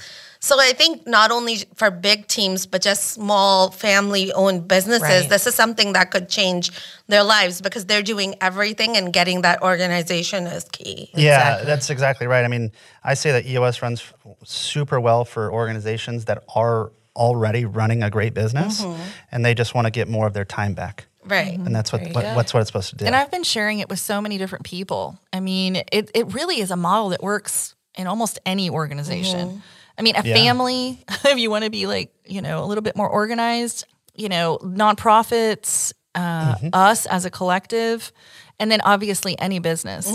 So 0.49 0.59
I 0.59 0.73
think 0.73 1.07
not 1.07 1.31
only 1.31 1.65
for 1.75 1.91
big 1.91 2.27
teams, 2.27 2.65
but 2.65 2.81
just 2.81 3.11
small 3.11 3.71
family 3.71 4.33
owned 4.33 4.67
businesses, 4.67 5.03
Right. 5.03 5.29
this 5.29 5.47
is 5.47 5.55
something 5.55 5.93
that 5.93 6.11
could 6.11 6.31
change 6.31 6.71
their 7.07 7.23
lives 7.23 7.61
because 7.61 7.85
they're 7.85 8.03
doing 8.03 8.35
everything 8.41 8.97
and 8.97 9.13
getting 9.13 9.43
that 9.43 9.61
organization 9.61 10.47
is 10.47 10.65
key. 10.65 11.11
Yeah, 11.13 11.37
Exactly. 11.37 11.67
that's 11.67 11.91
exactly 11.91 12.27
right. 12.27 12.47
I 12.47 12.49
mean, 12.49 12.73
I 13.05 13.13
say 13.13 13.31
that 13.33 13.45
EOS 13.45 13.83
runs 13.83 14.03
super 14.43 14.99
well 14.99 15.27
for 15.27 15.53
organizations 15.53 16.25
that 16.25 16.45
are 16.55 16.93
already 17.15 17.67
running 17.67 18.03
a 18.03 18.09
great 18.09 18.33
business, 18.33 18.81
mm-hmm. 18.81 19.03
and 19.31 19.45
they 19.45 19.53
just 19.53 19.75
want 19.75 19.85
to 19.85 19.91
get 19.91 20.09
more 20.09 20.27
of 20.27 20.33
their 20.33 20.47
time 20.47 20.73
back. 20.73 21.09
Right. 21.27 21.59
And 21.59 21.77
that's 21.77 21.93
what, 21.93 22.01
what 22.15 22.25
what's 22.37 22.55
what 22.55 22.61
it's 22.61 22.71
supposed 22.71 22.89
to 22.89 22.97
do. 22.97 23.05
And 23.05 23.15
I've 23.15 23.31
been 23.31 23.45
sharing 23.45 23.81
it 23.81 23.91
with 23.91 23.99
so 23.99 24.23
many 24.23 24.39
different 24.39 24.65
people. 24.65 25.19
I 25.31 25.41
mean, 25.41 25.77
it, 25.77 26.11
it 26.15 26.33
really 26.33 26.61
is 26.61 26.71
a 26.71 26.77
model 26.77 27.11
that 27.11 27.23
works 27.23 27.75
in 27.99 28.07
almost 28.07 28.39
any 28.47 28.71
organization. 28.71 29.49
Mm-hmm. 29.49 29.59
I 29.99 30.03
mean, 30.03 30.15
a 30.17 30.23
Yeah. 30.25 30.35
family, 30.35 31.05
if 31.25 31.39
you 31.39 31.51
want 31.51 31.65
to 31.65 31.71
be 31.71 31.87
like, 31.87 32.13
you 32.25 32.41
know, 32.41 32.63
a 32.63 32.67
little 32.67 32.83
bit 32.83 32.97
more 32.97 33.09
organized, 33.09 33.85
you 34.15 34.29
know, 34.29 34.59
nonprofits, 34.63 35.93
uh, 36.15 36.55
us 36.73 37.07
as 37.07 37.25
a 37.25 37.31
collective, 37.31 38.13
and 38.59 38.71
then 38.71 38.81
obviously 38.83 39.39
any 39.39 39.59
business. 39.59 40.13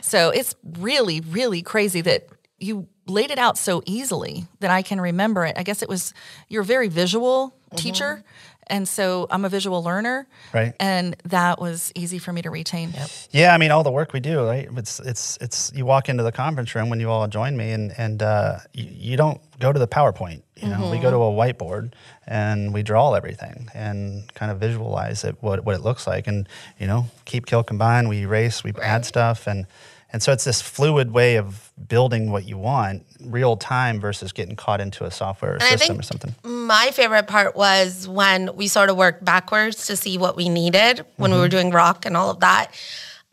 So 0.00 0.30
it's 0.30 0.54
really, 0.78 1.20
really 1.20 1.62
crazy 1.62 2.00
that 2.02 2.28
you 2.60 2.86
laid 3.06 3.30
it 3.30 3.38
out 3.38 3.58
so 3.58 3.82
easily 3.86 4.46
that 4.60 4.70
I 4.70 4.82
can 4.82 5.00
remember 5.00 5.44
it. 5.44 5.56
I 5.58 5.62
guess 5.62 5.82
it 5.82 5.88
was 5.88 6.14
you're 6.48 6.62
a 6.62 6.64
very 6.64 6.88
visual 6.88 7.54
teacher, 7.76 8.22
and 8.66 8.86
so 8.86 9.26
I'm 9.30 9.44
a 9.44 9.48
visual 9.48 9.82
learner, 9.82 10.28
Right. 10.52 10.74
And 10.78 11.16
that 11.24 11.60
was 11.60 11.92
easy 11.94 12.18
for 12.18 12.32
me 12.32 12.42
to 12.42 12.50
retain. 12.50 12.92
Yeah, 13.30 13.54
I 13.54 13.58
mean, 13.58 13.70
all 13.70 13.82
the 13.82 13.90
work 13.90 14.12
we 14.12 14.20
do, 14.20 14.44
right? 14.44 14.68
It's 14.76 15.00
it's 15.00 15.38
it's. 15.40 15.72
You 15.74 15.86
walk 15.86 16.08
into 16.08 16.22
the 16.22 16.32
conference 16.32 16.74
room 16.74 16.88
when 16.90 17.00
you 17.00 17.10
all 17.10 17.26
join 17.26 17.56
me, 17.56 17.72
and 17.72 17.92
and 17.98 18.22
uh, 18.22 18.58
you, 18.72 18.88
you 18.90 19.16
don't 19.16 19.40
go 19.58 19.72
to 19.72 19.78
the 19.78 19.88
PowerPoint. 19.88 20.42
You 20.56 20.68
know, 20.68 20.90
we 20.90 20.98
go 20.98 21.10
to 21.10 21.16
a 21.16 21.32
whiteboard 21.32 21.94
and 22.26 22.74
we 22.74 22.82
draw 22.82 23.14
everything 23.14 23.68
and 23.74 24.32
kind 24.34 24.52
of 24.52 24.58
visualize 24.58 25.24
it 25.24 25.36
what 25.40 25.64
what 25.64 25.74
it 25.74 25.80
looks 25.82 26.06
like, 26.06 26.26
and 26.26 26.48
you 26.78 26.86
know, 26.86 27.06
keep, 27.24 27.46
kill, 27.46 27.62
combine. 27.62 28.08
We 28.08 28.22
erase, 28.22 28.62
we 28.62 28.72
add 28.82 29.04
stuff, 29.06 29.46
and 29.46 29.66
and 30.12 30.22
so 30.22 30.32
it's 30.32 30.44
this 30.44 30.60
fluid 30.60 31.12
way 31.12 31.36
of 31.36 31.72
building 31.88 32.30
what 32.30 32.44
you 32.44 32.58
want, 32.58 33.04
real 33.20 33.56
time 33.56 34.00
versus 34.00 34.32
getting 34.32 34.56
caught 34.56 34.80
into 34.80 35.04
a 35.04 35.10
software 35.10 35.56
I 35.60 35.76
system 35.76 35.98
or 35.98 36.02
something. 36.02 36.34
My 36.44 36.90
favorite 36.92 37.26
part 37.26 37.54
was 37.54 38.08
when 38.08 38.54
we 38.56 38.68
sort 38.68 38.90
of 38.90 38.96
worked 38.96 39.24
backwards 39.24 39.86
to 39.86 39.96
see 39.96 40.18
what 40.18 40.36
we 40.36 40.48
needed 40.48 41.04
when 41.16 41.30
we 41.30 41.34
mm-hmm. 41.34 41.42
were 41.42 41.48
doing 41.48 41.70
rock 41.70 42.06
and 42.06 42.16
all 42.16 42.30
of 42.30 42.40
that. 42.40 42.72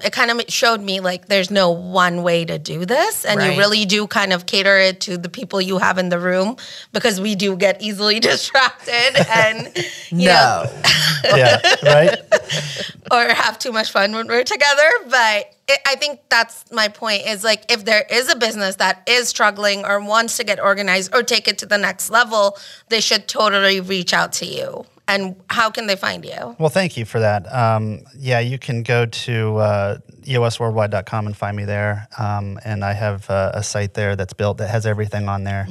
It 0.04 0.14
kind 0.14 0.30
of 0.30 0.42
showed 0.48 0.80
me 0.82 1.00
like 1.00 1.26
there's 1.28 1.50
no 1.50 1.72
one 1.72 2.22
way 2.22 2.46
to 2.46 2.60
do 2.60 2.86
this, 2.86 3.26
and 3.26 3.40
Right. 3.40 3.54
you 3.54 3.58
really 3.58 3.84
do 3.86 4.06
kind 4.06 4.32
of 4.32 4.46
cater 4.46 4.78
it 4.78 5.02
to 5.02 5.18
the 5.18 5.28
people 5.28 5.60
you 5.60 5.80
have 5.80 5.98
in 5.98 6.10
the 6.10 6.20
room 6.20 6.56
because 6.94 7.20
we 7.20 7.34
do 7.34 7.56
get 7.56 7.82
easily 7.82 8.20
distracted 8.32 9.16
and 9.28 9.72
you 10.12 10.28
know 10.28 10.66
yeah, 11.24 11.60
right. 11.82 12.16
or 13.12 13.34
have 13.34 13.58
too 13.58 13.72
much 13.72 13.92
fun 13.92 14.12
when 14.14 14.28
we're 14.28 14.44
together. 14.44 14.88
But 15.10 15.56
it, 15.68 15.80
I 15.88 15.96
think 15.96 16.20
that's 16.30 16.72
my 16.72 16.90
point 16.90 17.26
is 17.26 17.44
like 17.44 17.72
if 17.72 17.84
there 17.84 18.06
is 18.12 18.30
a 18.32 18.36
business 18.36 18.76
that 18.76 19.02
is 19.08 19.28
struggling 19.30 19.84
or 19.84 20.00
wants 20.00 20.38
to 20.38 20.44
get 20.44 20.60
organized 20.60 21.12
or 21.16 21.24
take 21.24 21.48
it 21.48 21.58
to 21.58 21.66
the 21.66 21.78
next 21.80 22.12
level, 22.12 22.56
they 22.90 23.02
should 23.02 23.28
totally 23.28 23.80
reach 23.82 24.14
out 24.14 24.32
to 24.34 24.46
you. 24.46 24.86
And 25.08 25.36
how 25.50 25.70
can 25.70 25.88
they 25.88 25.96
find 25.96 26.26
you? 26.26 26.56
Well, 26.60 26.70
thank 26.70 26.98
you 26.98 27.06
for 27.06 27.20
that. 27.20 27.52
Um, 27.54 28.02
yeah, 28.18 28.40
you 28.40 28.60
can 28.60 28.84
go 28.84 29.06
to 29.06 29.58
uh, 29.58 29.98
eosworldwide.com 30.24 31.28
and 31.28 31.36
find 31.38 31.56
me 31.56 31.64
there. 31.64 32.08
Um, 32.18 32.60
and 32.66 32.84
I 32.84 32.92
have 32.94 33.30
uh, 33.30 33.52
a 33.54 33.64
site 33.64 33.94
there 33.94 34.18
that's 34.18 34.34
built 34.34 34.58
that 34.58 34.70
has 34.70 34.86
everything 34.86 35.30
on 35.30 35.46
there. 35.46 35.68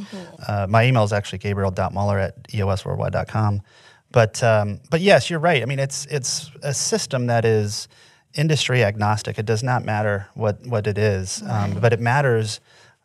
Uh, 0.46 0.66
my 0.68 0.84
email 0.84 1.04
is 1.04 1.12
actually 1.12 1.38
gabriel.muller 1.38 2.18
at 2.18 2.42
eosworldwide.com. 2.48 3.62
But, 4.10 4.42
um, 4.42 4.80
but 4.90 5.02
yes, 5.02 5.28
you're 5.28 5.40
right. 5.40 5.62
I 5.62 5.66
mean, 5.66 5.80
it's, 5.80 6.06
it's 6.06 6.50
a 6.62 6.72
system 6.72 7.26
that 7.26 7.44
is 7.44 7.88
industry 8.34 8.82
agnostic. 8.82 9.38
It 9.38 9.44
does 9.44 9.62
not 9.62 9.84
matter 9.84 10.28
what, 10.34 10.66
what 10.66 10.86
it 10.86 10.96
is, 10.96 11.42
um, 11.42 11.78
but 11.80 11.92
it 11.92 12.00
matters. 12.00 12.60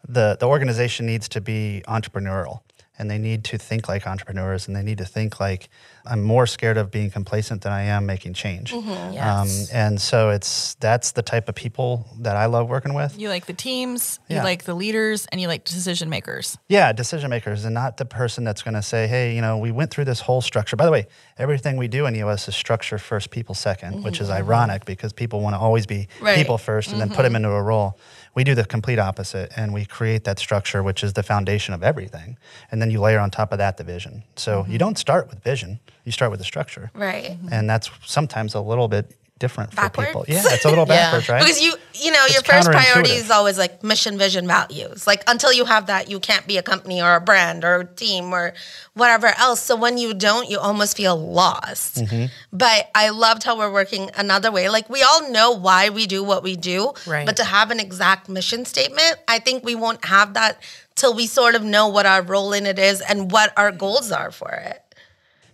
The, 0.08 0.38
the 0.40 0.48
organization 0.48 1.06
needs 1.06 1.28
to 1.30 1.42
be 1.42 1.84
entrepreneurial 1.88 2.62
and 3.02 3.10
they 3.10 3.18
need 3.18 3.44
to 3.46 3.58
think 3.58 3.90
like 3.90 4.08
entrepreneurs 4.08 4.68
and 4.68 4.76
they 4.76 4.84
need 4.84 5.00
to 5.00 5.06
think 5.06 5.40
like 5.40 5.70
I'm 6.06 6.24
more 6.24 6.48
scared 6.48 6.78
of 6.78 6.92
being 6.92 7.10
complacent 7.10 7.64
than 7.64 7.72
I 7.72 7.84
am 7.84 8.06
making 8.06 8.34
change. 8.34 8.72
Mm-hmm. 8.72 8.90
Um, 8.90 9.14
yes. 9.14 9.72
Um, 9.72 9.78
and 9.78 10.02
so 10.02 10.30
it's 10.30 10.76
that's 10.76 11.12
the 11.12 11.22
type 11.22 11.50
of 11.50 11.56
people 11.56 12.08
that 12.20 12.38
I 12.38 12.46
love 12.46 12.70
working 12.70 12.94
with. 12.94 13.20
You 13.20 13.30
like 13.30 13.48
the 13.48 13.54
teams, 13.54 14.20
Yeah. 14.28 14.38
you 14.38 14.44
like 14.44 14.64
the 14.64 14.74
leaders, 14.74 15.28
and 15.32 15.42
you 15.42 15.48
like 15.48 15.64
decision 15.64 16.10
makers. 16.10 16.58
Yeah, 16.70 16.94
decision 16.94 17.30
makers 17.30 17.66
and 17.66 17.74
not 17.74 17.98
the 17.98 18.06
person 18.06 18.44
that's 18.44 18.62
going 18.62 18.76
to 18.76 18.82
say, 18.82 19.08
hey, 19.08 19.36
you 19.36 19.42
know, 19.42 19.58
we 19.58 19.72
went 19.72 19.92
through 19.92 20.06
this 20.06 20.22
whole 20.22 20.42
structure. 20.42 20.76
By 20.76 20.86
the 20.86 20.92
way, 20.92 21.08
everything 21.38 21.78
we 21.78 21.88
do 21.88 22.06
in 22.06 22.14
the 22.14 22.22
us 22.22 22.48
is 22.48 22.56
structure 22.56 22.98
first, 22.98 23.32
people 23.32 23.56
2nd 23.56 24.04
which 24.04 24.22
is 24.22 24.30
mm-hmm. 24.30 24.38
ironic 24.38 24.86
because 24.86 25.12
people 25.12 25.42
want 25.42 25.56
to 25.56 25.60
always 25.60 25.86
be 25.86 26.08
Right. 26.20 26.38
people 26.38 26.58
1st 26.58 26.94
and 26.94 27.02
then 27.02 27.10
put 27.10 27.18
mm-hmm. 27.18 27.24
them 27.24 27.36
into 27.38 27.50
a 27.50 27.62
role. 27.62 27.98
We 28.34 28.44
do 28.44 28.56
the 28.56 28.66
complete 28.66 29.00
opposite 29.00 29.52
and 29.56 29.74
we 29.74 29.86
create 29.86 30.24
that 30.24 30.40
structure, 30.40 30.82
which 30.84 31.04
is 31.04 31.14
the 31.14 31.24
foundation 31.24 31.74
of 31.74 31.84
everything. 31.84 32.38
And 32.72 32.82
then 32.82 32.90
you 32.90 33.02
layer 33.02 33.20
on 33.20 33.30
top 33.30 33.52
of 33.52 33.58
that 33.58 33.78
the 33.78 33.84
vision. 33.84 34.24
So 34.36 34.60
you 34.60 34.64
mm-hmm. 34.64 34.78
don't 34.78 34.98
start 34.98 35.28
with 35.30 35.44
vision, 35.44 35.80
you 36.06 36.12
start 36.12 36.32
with 36.32 36.40
the 36.40 36.46
structure. 36.46 36.92
Right. 36.94 37.38
And 37.52 37.70
that's 37.70 37.90
sometimes 38.06 38.54
a 38.54 38.62
little 38.62 38.88
bit 38.88 39.16
different 39.42 39.74
for 39.74 39.82
people. 39.90 40.04
Backwards? 40.24 40.30
Yeah, 40.30 40.54
it's 40.54 40.64
a 40.66 40.70
little 40.70 40.86
Yeah. 40.88 40.96
backwards, 41.12 41.28
right? 41.28 41.42
Because 41.42 41.62
you, 41.62 41.74
you 41.96 42.12
know, 42.12 42.24
It's 42.26 42.34
your 42.36 42.44
first 42.44 42.70
priority 42.72 43.12
is 43.12 43.30
always 43.30 43.58
like 43.58 43.84
mission, 43.84 44.18
vision, 44.18 44.48
values. 44.48 45.06
Like 45.06 45.24
until 45.28 45.52
you 45.52 45.66
have 45.66 45.88
that, 45.88 46.10
you 46.10 46.20
can't 46.20 46.46
be 46.48 46.58
a 46.58 46.64
company 46.64 47.02
or 47.02 47.16
a 47.16 47.20
brand 47.22 47.66
or 47.66 47.76
a 47.82 47.86
team 47.86 48.32
or 48.34 48.54
whatever 48.94 49.28
else. 49.38 49.60
So 49.62 49.76
when 49.76 49.98
you 49.98 50.14
don't, 50.14 50.50
you 50.50 50.60
almost 50.60 50.96
feel 50.96 51.18
lost. 51.18 51.96
Mm-hmm. 51.96 52.26
But 52.54 52.90
I 52.96 53.10
loved 53.10 53.44
how 53.44 53.58
we're 53.58 53.74
working 53.74 54.10
another 54.16 54.52
way. 54.52 54.70
Like 54.70 54.90
we 54.90 55.02
all 55.04 55.30
know 55.32 55.52
why 55.52 55.90
we 55.90 56.06
do 56.08 56.24
what 56.24 56.44
we 56.44 56.56
do, 56.56 56.94
Right. 57.08 57.26
but 57.26 57.36
to 57.38 57.44
have 57.44 57.72
an 57.72 57.80
exact 57.80 58.30
mission 58.30 58.64
statement, 58.66 59.16
I 59.28 59.40
think 59.40 59.66
we 59.66 59.76
won't 59.76 60.06
have 60.06 60.34
that 60.36 60.62
till 60.96 61.14
we 61.16 61.26
sort 61.28 61.56
of 61.56 61.64
know 61.64 61.88
what 61.88 62.06
our 62.06 62.22
role 62.22 62.54
in 62.54 62.66
it 62.66 62.78
is 62.78 63.02
and 63.02 63.32
what 63.32 63.52
our 63.58 63.72
goals 63.72 64.12
are 64.12 64.32
for 64.32 64.52
it. 64.52 64.84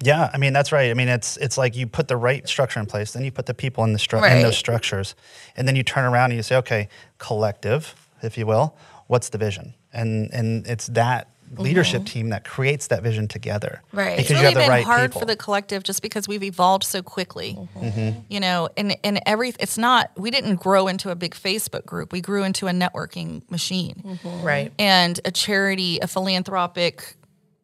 Yeah, 0.01 0.29
I 0.33 0.38
mean 0.38 0.53
that's 0.53 0.71
right. 0.71 0.91
I 0.91 0.93
mean 0.93 1.07
it's 1.07 1.38
it's 1.38 1.57
like 1.57 1.75
you 1.75 1.88
put 1.88 2.07
the 2.07 2.17
right 2.17 2.47
structure 2.47 2.79
in 2.79 2.86
place, 2.86 3.13
then 3.13 3.23
you 3.23 3.31
put 3.31 3.45
the 3.47 3.53
people 3.53 3.83
in 3.83 3.93
the 3.93 3.99
stru- 3.99 4.29
in 4.36 4.41
those 4.43 4.57
structures, 4.57 5.15
and 5.55 5.67
then 5.67 5.75
you 5.75 5.83
turn 5.83 6.05
around 6.05 6.31
and 6.31 6.38
you 6.38 6.43
say, 6.43 6.55
okay, 6.57 6.88
collective, 7.17 7.95
if 8.21 8.38
you 8.38 8.45
will, 8.45 8.77
what's 9.07 9.29
the 9.29 9.38
vision? 9.38 9.73
And 9.93 10.29
and 10.33 10.67
it's 10.67 10.88
that 10.88 11.29
leadership 11.57 12.05
team 12.05 12.27
that 12.29 12.43
creates 12.43 12.88
that 12.88 13.01
vision 13.01 13.25
together, 13.25 13.81
Mm-hmm. 13.88 13.97
Right. 13.97 14.17
Because 14.17 14.19
It's 14.19 14.29
you 14.31 14.36
really 14.36 14.45
have 14.47 14.53
the 14.55 14.60
been 14.60 14.69
right 14.69 14.83
hard 14.86 15.12
people. 15.12 15.21
for 15.21 15.25
the 15.25 15.36
collective 15.38 15.81
just 15.81 16.01
because 16.01 16.27
we've 16.27 16.43
evolved 16.43 16.83
so 16.83 17.01
quickly. 17.01 17.57
Mm-hmm. 17.77 18.19
You 18.27 18.39
know, 18.41 18.67
and 18.75 18.97
and 19.03 19.21
every 19.25 19.53
it's 19.60 19.77
not 19.77 20.12
we 20.17 20.29
didn't 20.29 20.57
grow 20.57 20.88
into 20.88 21.10
a 21.10 21.15
big 21.15 21.33
Facebook 21.33 21.86
group. 21.86 22.12
We 22.12 22.19
grew 22.21 22.43
into 22.43 22.67
a 22.67 22.71
networking 22.71 23.49
machine 23.49 24.19
Right. 24.43 24.73
and 24.77 25.19
a 25.25 25.31
charity, 25.31 25.99
a 26.01 26.07
philanthropic 26.07 27.15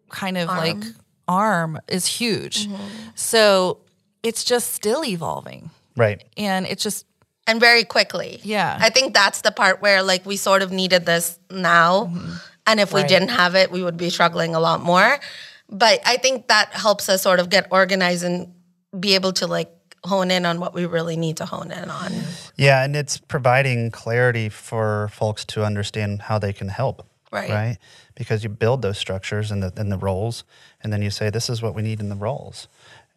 kind 0.10 0.38
of 0.38 0.48
like 0.48 0.78
arm 1.28 1.80
is 1.88 2.06
huge. 2.06 2.68
Mm-hmm. 2.68 3.10
So 3.16 3.80
it's 4.24 4.44
just 4.44 4.74
still 4.74 5.04
evolving, 5.04 5.70
right. 5.96 6.24
and 6.38 6.66
it's 6.66 6.84
just 6.84 7.06
and 7.46 7.60
very 7.60 7.84
quickly. 7.84 8.40
Yeah. 8.44 8.78
I 8.80 8.90
think 8.90 9.14
that's 9.14 9.42
the 9.42 9.52
part 9.52 9.82
where 9.82 10.02
like 10.02 10.26
we 10.26 10.38
sort 10.38 10.62
of 10.62 10.72
needed 10.72 11.06
this 11.06 11.38
now. 11.52 12.06
Mm-hmm. 12.06 12.34
And 12.66 12.80
if 12.80 12.94
we 12.94 13.02
Right. 13.02 13.10
didn't 13.10 13.30
have 13.30 13.56
it, 13.56 13.70
we 13.72 13.84
would 13.84 13.98
be 13.98 14.10
struggling 14.10 14.56
a 14.56 14.60
lot 14.62 14.82
more. 14.82 15.20
But 15.70 16.00
I 16.06 16.16
think 16.18 16.48
that 16.48 16.70
helps 16.72 17.10
us 17.10 17.22
sort 17.22 17.40
of 17.42 17.50
get 17.50 17.68
organized 17.70 18.24
and 18.24 18.54
be 18.98 19.16
able 19.16 19.34
to 19.34 19.48
like 19.48 19.70
hone 20.06 20.32
in 20.32 20.46
on 20.46 20.60
what 20.60 20.74
we 20.74 20.86
really 20.86 21.18
need 21.18 21.38
to 21.38 21.46
hone 21.46 21.72
in 21.72 21.90
on. 21.90 22.12
Yeah, 22.56 22.84
and 22.84 22.96
it's 22.96 23.18
providing 23.18 23.92
clarity 23.92 24.48
for 24.50 25.10
folks 25.12 25.44
to 25.46 25.66
understand 25.66 26.24
how 26.24 26.40
they 26.40 26.54
can 26.54 26.70
help. 26.70 27.06
Right. 27.34 27.50
Right. 27.50 27.78
Because 28.15 28.43
you 28.43 28.50
build 28.50 28.82
those 28.84 28.98
structures 28.98 29.52
and 29.52 29.63
the 29.63 29.74
and 29.76 29.91
the 29.91 29.98
roles, 29.98 30.43
and 30.84 30.93
then 30.93 31.02
you 31.02 31.10
say, 31.10 31.30
this 31.30 31.50
is 31.50 31.62
what 31.62 31.74
we 31.76 31.82
need 31.82 32.00
in 32.00 32.10
the 32.10 32.15
roles. 32.15 32.67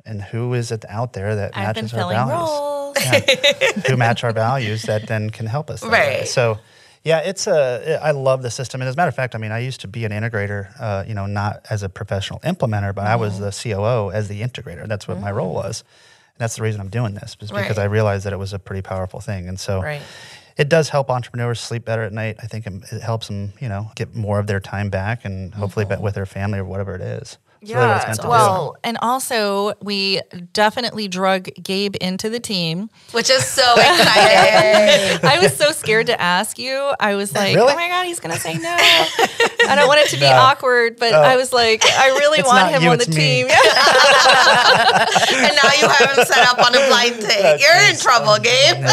And 0.07 0.22
who 0.22 0.55
is 0.55 0.70
it 0.72 0.85
out 0.88 1.12
there 1.12 1.35
that 1.37 1.57
I've 1.57 1.76
matches 1.76 1.92
our 1.94 2.11
values? 2.12 2.96
Yeah. 2.98 3.81
who 3.88 3.96
match 3.96 4.24
our 4.24 4.33
values 4.33 4.83
that 4.83 5.07
then 5.07 5.31
can 5.31 5.46
help 5.46 5.68
us. 5.68 5.81
that 5.83 5.90
way. 5.90 6.18
Right. 6.20 6.29
So, 6.29 6.59
yeah, 7.05 7.18
it's 7.18 7.46
a. 7.46 8.00
I 8.02 8.12
love 8.12 8.42
the 8.42 8.50
system, 8.50 8.81
and 8.81 8.88
as 8.88 8.94
a 8.94 8.96
matter 8.96 9.09
of 9.11 9.14
fact, 9.14 9.35
I 9.35 9.38
mean, 9.38 9.52
I 9.52 9.59
used 9.59 9.81
to 9.83 9.88
be 9.88 10.05
an 10.05 10.12
integrator. 10.12 10.68
Uh, 10.81 11.05
you 11.07 11.14
know, 11.14 11.26
not 11.26 11.66
as 11.70 11.83
a 11.83 11.88
professional 11.88 12.40
implementer, 12.40 12.94
but 12.94 13.07
I 13.07 13.16
was 13.16 13.38
the 13.38 13.50
COO 13.50 14.11
as 14.12 14.29
the 14.29 14.40
integrator. 14.40 14.88
That's 14.88 15.07
what 15.07 15.20
my 15.20 15.31
role 15.31 15.52
was. 15.55 15.83
And 15.83 16.38
that's 16.40 16.57
the 16.57 16.62
reason 16.62 16.81
I'm 16.81 16.88
doing 16.88 17.14
this, 17.14 17.37
is 17.40 17.50
because 17.50 17.76
Right. 17.76 17.79
I 17.79 17.85
realized 17.85 18.24
that 18.26 18.33
it 18.33 18.38
was 18.38 18.52
a 18.52 18.59
pretty 18.59 18.83
powerful 18.83 19.20
thing. 19.20 19.48
And 19.48 19.59
so, 19.61 19.83
Right. 19.83 20.02
It 20.57 20.69
does 20.69 20.88
help 20.88 21.11
entrepreneurs 21.11 21.61
sleep 21.61 21.85
better 21.85 22.03
at 22.03 22.12
night. 22.12 22.37
I 22.42 22.47
think 22.47 22.66
it, 22.66 22.73
it 22.92 23.03
helps 23.03 23.27
them, 23.27 23.53
you 23.61 23.69
know, 23.69 23.90
get 23.95 24.14
more 24.14 24.38
of 24.38 24.47
their 24.47 24.61
time 24.61 24.90
back, 24.90 25.25
and 25.25 25.55
hopefully, 25.55 25.85
be 25.85 25.97
with 25.97 26.14
their 26.14 26.27
family 26.27 26.59
or 26.59 26.64
whatever 26.64 26.95
it 26.95 27.03
is. 27.03 27.38
It's 27.66 27.74
really 27.74 27.87
what 27.88 28.09
it's 28.09 28.18
meant 28.18 28.29
well, 28.31 28.76
and 28.85 28.96
also 29.02 29.74
we 29.83 30.20
definitely 30.52 31.09
drug 31.09 31.48
Gabe 31.62 31.96
into 32.00 32.31
the 32.31 32.40
team. 32.40 32.88
Which 33.12 33.29
is 33.31 33.44
so 33.44 33.62
exciting. 33.74 35.18
I 35.29 35.38
was 35.42 35.57
so 35.57 35.72
scared 35.72 36.07
to 36.07 36.20
ask 36.20 36.59
you. 36.59 36.92
I 37.00 37.14
was 37.14 37.35
like, 37.35 37.55
Really? 37.57 37.72
oh 37.72 37.76
my 37.76 37.88
God, 37.88 38.07
he's 38.07 38.20
going 38.20 38.35
to 38.35 38.40
say 38.40 38.55
no. 38.55 38.76
I 39.68 39.74
don't 39.74 39.88
want 39.88 40.00
it 40.00 40.09
to 40.11 40.16
be 40.16 40.22
No. 40.26 40.33
awkward, 40.37 40.96
but 40.98 41.12
I 41.12 41.35
oh. 41.35 41.38
was 41.38 41.52
like, 41.52 41.85
I 41.85 42.09
really 42.09 42.38
It's 42.40 42.48
want 42.48 42.70
him 42.72 42.83
you, 42.83 42.90
on 42.90 42.98
the 42.98 43.05
team. 43.05 43.46
and 43.46 43.57
now 45.57 45.70
you 45.81 45.88
have 45.88 46.16
him 46.16 46.24
set 46.24 46.46
up 46.48 46.59
on 46.59 46.74
a 46.74 46.87
blind 46.88 47.20
date. 47.20 47.61
You're 47.61 47.90
in 47.90 47.96
trouble, 47.96 48.31
um, 48.31 48.42
Gabe. 48.42 48.85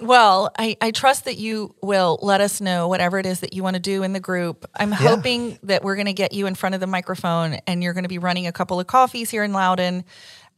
well, 0.00 0.50
I, 0.58 0.76
I 0.80 0.90
trust 0.90 1.24
that 1.24 1.36
you 1.38 1.74
will 1.82 2.18
let 2.22 2.40
us 2.40 2.60
know 2.60 2.88
whatever 2.88 3.18
it 3.18 3.26
is 3.26 3.40
that 3.40 3.52
you 3.52 3.62
want 3.62 3.74
to 3.74 3.80
do 3.80 4.02
in 4.02 4.12
the 4.12 4.20
group. 4.20 4.68
I'm 4.78 4.92
hoping 4.92 5.58
that 5.64 5.82
we're 5.84 5.96
going 5.96 6.06
to 6.06 6.12
get 6.12 6.32
you 6.32 6.46
in 6.46 6.54
front 6.54 6.74
of 6.74 6.80
the 6.80 6.86
microphone 6.86 7.45
and 7.66 7.82
you're 7.82 7.92
going 7.94 8.04
to 8.04 8.08
be 8.08 8.18
running 8.18 8.46
a 8.46 8.52
couple 8.52 8.78
of 8.80 8.86
coffees 8.86 9.30
here 9.30 9.44
in 9.44 9.52
Loudoun. 9.52 10.04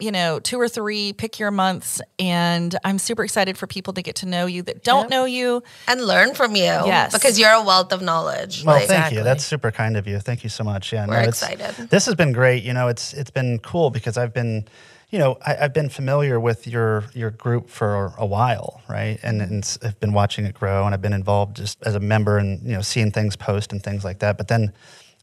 You 0.01 0.12
know, 0.12 0.38
two 0.38 0.61
or 0.61 0.68
three, 0.68 1.12
pick 1.12 1.40
your 1.40 1.51
months. 1.51 2.01
And 2.20 2.79
I'm 2.85 2.98
super 3.01 3.24
excited 3.24 3.59
for 3.59 3.66
people 3.66 3.92
to 3.94 4.03
get 4.03 4.14
to 4.16 4.27
know 4.27 4.46
you 4.46 4.62
that 4.62 4.85
don't 4.85 5.11
know 5.11 5.24
you. 5.24 5.61
And 5.88 6.01
learn 6.01 6.35
from 6.37 6.55
you. 6.55 6.62
Yes. 6.62 7.12
Because 7.12 7.37
you're 7.37 7.51
a 7.51 7.64
wealth 7.64 7.92
of 7.92 8.01
knowledge. 8.01 8.64
Well, 8.64 8.77
Like, 8.77 8.87
thank 8.87 8.98
Exactly. 8.98 9.18
you. 9.18 9.24
That's 9.24 9.44
super 9.44 9.72
kind 9.72 9.96
of 9.96 10.07
you. 10.07 10.20
Thank 10.20 10.44
you 10.44 10.51
so 10.51 10.62
much. 10.62 10.92
Yeah, 10.92 11.05
We're 11.09 11.14
it's- 11.22 11.42
excited. 11.42 11.91
This 11.91 12.07
has 12.07 12.14
been 12.14 12.30
great. 12.32 12.62
You 12.62 12.72
know, 12.74 12.86
it's 12.86 13.12
it's 13.12 13.32
been 13.32 13.59
cool 13.59 13.91
because 13.91 14.16
I've 14.16 14.32
been, 14.32 14.68
you 15.11 15.18
know, 15.18 15.36
I, 15.45 15.57
I've 15.62 15.74
been 15.74 15.89
familiar 15.89 16.39
with 16.39 16.68
your 16.68 17.03
your 17.12 17.32
group 17.32 17.68
for 17.68 18.12
a 18.18 18.26
while, 18.26 18.80
right? 18.89 19.18
And, 19.24 19.41
mm-hmm. 19.41 19.53
and 19.55 19.64
s- 19.64 19.78
I've 19.82 19.99
been 19.99 20.12
watching 20.12 20.45
it 20.45 20.55
grow, 20.55 20.84
and 20.86 20.95
I've 20.95 21.03
been 21.03 21.12
involved 21.12 21.57
just 21.57 21.76
as 21.84 21.97
a 21.97 22.01
member, 22.01 22.39
and 22.39 22.62
you 22.62 22.74
know, 22.74 22.82
seeing 22.82 23.11
things 23.11 23.34
post 23.34 23.72
and 23.72 23.82
things 23.82 24.05
like 24.05 24.20
that. 24.20 24.39
But 24.39 24.47
then. 24.47 24.72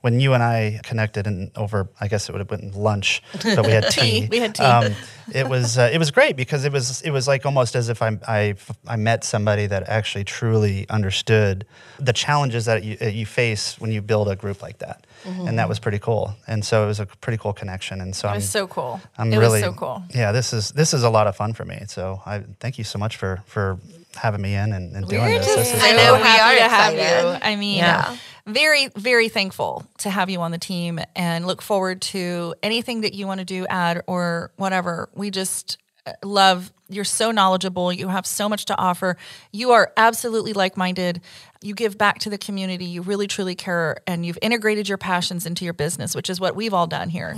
When 0.05 0.19
you 0.19 0.33
and 0.35 0.43
I 0.43 0.79
connected 0.83 1.25
and 1.25 1.49
over, 1.55 1.89
I 1.99 2.07
guess 2.07 2.29
it 2.29 2.31
would 2.31 2.39
have 2.45 2.47
been 2.55 2.71
lunch, 2.73 3.23
but 3.43 3.65
we 3.65 3.71
had 3.71 3.89
tea. 3.97 4.27
We 4.29 4.37
had 4.37 4.53
tea. 4.53 4.63
Um, 4.63 4.93
it 5.33 5.49
was 5.49 5.79
uh, 5.79 5.89
it 5.91 5.97
was 5.97 6.11
great 6.11 6.35
because 6.35 6.63
it 6.63 6.71
was 6.71 7.01
it 7.01 7.09
was 7.09 7.27
like 7.27 7.43
almost 7.43 7.75
as 7.75 7.89
if 7.89 8.03
I 8.03 8.09
I 8.27 8.53
I 8.87 8.97
met 8.97 9.23
somebody 9.23 9.65
that 9.65 9.89
actually 9.89 10.23
truly 10.23 10.85
understood 10.89 11.65
the 11.99 12.13
challenges 12.13 12.65
that 12.65 12.83
you, 12.83 12.97
you 13.21 13.25
face 13.25 13.79
when 13.81 13.91
you 13.91 14.01
build 14.03 14.27
a 14.29 14.35
group 14.35 14.61
like 14.61 14.77
that, 14.85 15.07
and 15.47 15.57
that 15.57 15.67
was 15.67 15.79
pretty 15.79 15.99
cool. 15.99 16.35
And 16.45 16.63
so 16.63 16.83
it 16.83 16.87
was 16.87 16.99
a 16.99 17.07
pretty 17.07 17.39
cool 17.39 17.53
connection. 17.53 17.99
And 18.01 18.15
so 18.15 18.27
It 18.27 18.31
I'm 18.31 18.35
was 18.37 18.49
so 18.49 18.67
cool. 18.67 19.01
I'm 19.17 19.33
it 19.33 19.37
really 19.39 19.61
was 19.61 19.61
so 19.61 19.73
cool. 19.73 20.03
Yeah, 20.13 20.31
this 20.31 20.53
is 20.53 20.69
this 20.71 20.93
is 20.93 21.01
a 21.01 21.09
lot 21.09 21.25
of 21.25 21.35
fun 21.35 21.53
for 21.53 21.65
me. 21.65 21.79
So 21.87 22.21
I 22.27 22.43
thank 22.59 22.77
you 22.77 22.83
so 22.83 22.99
much 22.99 23.17
for 23.17 23.41
for 23.47 23.79
having 24.15 24.41
me 24.41 24.55
in 24.55 24.73
and, 24.73 24.95
and 24.95 25.07
doing 25.07 25.25
this. 25.25 25.45
This 25.55 25.73
is 25.73 25.81
I 25.81 25.91
so 25.91 25.97
know 25.97 26.13
we 26.15 26.21
are 26.27 26.55
to 26.55 26.69
have 26.75 26.93
you. 26.93 27.39
I 27.41 27.55
mean, 27.55 27.77
Yeah. 27.79 28.15
very, 28.45 28.87
very 28.95 29.29
thankful 29.29 29.85
to 29.99 30.09
have 30.09 30.29
you 30.29 30.41
on 30.41 30.51
the 30.51 30.57
team 30.57 30.99
and 31.15 31.45
look 31.47 31.61
forward 31.61 32.01
to 32.03 32.55
anything 32.63 33.01
that 33.01 33.13
you 33.13 33.27
want 33.27 33.39
to 33.39 33.45
do, 33.45 33.65
add 33.67 34.03
or 34.07 34.51
whatever. 34.55 35.09
We 35.15 35.31
just 35.31 35.77
uh, 36.05 36.13
love 36.23 36.71
you're 36.87 37.03
so 37.03 37.31
knowledgeable. 37.31 37.91
You 37.91 38.09
have 38.09 38.27
so 38.27 38.47
much 38.47 38.65
to 38.65 38.77
offer. 38.77 39.17
You 39.51 39.71
are 39.71 39.91
absolutely 39.97 40.53
like 40.53 40.77
minded. 40.77 41.19
You 41.63 41.73
give 41.73 41.97
back 41.97 42.19
to 42.19 42.29
the 42.29 42.37
community. 42.37 42.85
You 42.85 43.01
really, 43.01 43.25
truly 43.25 43.55
care, 43.55 43.97
and 44.05 44.23
you've 44.23 44.37
integrated 44.39 44.87
your 44.87 44.99
passions 44.99 45.47
into 45.47 45.65
your 45.65 45.73
business, 45.73 46.15
which 46.15 46.29
is 46.29 46.39
what 46.39 46.55
we've 46.55 46.75
all 46.75 46.85
done 46.85 47.09
here. 47.09 47.35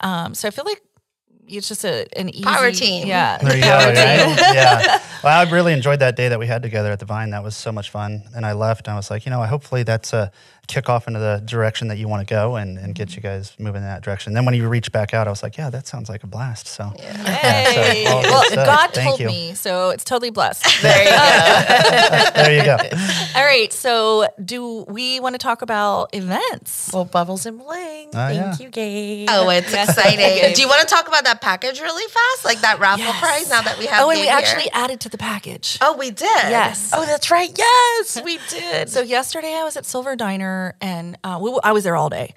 Um, 0.00 0.34
so 0.34 0.46
I 0.46 0.50
feel 0.50 0.66
like 0.66 0.82
it's 1.48 1.68
just 1.68 1.84
a 1.84 2.06
an 2.18 2.28
easy 2.30 2.44
Power 2.44 2.72
team. 2.72 3.06
Yeah, 3.06 3.38
There 3.42 3.56
you 3.56 3.62
go. 3.62 3.68
Right? 3.68 3.94
yeah. 4.54 5.00
Well, 5.22 5.46
I 5.46 5.50
really 5.50 5.72
enjoyed 5.72 6.00
that 6.00 6.16
day 6.16 6.28
that 6.28 6.38
we 6.38 6.46
had 6.46 6.62
together 6.62 6.90
at 6.92 6.98
the 6.98 7.04
Vine. 7.04 7.30
That 7.30 7.42
was 7.42 7.56
so 7.56 7.72
much 7.72 7.90
fun. 7.90 8.22
And 8.34 8.44
I 8.44 8.52
left 8.52 8.86
and 8.86 8.94
I 8.94 8.96
was 8.96 9.10
like, 9.10 9.26
you 9.26 9.30
know, 9.30 9.42
hopefully 9.42 9.82
that's 9.82 10.12
a 10.12 10.30
kickoff 10.68 11.06
into 11.06 11.18
the 11.20 11.42
direction 11.44 11.88
that 11.88 11.98
you 11.98 12.08
want 12.08 12.26
to 12.26 12.32
go 12.32 12.56
and, 12.56 12.78
and 12.78 12.94
get 12.94 13.10
you 13.10 13.22
mm-hmm. 13.22 13.28
guys 13.28 13.54
moving 13.58 13.82
in 13.82 13.88
that 13.88 14.02
direction. 14.02 14.32
Then 14.32 14.44
when 14.44 14.54
you 14.54 14.68
reach 14.68 14.92
back 14.92 15.14
out, 15.14 15.26
I 15.26 15.30
was 15.30 15.42
like, 15.42 15.56
yeah, 15.56 15.70
that 15.70 15.86
sounds 15.86 16.08
like 16.08 16.22
a 16.22 16.26
blast. 16.26 16.66
So 16.66 16.92
Hey. 16.98 18.04
So, 18.06 18.20
well, 18.20 18.42
stuff. 18.44 18.66
God 18.66 18.90
Thank 18.92 19.08
told 19.08 19.20
you. 19.20 19.26
me, 19.26 19.54
so 19.54 19.90
it's 19.90 20.04
totally 20.04 20.30
blessed. 20.30 20.64
There 20.86 21.02
you 21.02 21.10
go. 21.10 21.16
there 22.34 22.56
you 22.56 22.64
go. 22.64 22.76
All 23.38 23.44
right. 23.44 23.72
So, 23.72 24.28
do 24.44 24.84
we 24.88 25.20
want 25.20 25.34
to 25.34 25.38
talk 25.38 25.62
about 25.62 26.14
events? 26.14 26.90
Well, 26.92 27.04
Bubbles 27.04 27.46
and 27.46 27.58
Bling. 27.58 28.08
Ah, 28.14 28.28
Thank 28.28 28.36
yeah. 28.36 28.56
you, 28.58 28.70
Gabe. 28.70 29.28
Oh, 29.30 29.48
it's 29.50 29.72
exciting. 29.72 30.54
Do 30.54 30.60
you 30.60 30.68
want 30.68 30.80
to 30.82 30.86
talk 30.86 31.08
about 31.08 31.24
that 31.24 31.40
package 31.40 31.80
really 31.80 32.08
fast? 32.10 32.44
Like 32.44 32.60
that 32.60 32.78
raffle 32.78 33.04
Yes. 33.06 33.20
prize 33.20 33.50
now 33.50 33.62
that 33.62 33.78
we 33.78 33.86
have 33.86 34.04
Oh, 34.04 34.10
and 34.10 34.20
we 34.20 34.26
here? 34.26 34.34
actually 34.34 34.70
added 34.72 35.00
to 35.00 35.08
the 35.08 35.18
package. 35.18 35.78
Oh, 35.80 35.96
we 35.96 36.10
did. 36.10 36.28
Yes. 36.28 36.90
Oh, 36.92 37.04
that's 37.04 37.30
right. 37.30 37.50
Yes, 37.56 38.20
we 38.22 38.38
did. 38.48 38.88
So 38.88 39.00
yesterday 39.02 39.54
I 39.54 39.64
was 39.64 39.76
at 39.76 39.86
Silver 39.86 40.14
Diner 40.16 40.55
and 40.80 41.18
uh, 41.24 41.38
we, 41.40 41.58
I 41.62 41.72
was 41.72 41.84
there 41.84 41.96
all 41.96 42.08
day, 42.08 42.34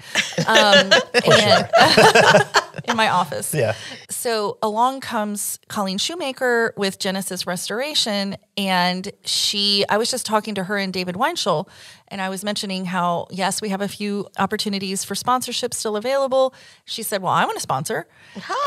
um, 0.48 0.92
and, 1.26 1.70
in 2.86 2.96
my 2.96 3.10
office. 3.10 3.54
Yeah. 3.54 3.76
So 4.10 4.58
along 4.62 5.02
comes 5.02 5.60
Colleen 5.68 5.98
Shoemaker 5.98 6.74
with 6.78 7.00
Genesis 7.00 7.48
Restoration, 7.48 8.38
and 8.60 9.10
she. 9.24 9.86
I 9.88 9.98
was 9.98 10.12
just 10.12 10.26
talking 10.26 10.54
to 10.56 10.66
her 10.66 10.78
and 10.78 10.92
David 10.92 11.16
Weinschel, 11.16 11.70
and 12.10 12.20
I 12.20 12.28
was 12.28 12.44
mentioning 12.44 12.84
how 12.86 13.28
yes, 13.32 13.62
we 13.62 13.70
have 13.70 13.80
a 13.80 13.88
few 13.88 14.28
opportunities 14.38 15.06
for 15.06 15.16
sponsorship 15.16 15.74
still 15.74 15.96
available. 15.96 16.54
She 16.84 17.02
said, 17.02 17.22
"Well, 17.22 17.32
I 17.32 17.46
want 17.46 17.56
to 17.56 17.62
sponsor," 17.62 18.06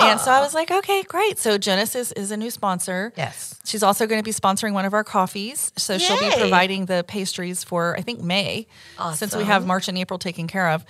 and 0.01 0.19
so 0.19 0.31
I 0.31 0.41
was 0.41 0.55
like, 0.55 0.71
"Okay, 0.71 1.03
great." 1.03 1.39
So 1.39 1.59
Genesis 1.59 2.11
is 2.13 2.31
a 2.31 2.39
new 2.39 2.51
sponsor. 2.51 3.13
Yes. 3.19 3.61
She's 3.67 3.83
also 3.83 4.07
going 4.07 4.19
to 4.19 4.25
be 4.25 4.33
sponsoring 4.33 4.73
one 4.73 4.87
of 4.87 4.95
our 4.95 5.05
coffees. 5.05 5.73
So 5.77 5.99
she'll 5.99 6.19
be 6.19 6.31
providing 6.39 6.87
the 6.87 7.05
pastries 7.07 7.63
for, 7.63 7.95
I 7.99 8.01
think, 8.01 8.23
May, 8.23 8.67
since 9.15 9.37
we 9.37 9.45
have 9.45 9.67
March 9.67 9.89
and 9.89 9.99
April 9.99 10.19
taken 10.19 10.47
care 10.47 10.71
of. 10.71 10.87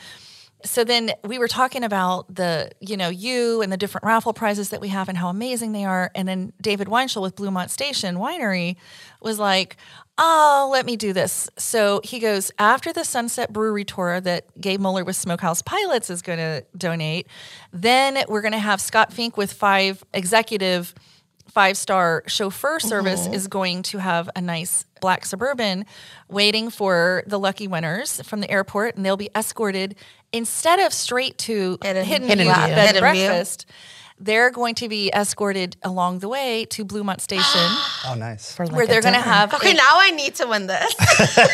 So 0.65 0.85
then 0.85 1.13
we 1.25 1.39
were 1.39 1.49
talking 1.49 1.85
about 1.85 2.35
the, 2.35 2.71
you 2.81 2.97
know, 2.97 3.09
you 3.09 3.63
and 3.63 3.73
the 3.73 3.77
different 3.77 4.05
raffle 4.05 4.33
prizes 4.33 4.71
that 4.71 4.81
we 4.81 4.89
have 4.89 5.09
and 5.09 5.19
how 5.19 5.29
amazing 5.29 5.73
they 5.73 5.85
are. 5.85 6.11
And 6.15 6.29
then 6.29 6.53
David 6.61 6.89
Weinschel 6.89 7.23
with 7.23 7.37
Bluemont 7.37 7.71
Station 7.71 8.17
Winery 8.17 8.77
was 9.21 9.39
like, 9.39 9.77
oh, 10.19 10.69
let 10.73 10.87
me 10.87 10.97
do 10.97 11.13
this. 11.13 11.49
So 11.59 12.01
he 12.05 12.19
goes, 12.19 12.51
after 12.59 12.93
the 12.93 13.05
Sunset 13.05 13.53
Brewery 13.53 13.85
Tour 13.85 14.21
that 14.21 14.61
Gabe 14.61 14.81
Muller 14.81 15.05
with 15.05 15.17
Smokehouse 15.17 15.63
Pilots 15.63 16.11
is 16.11 16.23
going 16.23 16.39
to 16.39 16.65
donate, 16.77 17.27
then 17.73 18.23
we're 18.29 18.43
going 18.43 18.53
to 18.53 18.59
have 18.59 18.81
Scott 18.81 19.13
Fink 19.13 19.37
with 19.37 19.53
five 19.53 20.05
executive 20.13 20.95
five 21.49 21.77
star 21.77 22.23
chauffeur 22.27 22.81
service 22.81 23.25
mm-hmm. 23.25 23.35
is 23.35 23.47
going 23.47 23.83
to 23.83 23.99
have 23.99 24.31
a 24.35 24.41
nice 24.41 24.87
black 25.03 25.27
suburban 25.27 25.85
waiting 26.31 26.71
for 26.71 27.23
the 27.27 27.39
lucky 27.39 27.69
winners 27.69 28.23
from 28.23 28.41
the 28.41 28.51
airport 28.51 28.97
and 28.97 29.05
they'll 29.05 29.19
be 29.19 29.29
escorted 29.37 29.95
instead 30.33 30.81
of 30.81 30.95
straight 30.95 31.37
to 31.37 31.77
Hidden- 31.83 32.05
hidden, 32.07 32.29
Hidden 32.29 32.45
View 32.47 32.55
View. 32.55 32.63
bed 32.69 32.71
and 32.71 32.79
Hidden 32.97 33.13
View. 33.13 33.27
breakfast 33.27 33.67
they're 34.21 34.51
going 34.51 34.77
to 34.77 34.89
be 34.89 35.11
escorted 35.13 35.77
along 35.83 36.21
the 36.21 36.29
way 36.29 36.65
to 36.67 36.85
Bluemont 36.85 37.21
Station 37.21 37.61
Oh, 38.07 38.15
nice. 38.17 38.53
For 38.55 38.65
like 38.67 38.77
where 38.77 38.87
they're 38.87 39.03
going 39.03 39.15
to 39.15 39.21
have 39.21 39.53
Okay, 39.53 39.73
a- 39.73 39.75
now 39.75 39.95
I 39.97 40.13
need 40.13 40.37
to 40.37 40.47
win 40.47 40.69
this. 40.69 40.95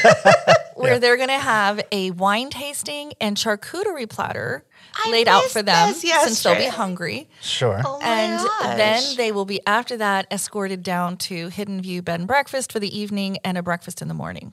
where 0.75 0.99
they're 0.99 1.17
going 1.17 1.29
to 1.31 1.39
have 1.39 1.81
a 1.91 2.11
wine 2.13 2.51
tasting 2.51 3.13
and 3.21 3.37
charcuterie 3.39 4.09
platter 4.09 4.65
I 5.05 5.11
laid 5.11 5.29
out 5.29 5.45
for 5.45 5.63
them 5.63 5.93
this 5.93 6.03
since 6.03 6.43
they'll 6.43 6.57
be 6.57 6.67
hungry 6.67 7.29
Sure. 7.41 7.81
Oh 7.85 7.99
my 8.01 8.07
and 8.09 8.43
gosh. 8.43 8.77
then 8.77 9.17
they 9.17 9.33
will 9.33 9.45
be 9.45 9.61
after 9.67 9.97
that 9.97 10.27
escorted 10.31 10.83
down 10.83 11.17
to 11.19 11.49
Hidden 11.49 11.83
View 11.83 12.03
Bed 12.03 12.21
and 12.21 12.27
Breakfast 12.29 12.73
for 12.73 12.81
the 12.81 12.97
evening 12.99 13.39
and 13.45 13.57
a 13.57 13.63
breakfast 13.63 14.03
in 14.03 14.09
the 14.09 14.15
morning. 14.15 14.53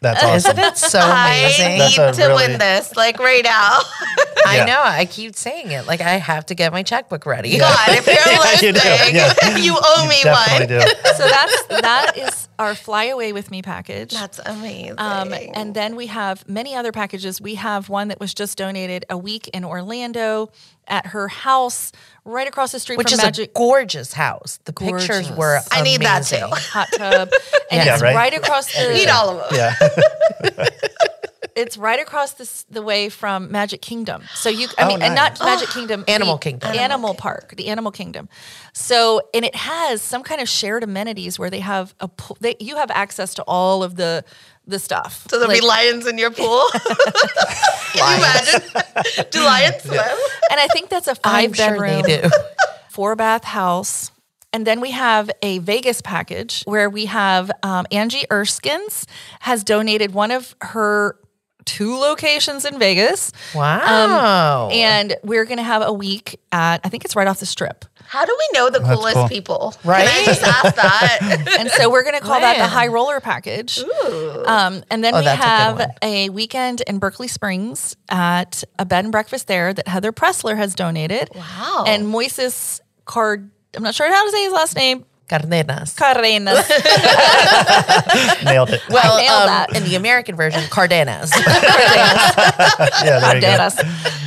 That's 0.00 0.22
awesome. 0.22 0.58
Isn't 0.58 0.64
it 0.72 0.78
so 0.78 1.00
I 1.02 1.34
amazing? 1.34 1.78
That's 1.78 1.98
need 1.98 2.22
to 2.22 2.28
really- 2.28 2.48
win 2.48 2.58
this, 2.58 2.94
like 2.96 3.18
right 3.18 3.42
now. 3.44 3.80
I 4.46 4.56
Yeah. 4.58 4.64
know. 4.66 4.80
I 4.82 5.04
keep 5.04 5.34
saying 5.34 5.70
it. 5.72 5.86
Like 5.86 6.00
I 6.00 6.12
have 6.16 6.46
to 6.46 6.54
get 6.54 6.72
my 6.72 6.82
checkbook 6.82 7.26
ready. 7.26 7.58
God, 7.58 7.76
if 7.88 8.06
you're 8.06 8.14
You 8.68 8.72
do, 8.72 8.78
listening, 8.78 9.14
yeah. 9.16 9.56
you 9.56 9.76
owe 9.76 10.06
me 10.08 10.22
Definitely 10.22 10.76
one. 10.76 10.84
do. 10.84 10.90
So 11.16 11.28
that's 11.28 11.66
that 11.82 12.12
is 12.16 12.48
our 12.58 12.74
fly 12.74 13.04
away 13.04 13.32
with 13.32 13.50
me 13.50 13.62
package. 13.62 14.12
That's 14.12 14.40
amazing. 14.44 14.94
Um, 14.98 15.32
and 15.32 15.74
then 15.74 15.96
we 15.96 16.06
have 16.06 16.48
many 16.48 16.74
other 16.74 16.92
packages. 16.92 17.40
We 17.40 17.56
have 17.56 17.88
one 17.88 18.08
that 18.08 18.20
was 18.20 18.32
just 18.34 18.56
donated 18.58 19.04
a 19.10 19.16
week 19.18 19.48
in 19.48 19.64
Orlando 19.64 20.50
at 20.88 21.06
her 21.06 21.28
house 21.28 21.92
right 22.24 22.48
across 22.48 22.72
the 22.72 22.78
street 22.80 22.98
Which 22.98 23.10
from 23.10 23.20
is 23.20 23.24
Magic 23.24 23.50
a 23.50 23.52
gorgeous 23.52 24.12
house. 24.12 24.58
The 24.64 24.72
pictures 24.72 25.08
Gorgeous. 25.08 25.30
were 25.30 25.60
I 25.70 25.82
need 25.82 26.02
that 26.02 26.24
too. 26.24 26.36
amazing. 26.36 26.52
hot 26.72 26.88
tub. 26.96 27.30
And 27.70 27.86
Yeah, 27.86 27.94
it's 27.94 28.02
right? 28.02 28.14
right, 28.14 28.34
across 28.34 28.72
the 28.74 28.88
Need 28.92 29.08
all 29.08 29.30
of 29.40 29.50
them. 29.50 29.58
Yeah. 29.58 30.68
it's 31.58 31.76
right 31.76 32.00
across 32.00 32.32
this, 32.34 32.64
the 32.70 32.80
way 32.82 33.08
from 33.08 33.50
Magic 33.52 33.82
Kingdom. 33.82 34.22
So 34.34 34.48
you, 34.48 34.68
I 34.78 34.84
Oh, 34.84 34.88
mean, 34.88 35.02
and 35.02 35.14
not 35.14 35.38
nice. 35.40 35.60
Magic 35.60 35.68
Kingdom, 35.70 36.04
Animal 36.08 36.36
the 36.36 36.40
Kingdom. 36.40 36.74
Animal, 36.76 37.14
Park, 37.14 37.54
the 37.56 37.66
Animal 37.68 37.90
Kingdom. 37.92 38.28
So, 38.72 39.20
and 39.34 39.44
it 39.44 39.54
has 39.56 40.00
some 40.00 40.22
kind 40.22 40.40
of 40.40 40.48
shared 40.48 40.82
amenities 40.84 41.38
where 41.38 41.50
they 41.50 41.60
have 41.60 41.94
a, 42.00 42.08
pool- 42.08 42.38
they, 42.40 42.56
you 42.60 42.76
have 42.76 42.90
access 42.90 43.34
to 43.34 43.42
all 43.42 43.82
of 43.82 43.96
the 43.96 44.24
the 44.66 44.78
stuff. 44.78 45.26
So 45.30 45.38
there'll 45.38 45.48
Like- 45.52 45.62
be 45.62 45.66
lions 45.66 46.06
in 46.06 46.18
your 46.18 46.30
pool. 46.30 46.62
Can 47.92 47.94
you 47.94 48.16
imagine? 48.18 49.24
Do 49.30 49.42
lions 49.42 49.82
swim? 49.82 49.98
and 50.50 50.60
I 50.60 50.66
think 50.68 50.90
that's 50.90 51.08
a 51.08 51.16
I'm 51.24 51.52
five 51.52 51.56
sure 51.56 51.70
bedroom, 51.70 52.02
they 52.02 52.20
do. 52.22 52.28
four 52.90 53.16
bath 53.16 53.44
house. 53.44 54.10
And 54.52 54.66
then 54.66 54.80
we 54.80 54.90
have 54.92 55.30
a 55.42 55.58
Vegas 55.58 56.00
package 56.00 56.62
where 56.64 56.88
we 56.90 57.06
have 57.06 57.50
um, 57.62 57.86
Angie 57.92 58.24
Erskines 58.30 59.06
has 59.40 59.62
donated 59.64 60.12
one 60.14 60.30
of 60.30 60.54
her 60.62 61.16
two 61.68 61.98
locations 61.98 62.64
in 62.64 62.78
Vegas. 62.78 63.30
Wow. 63.54 64.70
And 64.72 65.14
we're 65.22 65.44
going 65.44 65.58
to 65.58 65.62
have 65.62 65.82
a 65.82 65.92
week 65.92 66.40
at, 66.50 66.80
I 66.82 66.88
think 66.88 67.04
it's 67.04 67.14
right 67.14 67.26
off 67.28 67.40
the 67.40 67.46
strip. 67.46 67.84
How 68.06 68.24
do 68.24 68.34
we 68.38 68.58
know 68.58 68.70
the 68.70 68.80
coolest 68.80 69.16
cool. 69.16 69.28
people? 69.28 69.74
Right? 69.84 70.08
Can 70.08 70.22
I 70.22 70.24
just 70.24 70.42
ask 70.42 70.74
that? 70.76 71.44
And 71.58 71.70
so 71.70 71.90
we're 71.90 72.04
going 72.04 72.14
to 72.14 72.20
call 72.20 72.40
that 72.40 72.56
the 72.56 72.66
high 72.66 72.86
roller 72.86 73.20
package. 73.20 73.78
Um, 74.46 74.82
and 74.90 75.04
then 75.04 75.14
Oh, 75.14 75.18
we 75.18 75.24
that's 75.24 75.42
a 75.42 75.46
have 75.46 75.90
a, 76.02 76.30
weekend 76.30 76.80
in 76.86 76.98
Berkeley 76.98 77.28
Springs 77.28 77.96
at 78.08 78.64
a 78.78 78.86
bed 78.86 79.04
and 79.04 79.12
breakfast 79.12 79.46
there 79.46 79.74
that 79.74 79.86
Heather 79.86 80.12
Pressler 80.12 80.56
has 80.56 80.74
donated. 80.74 81.28
Wow. 81.34 81.84
And 81.86 82.06
Moises 82.06 82.80
Card, 83.04 83.50
I'm 83.76 83.82
not 83.82 83.94
sure 83.94 84.10
how 84.10 84.24
to 84.24 84.30
say 84.30 84.44
his 84.44 84.52
last 84.52 84.74
name. 84.76 85.04
Cardenas. 85.28 85.94
Cardenas. 85.94 86.68
Nailed 88.44 88.70
it. 88.70 88.80
well, 88.88 89.18
nailed 89.18 89.42
um, 89.42 89.46
that. 89.46 89.76
in 89.76 89.84
the 89.84 89.94
American 89.94 90.36
version, 90.36 90.62
Cardenas. 90.70 91.30
yeah, 91.36 93.20
there 93.20 93.34
you 93.34 93.40
go. 93.42 93.56
Cardenas. 93.56 93.78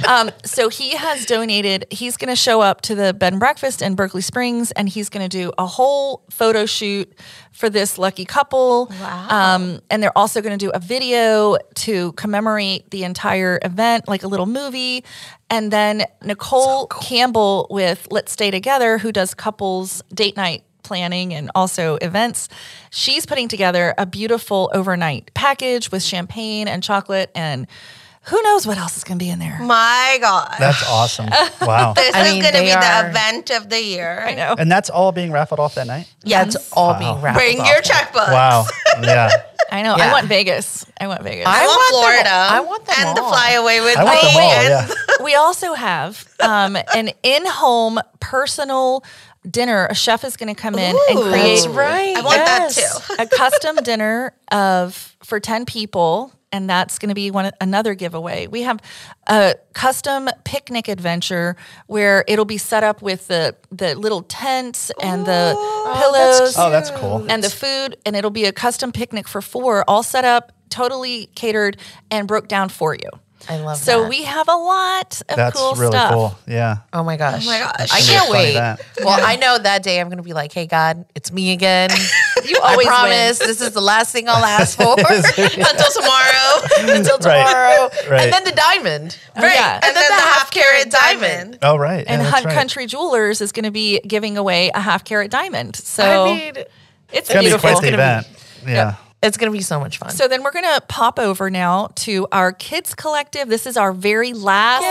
Um, 0.08 0.30
so 0.46 0.70
he 0.70 0.96
has 0.96 1.26
donated. 1.26 1.86
He's 1.90 2.18
going 2.18 2.30
to 2.30 2.36
show 2.36 2.62
up 2.62 2.82
to 2.82 2.94
the 2.94 3.14
bed 3.14 3.34
and 3.34 3.40
breakfast 3.40 3.82
in 3.82 3.96
Berkeley 3.96 4.22
Springs, 4.22 4.72
and 4.72 4.88
he's 4.88 5.10
going 5.10 5.28
to 5.28 5.38
do 5.38 5.52
a 5.58 5.66
whole 5.66 6.24
photo 6.30 6.68
shoot 6.68 7.12
for 7.52 7.70
this 7.70 7.98
lucky 7.98 8.26
couple. 8.26 8.88
Wow. 9.00 9.56
Um, 9.56 9.80
and 9.90 10.04
they're 10.04 10.18
also 10.18 10.42
going 10.42 10.58
to 10.58 10.64
do 10.64 10.72
a 10.72 10.80
video 10.80 11.58
to 11.76 12.12
commemorate 12.14 12.92
the 12.92 13.04
entire 13.04 13.60
event, 13.64 14.08
like 14.08 14.24
a 14.24 14.28
little 14.28 14.46
movie. 14.46 15.04
And 15.50 15.72
then 15.72 16.06
Nicole 16.24 16.88
Campbell 16.88 17.68
with 17.70 18.08
Let's 18.12 18.32
Stay 18.32 18.52
Together, 18.52 18.98
who 18.98 19.12
does 19.12 19.34
couples 19.34 20.02
date 20.14 20.38
night 20.38 20.64
planning 20.84 21.34
and 21.34 21.50
also 21.56 21.96
events. 22.02 22.50
She's 22.90 23.26
putting 23.26 23.48
together 23.48 23.94
a 23.98 24.06
beautiful 24.06 24.70
overnight 24.74 25.32
package 25.34 25.92
with 25.92 26.04
champagne 26.04 26.68
and 26.68 26.82
chocolate 26.84 27.32
and 27.36 27.68
who 28.26 28.40
knows 28.44 28.68
what 28.68 28.78
else 28.78 28.98
is 28.98 29.04
going 29.04 29.18
to 29.18 29.26
be 29.26 29.32
in 29.32 29.40
there. 29.40 29.58
My 29.64 30.20
God. 30.22 30.54
That's 30.60 30.88
awesome. 30.88 31.28
Wow. 31.62 31.94
this 31.94 32.14
I 32.14 32.28
is 32.28 32.34
mean, 32.34 32.42
going 32.44 32.54
to 32.54 32.62
be 32.62 32.72
are- 32.72 32.80
the 33.04 33.10
event 33.10 33.50
of 33.50 33.70
the 33.70 33.82
year. 33.84 34.24
I 34.24 34.36
know. 34.36 34.56
And 34.60 34.72
that's 34.72 34.90
all 34.92 35.12
being 35.12 35.32
raffled 35.32 35.60
off 35.60 35.74
that 35.76 35.88
night? 35.88 36.08
Yeah. 36.24 36.44
That's 36.44 36.72
all 36.74 36.94
being 37.00 37.20
raffled 37.22 37.36
Bring 37.42 37.58
your 37.66 37.82
checkbook. 37.82 38.28
Wow. 38.28 38.66
Yeah. 39.02 39.30
I 39.72 39.84
know. 39.84 39.94
I 39.96 40.12
want 40.12 40.28
Vegas. 40.28 40.86
I 41.00 41.08
want 41.08 41.24
Vegas. 41.24 41.48
I, 41.48 41.64
I 41.64 41.66
want, 41.66 41.78
want 41.78 41.92
them- 41.92 42.02
Florida. 42.02 42.30
I 42.30 42.60
want 42.60 42.86
them 42.86 42.96
and 43.00 43.18
the 43.18 43.22
all. 43.24 43.30
fly 43.32 43.52
away 43.52 43.80
with 43.80 43.98
I 43.98 44.04
want 44.04 44.22
me. 44.24 44.28
them 44.34 44.42
all. 44.44 44.52
and 44.52 44.90
Yeah. 44.90 45.24
we 45.24 45.36
also 45.36 45.74
have 45.74 46.28
um, 46.42 46.78
an 46.94 47.10
in-home 47.24 48.00
personal 48.20 49.04
dinner. 49.50 49.88
A 49.90 49.96
chef 49.96 50.24
is 50.24 50.38
going 50.38 50.54
to 50.54 50.60
come 50.60 50.76
in 50.76 50.96
and 51.10 51.20
create 51.20 51.56
That's 51.56 51.68
right. 51.68 52.18
I 52.18 52.22
want 52.22 52.38
that 52.38 52.72
too. 52.72 53.14
a 53.20 53.28
custom 53.28 53.78
dinner 53.78 54.34
of 54.52 55.16
for 55.24 55.40
10 55.40 55.66
people 55.66 56.34
and 56.54 56.70
that's 56.70 57.00
going 57.00 57.10
to 57.10 57.16
be 57.16 57.32
one 57.32 57.52
another 57.62 57.94
giveaway. 57.96 58.48
We 58.48 58.64
have 58.64 58.82
a 59.28 59.56
custom 59.74 60.30
picnic 60.44 60.88
adventure 60.90 61.56
where 61.88 62.26
it'll 62.28 62.46
be 62.46 62.58
set 62.58 62.84
up 62.84 63.02
with 63.02 63.28
the 63.28 63.56
the 63.72 63.96
little 63.96 64.24
tents 64.24 64.92
and 65.02 65.26
the 65.26 65.54
pillows 65.98 66.56
Oh, 66.58 66.70
that's 66.70 66.92
cool. 66.92 67.26
and 67.30 67.44
the 67.44 67.50
food 67.50 67.98
and 68.06 68.16
it'll 68.16 68.32
be 68.32 68.46
a 68.46 68.52
custom 68.52 68.92
picnic 68.92 69.28
for 69.28 69.42
four 69.42 69.84
all 69.90 70.04
set 70.04 70.26
up 70.26 70.52
totally 70.70 71.28
catered 71.36 71.78
and 72.10 72.28
broke 72.28 72.48
down 72.48 72.70
for 72.70 72.96
you. 72.96 73.10
I 73.50 73.58
love 73.58 73.78
So 73.78 74.02
that. 74.04 74.10
we 74.10 74.24
have 74.24 74.48
a 74.48 74.56
lot 74.56 75.22
of 75.30 75.36
That's 75.36 75.58
cool 75.58 75.74
really 75.76 75.92
stuff. 75.92 76.14
cool. 76.14 76.36
Yeah. 76.48 76.78
Oh 76.94 77.04
my 77.04 77.18
gosh. 77.18 77.44
Oh 77.46 77.50
my 77.50 77.60
gosh. 77.60 77.92
I 77.92 78.02
can't 78.02 78.32
wait. 78.32 78.54
that. 78.54 78.82
Well, 79.04 79.20
I 79.22 79.36
know 79.36 79.58
that 79.58 79.84
day 79.84 80.00
I'm 80.00 80.08
going 80.08 80.18
to 80.18 80.24
be 80.24 80.34
like, 80.34 80.52
hey, 80.54 80.68
God, 80.68 81.06
it's 81.16 81.32
me 81.32 81.52
again. 81.54 81.90
You 82.44 82.58
always 82.64 82.74
I 82.74 82.76
win. 82.78 82.88
promise 82.88 83.38
this 83.38 83.62
is 83.62 83.72
the 83.74 83.82
last 83.82 84.12
thing 84.12 84.28
I'll 84.28 84.44
ask 84.44 84.76
for 84.76 84.96
Until 84.98 85.92
tomorrow. 85.92 86.96
until 86.98 87.20
tomorrow. 87.20 87.90
Right. 88.10 88.22
And 88.24 88.34
then 88.34 88.44
the 88.46 88.52
diamond. 88.52 89.16
right. 89.36 89.54
Yeah. 89.54 89.76
And, 89.76 89.96
then, 89.96 90.04
the 90.10 90.16
half 90.16 90.50
carat 90.50 90.90
diamond. 90.90 91.60
Oh, 91.62 91.76
right. 91.78 92.04
And 92.08 92.20
yeah, 92.20 92.30
Hunt 92.32 92.46
right. 92.46 92.56
Country 92.56 92.88
Jewelers 92.88 93.42
is 93.42 93.52
going 93.52 93.66
to 93.66 93.72
be 93.72 94.00
giving 94.00 94.38
away 94.38 94.72
a 94.74 94.80
half 94.80 95.04
carat 95.04 95.30
diamond. 95.30 95.76
So 95.76 96.04
I 96.04 96.26
mean, 96.34 96.54
it's 96.58 96.68
It's 97.14 97.30
going 97.30 97.44
to 97.46 97.50
be 97.52 97.58
beautiful. 97.58 97.70
quite 97.70 97.82
the 97.82 97.88
It's 97.90 97.96
gonna 97.98 98.22
event. 98.64 98.68
Yeah. 98.68 98.96
It's 99.22 99.38
going 99.38 99.52
to 99.52 99.56
be 99.56 99.62
so 99.62 99.80
much 99.80 100.00
fun. 100.00 100.10
So 100.10 100.28
then 100.28 100.42
we're 100.42 100.52
going 100.52 100.66
to 100.66 100.82
pop 100.88 101.20
over 101.20 101.52
now 101.52 101.92
to 101.98 102.28
our 102.32 102.52
kids 102.52 102.96
collective. 102.96 103.50
This 103.50 103.68
is 103.68 103.78
our 103.78 103.94
very 103.94 104.34
last 104.34 104.84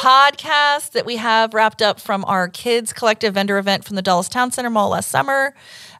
podcast 0.00 0.90
that 0.92 1.06
we 1.06 1.16
have 1.16 1.54
wrapped 1.54 1.80
up 1.80 2.00
from 2.00 2.24
our 2.24 2.48
kids 2.48 2.92
collective 2.92 3.34
vendor 3.34 3.58
event 3.58 3.84
from 3.84 3.94
the 3.94 4.02
Dulles 4.02 4.28
Town 4.28 4.50
Center 4.50 4.70
Mall 4.70 4.88
last 4.88 5.08
summer. 5.08 5.54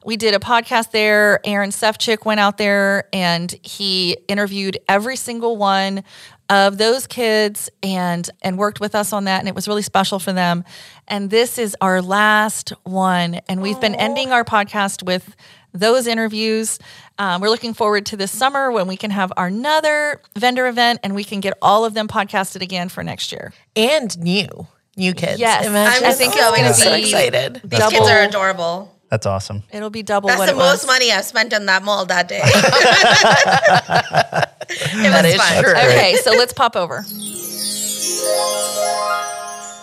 We 0.04 0.16
did 0.16 0.34
a 0.34 0.40
podcast 0.40 0.90
there. 0.90 1.40
Aaron 1.44 1.70
Sefchik 1.70 2.24
went 2.24 2.40
out 2.40 2.58
there 2.58 3.08
and 3.12 3.54
he 3.62 4.16
interviewed 4.26 4.78
every 4.88 5.16
single 5.16 5.56
one 5.56 6.02
of 6.50 6.78
those 6.78 7.06
kids 7.06 7.68
and 7.82 8.28
and 8.42 8.58
worked 8.58 8.80
with 8.80 8.94
us 8.94 9.12
on 9.12 9.24
that 9.24 9.40
and 9.40 9.48
it 9.48 9.54
was 9.54 9.68
really 9.68 9.82
special 9.82 10.18
for 10.18 10.32
them. 10.32 10.64
And 11.06 11.30
this 11.30 11.58
is 11.58 11.76
our 11.80 12.00
last 12.00 12.70
one 12.84 13.40
and 13.48 13.60
we've 13.60 13.80
been 13.80 13.94
ending 13.94 14.32
our 14.32 14.44
podcast 14.44 15.02
with 15.02 15.36
those 15.74 16.06
interviews. 16.06 16.78
Um, 17.18 17.40
we're 17.42 17.50
looking 17.50 17.74
forward 17.74 18.06
to 18.06 18.16
this 18.16 18.30
summer 18.32 18.70
when 18.72 18.86
we 18.86 18.96
can 18.96 19.10
have 19.10 19.32
our 19.36 19.48
another 19.48 20.22
vendor 20.36 20.66
event 20.66 21.00
and 21.02 21.14
we 21.14 21.24
can 21.24 21.40
get 21.40 21.52
all 21.60 21.84
of 21.84 21.92
them 21.94 22.08
podcasted 22.08 22.62
again 22.62 22.88
for 22.88 23.02
next 23.02 23.32
year. 23.32 23.52
and 23.76 24.16
new, 24.18 24.48
new 24.96 25.12
kids. 25.12 25.38
Yes. 25.40 25.66
Imagine. 25.66 26.04
I'm 26.04 26.10
I 26.10 26.14
think 26.14 26.32
so 26.32 26.54
it's 26.54 26.56
gonna 26.56 26.74
so 26.74 26.92
excited. 26.94 27.60
These 27.64 27.86
kids 27.88 28.08
are 28.08 28.22
adorable. 28.22 28.94
That's 29.10 29.26
awesome. 29.26 29.62
It'll 29.72 29.88
be 29.90 30.02
double 30.02 30.28
That's 30.28 30.38
what 30.38 30.46
the 30.46 30.52
it 30.52 30.56
most 30.56 30.82
was. 30.82 30.86
money 30.86 31.10
I've 31.10 31.24
spent 31.24 31.52
in 31.54 31.64
that 31.66 31.82
mall 31.82 32.04
that 32.06 32.28
day. 32.28 32.42
it 34.70 35.24
was 35.24 35.32
is 35.32 35.40
fun. 35.40 35.62
true. 35.62 35.72
Okay, 35.72 36.16
so 36.16 36.32
let's 36.32 36.52
pop 36.52 36.76
over. 36.76 37.04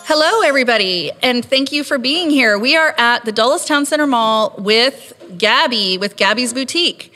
Hello, 0.08 0.42
everybody, 0.42 1.10
and 1.22 1.44
thank 1.44 1.72
you 1.72 1.82
for 1.82 1.98
being 1.98 2.30
here. 2.30 2.56
We 2.56 2.76
are 2.76 2.94
at 2.96 3.24
the 3.24 3.32
Dulles 3.32 3.64
Town 3.64 3.84
Center 3.84 4.06
Mall 4.06 4.54
with 4.56 5.12
Gabby, 5.36 5.98
with 5.98 6.16
Gabby's 6.16 6.54
Boutique. 6.54 7.12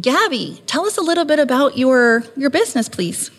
Gabby, 0.00 0.60
tell 0.66 0.84
us 0.84 0.98
a 0.98 1.02
little 1.02 1.24
bit 1.24 1.38
about 1.38 1.78
your 1.78 2.24
your 2.36 2.50
business, 2.50 2.88
please. 2.88 3.30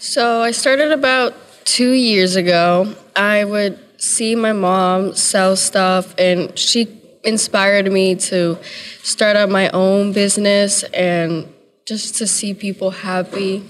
So 0.00 0.42
I 0.42 0.50
started 0.50 0.90
about 0.90 1.34
two 1.64 1.92
years 1.92 2.34
ago. 2.34 2.94
I 3.14 3.44
would 3.44 3.78
see 4.00 4.34
my 4.34 4.52
mom 4.52 5.14
sell 5.14 5.54
stuff, 5.54 6.12
and 6.18 6.58
she 6.58 6.88
inspired 7.22 7.90
me 7.92 8.16
to 8.16 8.58
start 9.02 9.36
up 9.36 9.48
my 9.48 9.68
own 9.70 10.12
business 10.12 10.82
and 10.84 11.52
just 11.86 12.16
to 12.16 12.26
see 12.26 12.52
people 12.52 12.90
happy. 12.90 13.64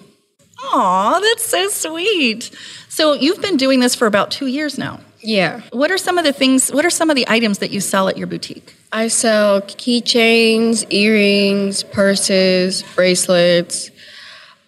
Aw, 0.64 1.20
that's 1.20 1.44
so 1.44 1.68
sweet. 1.68 2.50
So 2.88 3.12
you've 3.12 3.42
been 3.42 3.56
doing 3.56 3.80
this 3.80 3.94
for 3.94 4.06
about 4.06 4.30
two 4.30 4.46
years 4.46 4.78
now. 4.78 5.00
Yeah. 5.20 5.60
What 5.72 5.90
are 5.90 5.98
some 5.98 6.18
of 6.18 6.24
the 6.24 6.32
things? 6.32 6.72
What 6.72 6.84
are 6.84 6.90
some 6.90 7.10
of 7.10 7.16
the 7.16 7.26
items 7.28 7.58
that 7.58 7.70
you 7.70 7.80
sell 7.80 8.08
at 8.08 8.16
your 8.16 8.26
boutique? 8.26 8.74
I 8.92 9.08
sell 9.08 9.60
keychains, 9.60 10.86
earrings, 10.90 11.82
purses, 11.82 12.82
bracelets, 12.94 13.90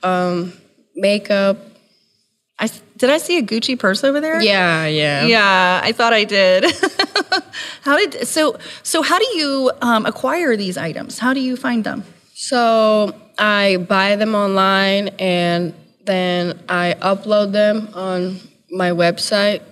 um, 0.02 0.52
makeup. 0.94 1.58
I 2.58 2.68
did 2.96 3.08
I 3.08 3.18
see 3.18 3.38
a 3.38 3.42
Gucci 3.42 3.78
purse 3.78 4.02
over 4.02 4.20
there? 4.20 4.42
Yeah, 4.42 4.86
yeah. 4.86 5.26
Yeah, 5.26 5.80
I 5.82 5.92
thought 5.92 6.12
I 6.12 6.24
did. 6.24 6.64
how 7.82 7.96
did 7.96 8.26
so 8.26 8.58
so 8.82 9.00
how 9.02 9.18
do 9.18 9.26
you 9.38 9.70
um, 9.80 10.04
acquire 10.06 10.56
these 10.56 10.76
items? 10.76 11.18
How 11.18 11.32
do 11.32 11.40
you 11.40 11.56
find 11.56 11.84
them? 11.84 12.02
So 12.34 13.14
I 13.38 13.76
buy 13.76 14.16
them 14.16 14.34
online 14.34 15.08
and 15.18 15.72
then 16.04 16.58
I 16.68 16.96
upload 17.00 17.52
them 17.52 17.88
on 17.94 18.40
my 18.70 18.90
website. 18.90 19.62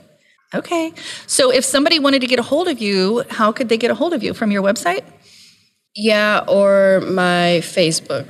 Okay. 0.55 0.93
So 1.27 1.53
if 1.53 1.65
somebody 1.65 1.99
wanted 1.99 2.21
to 2.21 2.27
get 2.27 2.39
a 2.39 2.43
hold 2.43 2.69
of 2.69 2.81
you, 2.81 3.25
how 3.31 3.53
could 3.53 3.69
they 3.69 3.77
get 3.77 3.91
a 3.91 3.95
hold 3.95 4.13
of 4.13 4.23
you 4.23 4.33
from 4.35 4.51
your 4.51 4.63
website? 4.63 5.03
Yeah, 5.95 6.45
or 6.47 7.01
my 7.01 7.61
Facebook. 7.63 8.27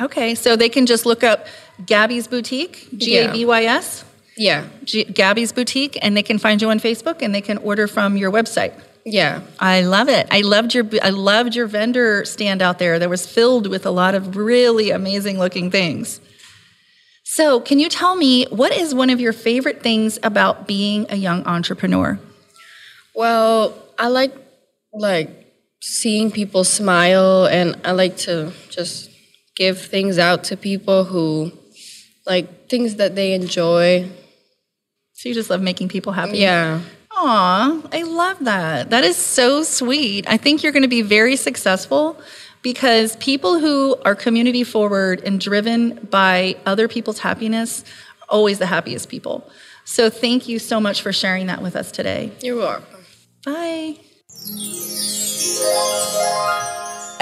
Okay. 0.00 0.34
So 0.34 0.56
they 0.56 0.68
can 0.68 0.86
just 0.86 1.06
look 1.06 1.24
up 1.24 1.46
Gabby's 1.86 2.26
Boutique, 2.28 2.88
G 2.96 3.16
A 3.18 3.32
B 3.32 3.44
Y 3.44 3.64
S, 3.64 4.04
Yeah, 4.36 4.66
G- 4.84 5.04
Gabby's 5.04 5.52
Boutique, 5.52 5.98
and 6.02 6.16
they 6.16 6.22
can 6.22 6.38
find 6.38 6.60
you 6.60 6.68
on 6.70 6.78
Facebook 6.80 7.22
and 7.22 7.34
they 7.34 7.40
can 7.40 7.58
order 7.58 7.86
from 7.86 8.16
your 8.16 8.30
website. 8.30 8.72
Yeah. 9.06 9.42
I 9.60 9.82
love 9.82 10.08
it. 10.08 10.26
I 10.32 10.40
loved 10.40 10.74
your 10.74 10.84
I 11.00 11.10
loved 11.10 11.54
your 11.54 11.68
vendor 11.68 12.24
stand 12.24 12.60
out 12.60 12.80
there. 12.80 12.98
That 12.98 13.08
was 13.08 13.24
filled 13.24 13.68
with 13.68 13.86
a 13.86 13.90
lot 13.90 14.16
of 14.16 14.36
really 14.36 14.90
amazing 14.90 15.38
looking 15.38 15.70
things. 15.70 16.20
So, 17.22 17.60
can 17.60 17.78
you 17.78 17.88
tell 17.88 18.16
me 18.16 18.46
what 18.50 18.72
is 18.72 18.94
one 18.94 19.10
of 19.10 19.20
your 19.20 19.32
favorite 19.32 19.80
things 19.80 20.18
about 20.24 20.66
being 20.66 21.06
a 21.08 21.14
young 21.14 21.44
entrepreneur? 21.44 22.18
Well, 23.14 23.80
I 23.96 24.08
like 24.08 24.34
like 24.92 25.30
seeing 25.80 26.32
people 26.32 26.64
smile 26.64 27.46
and 27.46 27.76
I 27.84 27.92
like 27.92 28.16
to 28.18 28.52
just 28.70 29.10
give 29.54 29.80
things 29.80 30.18
out 30.18 30.42
to 30.44 30.56
people 30.56 31.04
who 31.04 31.52
like 32.26 32.68
things 32.68 32.96
that 32.96 33.14
they 33.14 33.34
enjoy. 33.34 34.08
So 35.12 35.28
you 35.28 35.34
just 35.34 35.48
love 35.48 35.62
making 35.62 35.88
people 35.90 36.12
happy. 36.12 36.38
Yeah. 36.38 36.80
Aw, 37.18 37.80
I 37.92 38.02
love 38.02 38.44
that. 38.44 38.90
That 38.90 39.02
is 39.02 39.16
so 39.16 39.62
sweet. 39.62 40.28
I 40.28 40.36
think 40.36 40.62
you're 40.62 40.72
going 40.72 40.82
to 40.82 40.88
be 40.88 41.00
very 41.00 41.36
successful 41.36 42.20
because 42.60 43.16
people 43.16 43.58
who 43.58 43.96
are 44.04 44.14
community 44.14 44.64
forward 44.64 45.22
and 45.24 45.40
driven 45.40 45.94
by 46.10 46.56
other 46.66 46.88
people's 46.88 47.20
happiness 47.20 47.84
are 48.20 48.26
always 48.28 48.58
the 48.58 48.66
happiest 48.66 49.08
people. 49.08 49.48
So 49.86 50.10
thank 50.10 50.46
you 50.46 50.58
so 50.58 50.78
much 50.78 51.00
for 51.00 51.10
sharing 51.10 51.46
that 51.46 51.62
with 51.62 51.74
us 51.74 51.90
today. 51.90 52.32
You're 52.42 52.56
welcome. 52.56 53.00
Bye. 53.46 53.96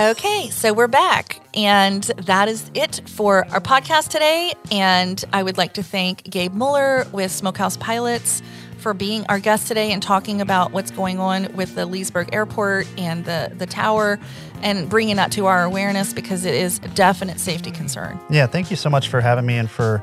Okay, 0.01 0.51
so 0.51 0.73
we're 0.73 0.89
back, 0.89 1.41
and 1.55 2.03
that 2.03 2.49
is 2.49 2.69
it 2.75 3.01
for 3.07 3.47
our 3.51 3.61
podcast 3.61 4.09
today. 4.09 4.55
And 4.73 5.25
I 5.33 5.45
would 5.45 5.57
like 5.57 5.75
to 5.75 5.85
thank 5.85 6.25
Gabe 6.25 6.53
Muller 6.53 7.07
with 7.13 7.31
Smokehouse 7.31 7.77
Pilots 7.77 8.43
for 8.85 8.93
being 8.93 9.25
our 9.31 9.41
guest 9.41 9.67
today 9.67 9.93
and 9.93 10.03
talking 10.03 10.43
about 10.43 10.71
what's 10.71 10.91
going 10.91 11.19
on 11.19 11.51
with 11.55 11.75
the 11.75 11.87
Leesburg 11.87 12.29
Airport 12.35 12.87
and 12.99 13.25
the, 13.25 13.51
the 13.57 13.65
tower 13.65 14.21
and 14.65 14.89
bringing 14.89 15.17
that 15.17 15.31
to 15.33 15.47
our 15.47 15.63
awareness 15.63 16.13
because 16.13 16.45
it 16.45 16.55
is 16.55 16.79
a 16.79 16.89
definite 16.89 17.39
safety 17.39 17.71
concern. 17.71 18.19
Yeah, 18.31 18.47
thank 18.47 18.71
you 18.71 18.77
so 18.77 18.89
much 18.89 19.09
for 19.09 19.21
having 19.21 19.45
me 19.45 19.59
and 19.59 19.71
for 19.71 20.03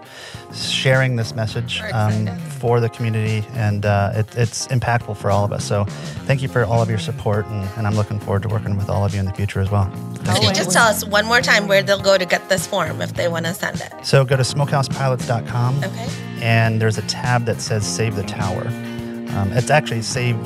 sharing 0.53 1.15
this 1.15 1.35
message 1.35 1.81
um, 1.91 2.27
for 2.37 2.79
the 2.79 2.87
community. 2.87 3.45
And 3.53 3.85
uh, 3.85 4.11
it, 4.15 4.37
it's 4.37 4.67
impactful 4.67 5.17
for 5.17 5.31
all 5.31 5.43
of 5.43 5.51
us. 5.51 5.65
So 5.65 5.85
thank 6.25 6.43
you 6.43 6.47
for 6.47 6.63
all 6.63 6.81
of 6.81 6.89
your 6.89 6.99
support. 6.99 7.47
And, 7.47 7.67
and 7.75 7.87
I'm 7.87 7.95
looking 7.95 8.19
forward 8.19 8.43
to 8.43 8.49
working 8.49 8.77
with 8.77 8.87
all 8.87 9.03
of 9.03 9.13
you 9.13 9.19
in 9.19 9.25
the 9.25 9.33
future 9.33 9.59
as 9.59 9.71
well. 9.71 9.91
Can 10.23 10.43
you 10.43 10.53
just 10.53 10.71
tell 10.71 10.87
us 10.87 11.03
one 11.03 11.25
more 11.25 11.41
time 11.41 11.67
where 11.67 11.81
they'll 11.81 11.99
go 11.99 12.17
to 12.17 12.25
get 12.25 12.47
this 12.47 12.67
form 12.67 13.01
if 13.01 13.15
they 13.15 13.27
want 13.27 13.47
to 13.47 13.55
send 13.55 13.81
it? 13.81 13.91
So 14.05 14.23
go 14.23 14.37
to 14.37 14.43
smokehousepilots.com. 14.43 15.83
Okay. 15.83 16.07
And 16.39 16.79
there's 16.79 16.99
a 16.99 17.03
tab 17.03 17.45
that 17.45 17.61
says 17.61 17.85
Save 17.85 18.15
the 18.15 18.23
Tower. 18.23 18.69
Um, 19.35 19.51
it's 19.53 19.69
actually 19.69 20.01
Save 20.01 20.37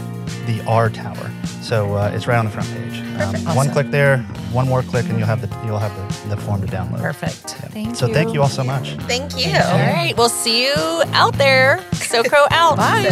the 0.45 0.63
R 0.67 0.89
Tower. 0.89 1.31
So 1.61 1.95
uh, 1.95 2.11
it's 2.13 2.27
right 2.27 2.37
on 2.37 2.45
the 2.45 2.51
front 2.51 2.69
page. 2.69 2.99
Um, 2.99 3.35
awesome. 3.35 3.55
One 3.55 3.69
click 3.71 3.89
there, 3.89 4.19
one 4.51 4.67
more 4.67 4.83
click, 4.83 5.09
and 5.09 5.17
you'll 5.17 5.27
have 5.27 5.41
the 5.41 5.47
you'll 5.65 5.79
have 5.79 5.95
the, 6.29 6.35
the 6.35 6.41
form 6.41 6.61
to 6.61 6.67
download. 6.67 6.99
Perfect. 6.99 7.55
Yeah. 7.59 7.69
Thank 7.69 7.95
so 7.95 8.07
you. 8.07 8.13
thank 8.13 8.33
you 8.33 8.41
all 8.41 8.49
so 8.49 8.63
much. 8.63 8.93
Thank 9.01 9.37
you. 9.37 9.55
All 9.55 9.79
right, 9.79 10.13
we'll 10.17 10.29
see 10.29 10.65
you 10.65 10.75
out 11.13 11.33
there. 11.37 11.79
SoCro 11.93 12.47
out. 12.51 12.77
Bye. 12.77 13.11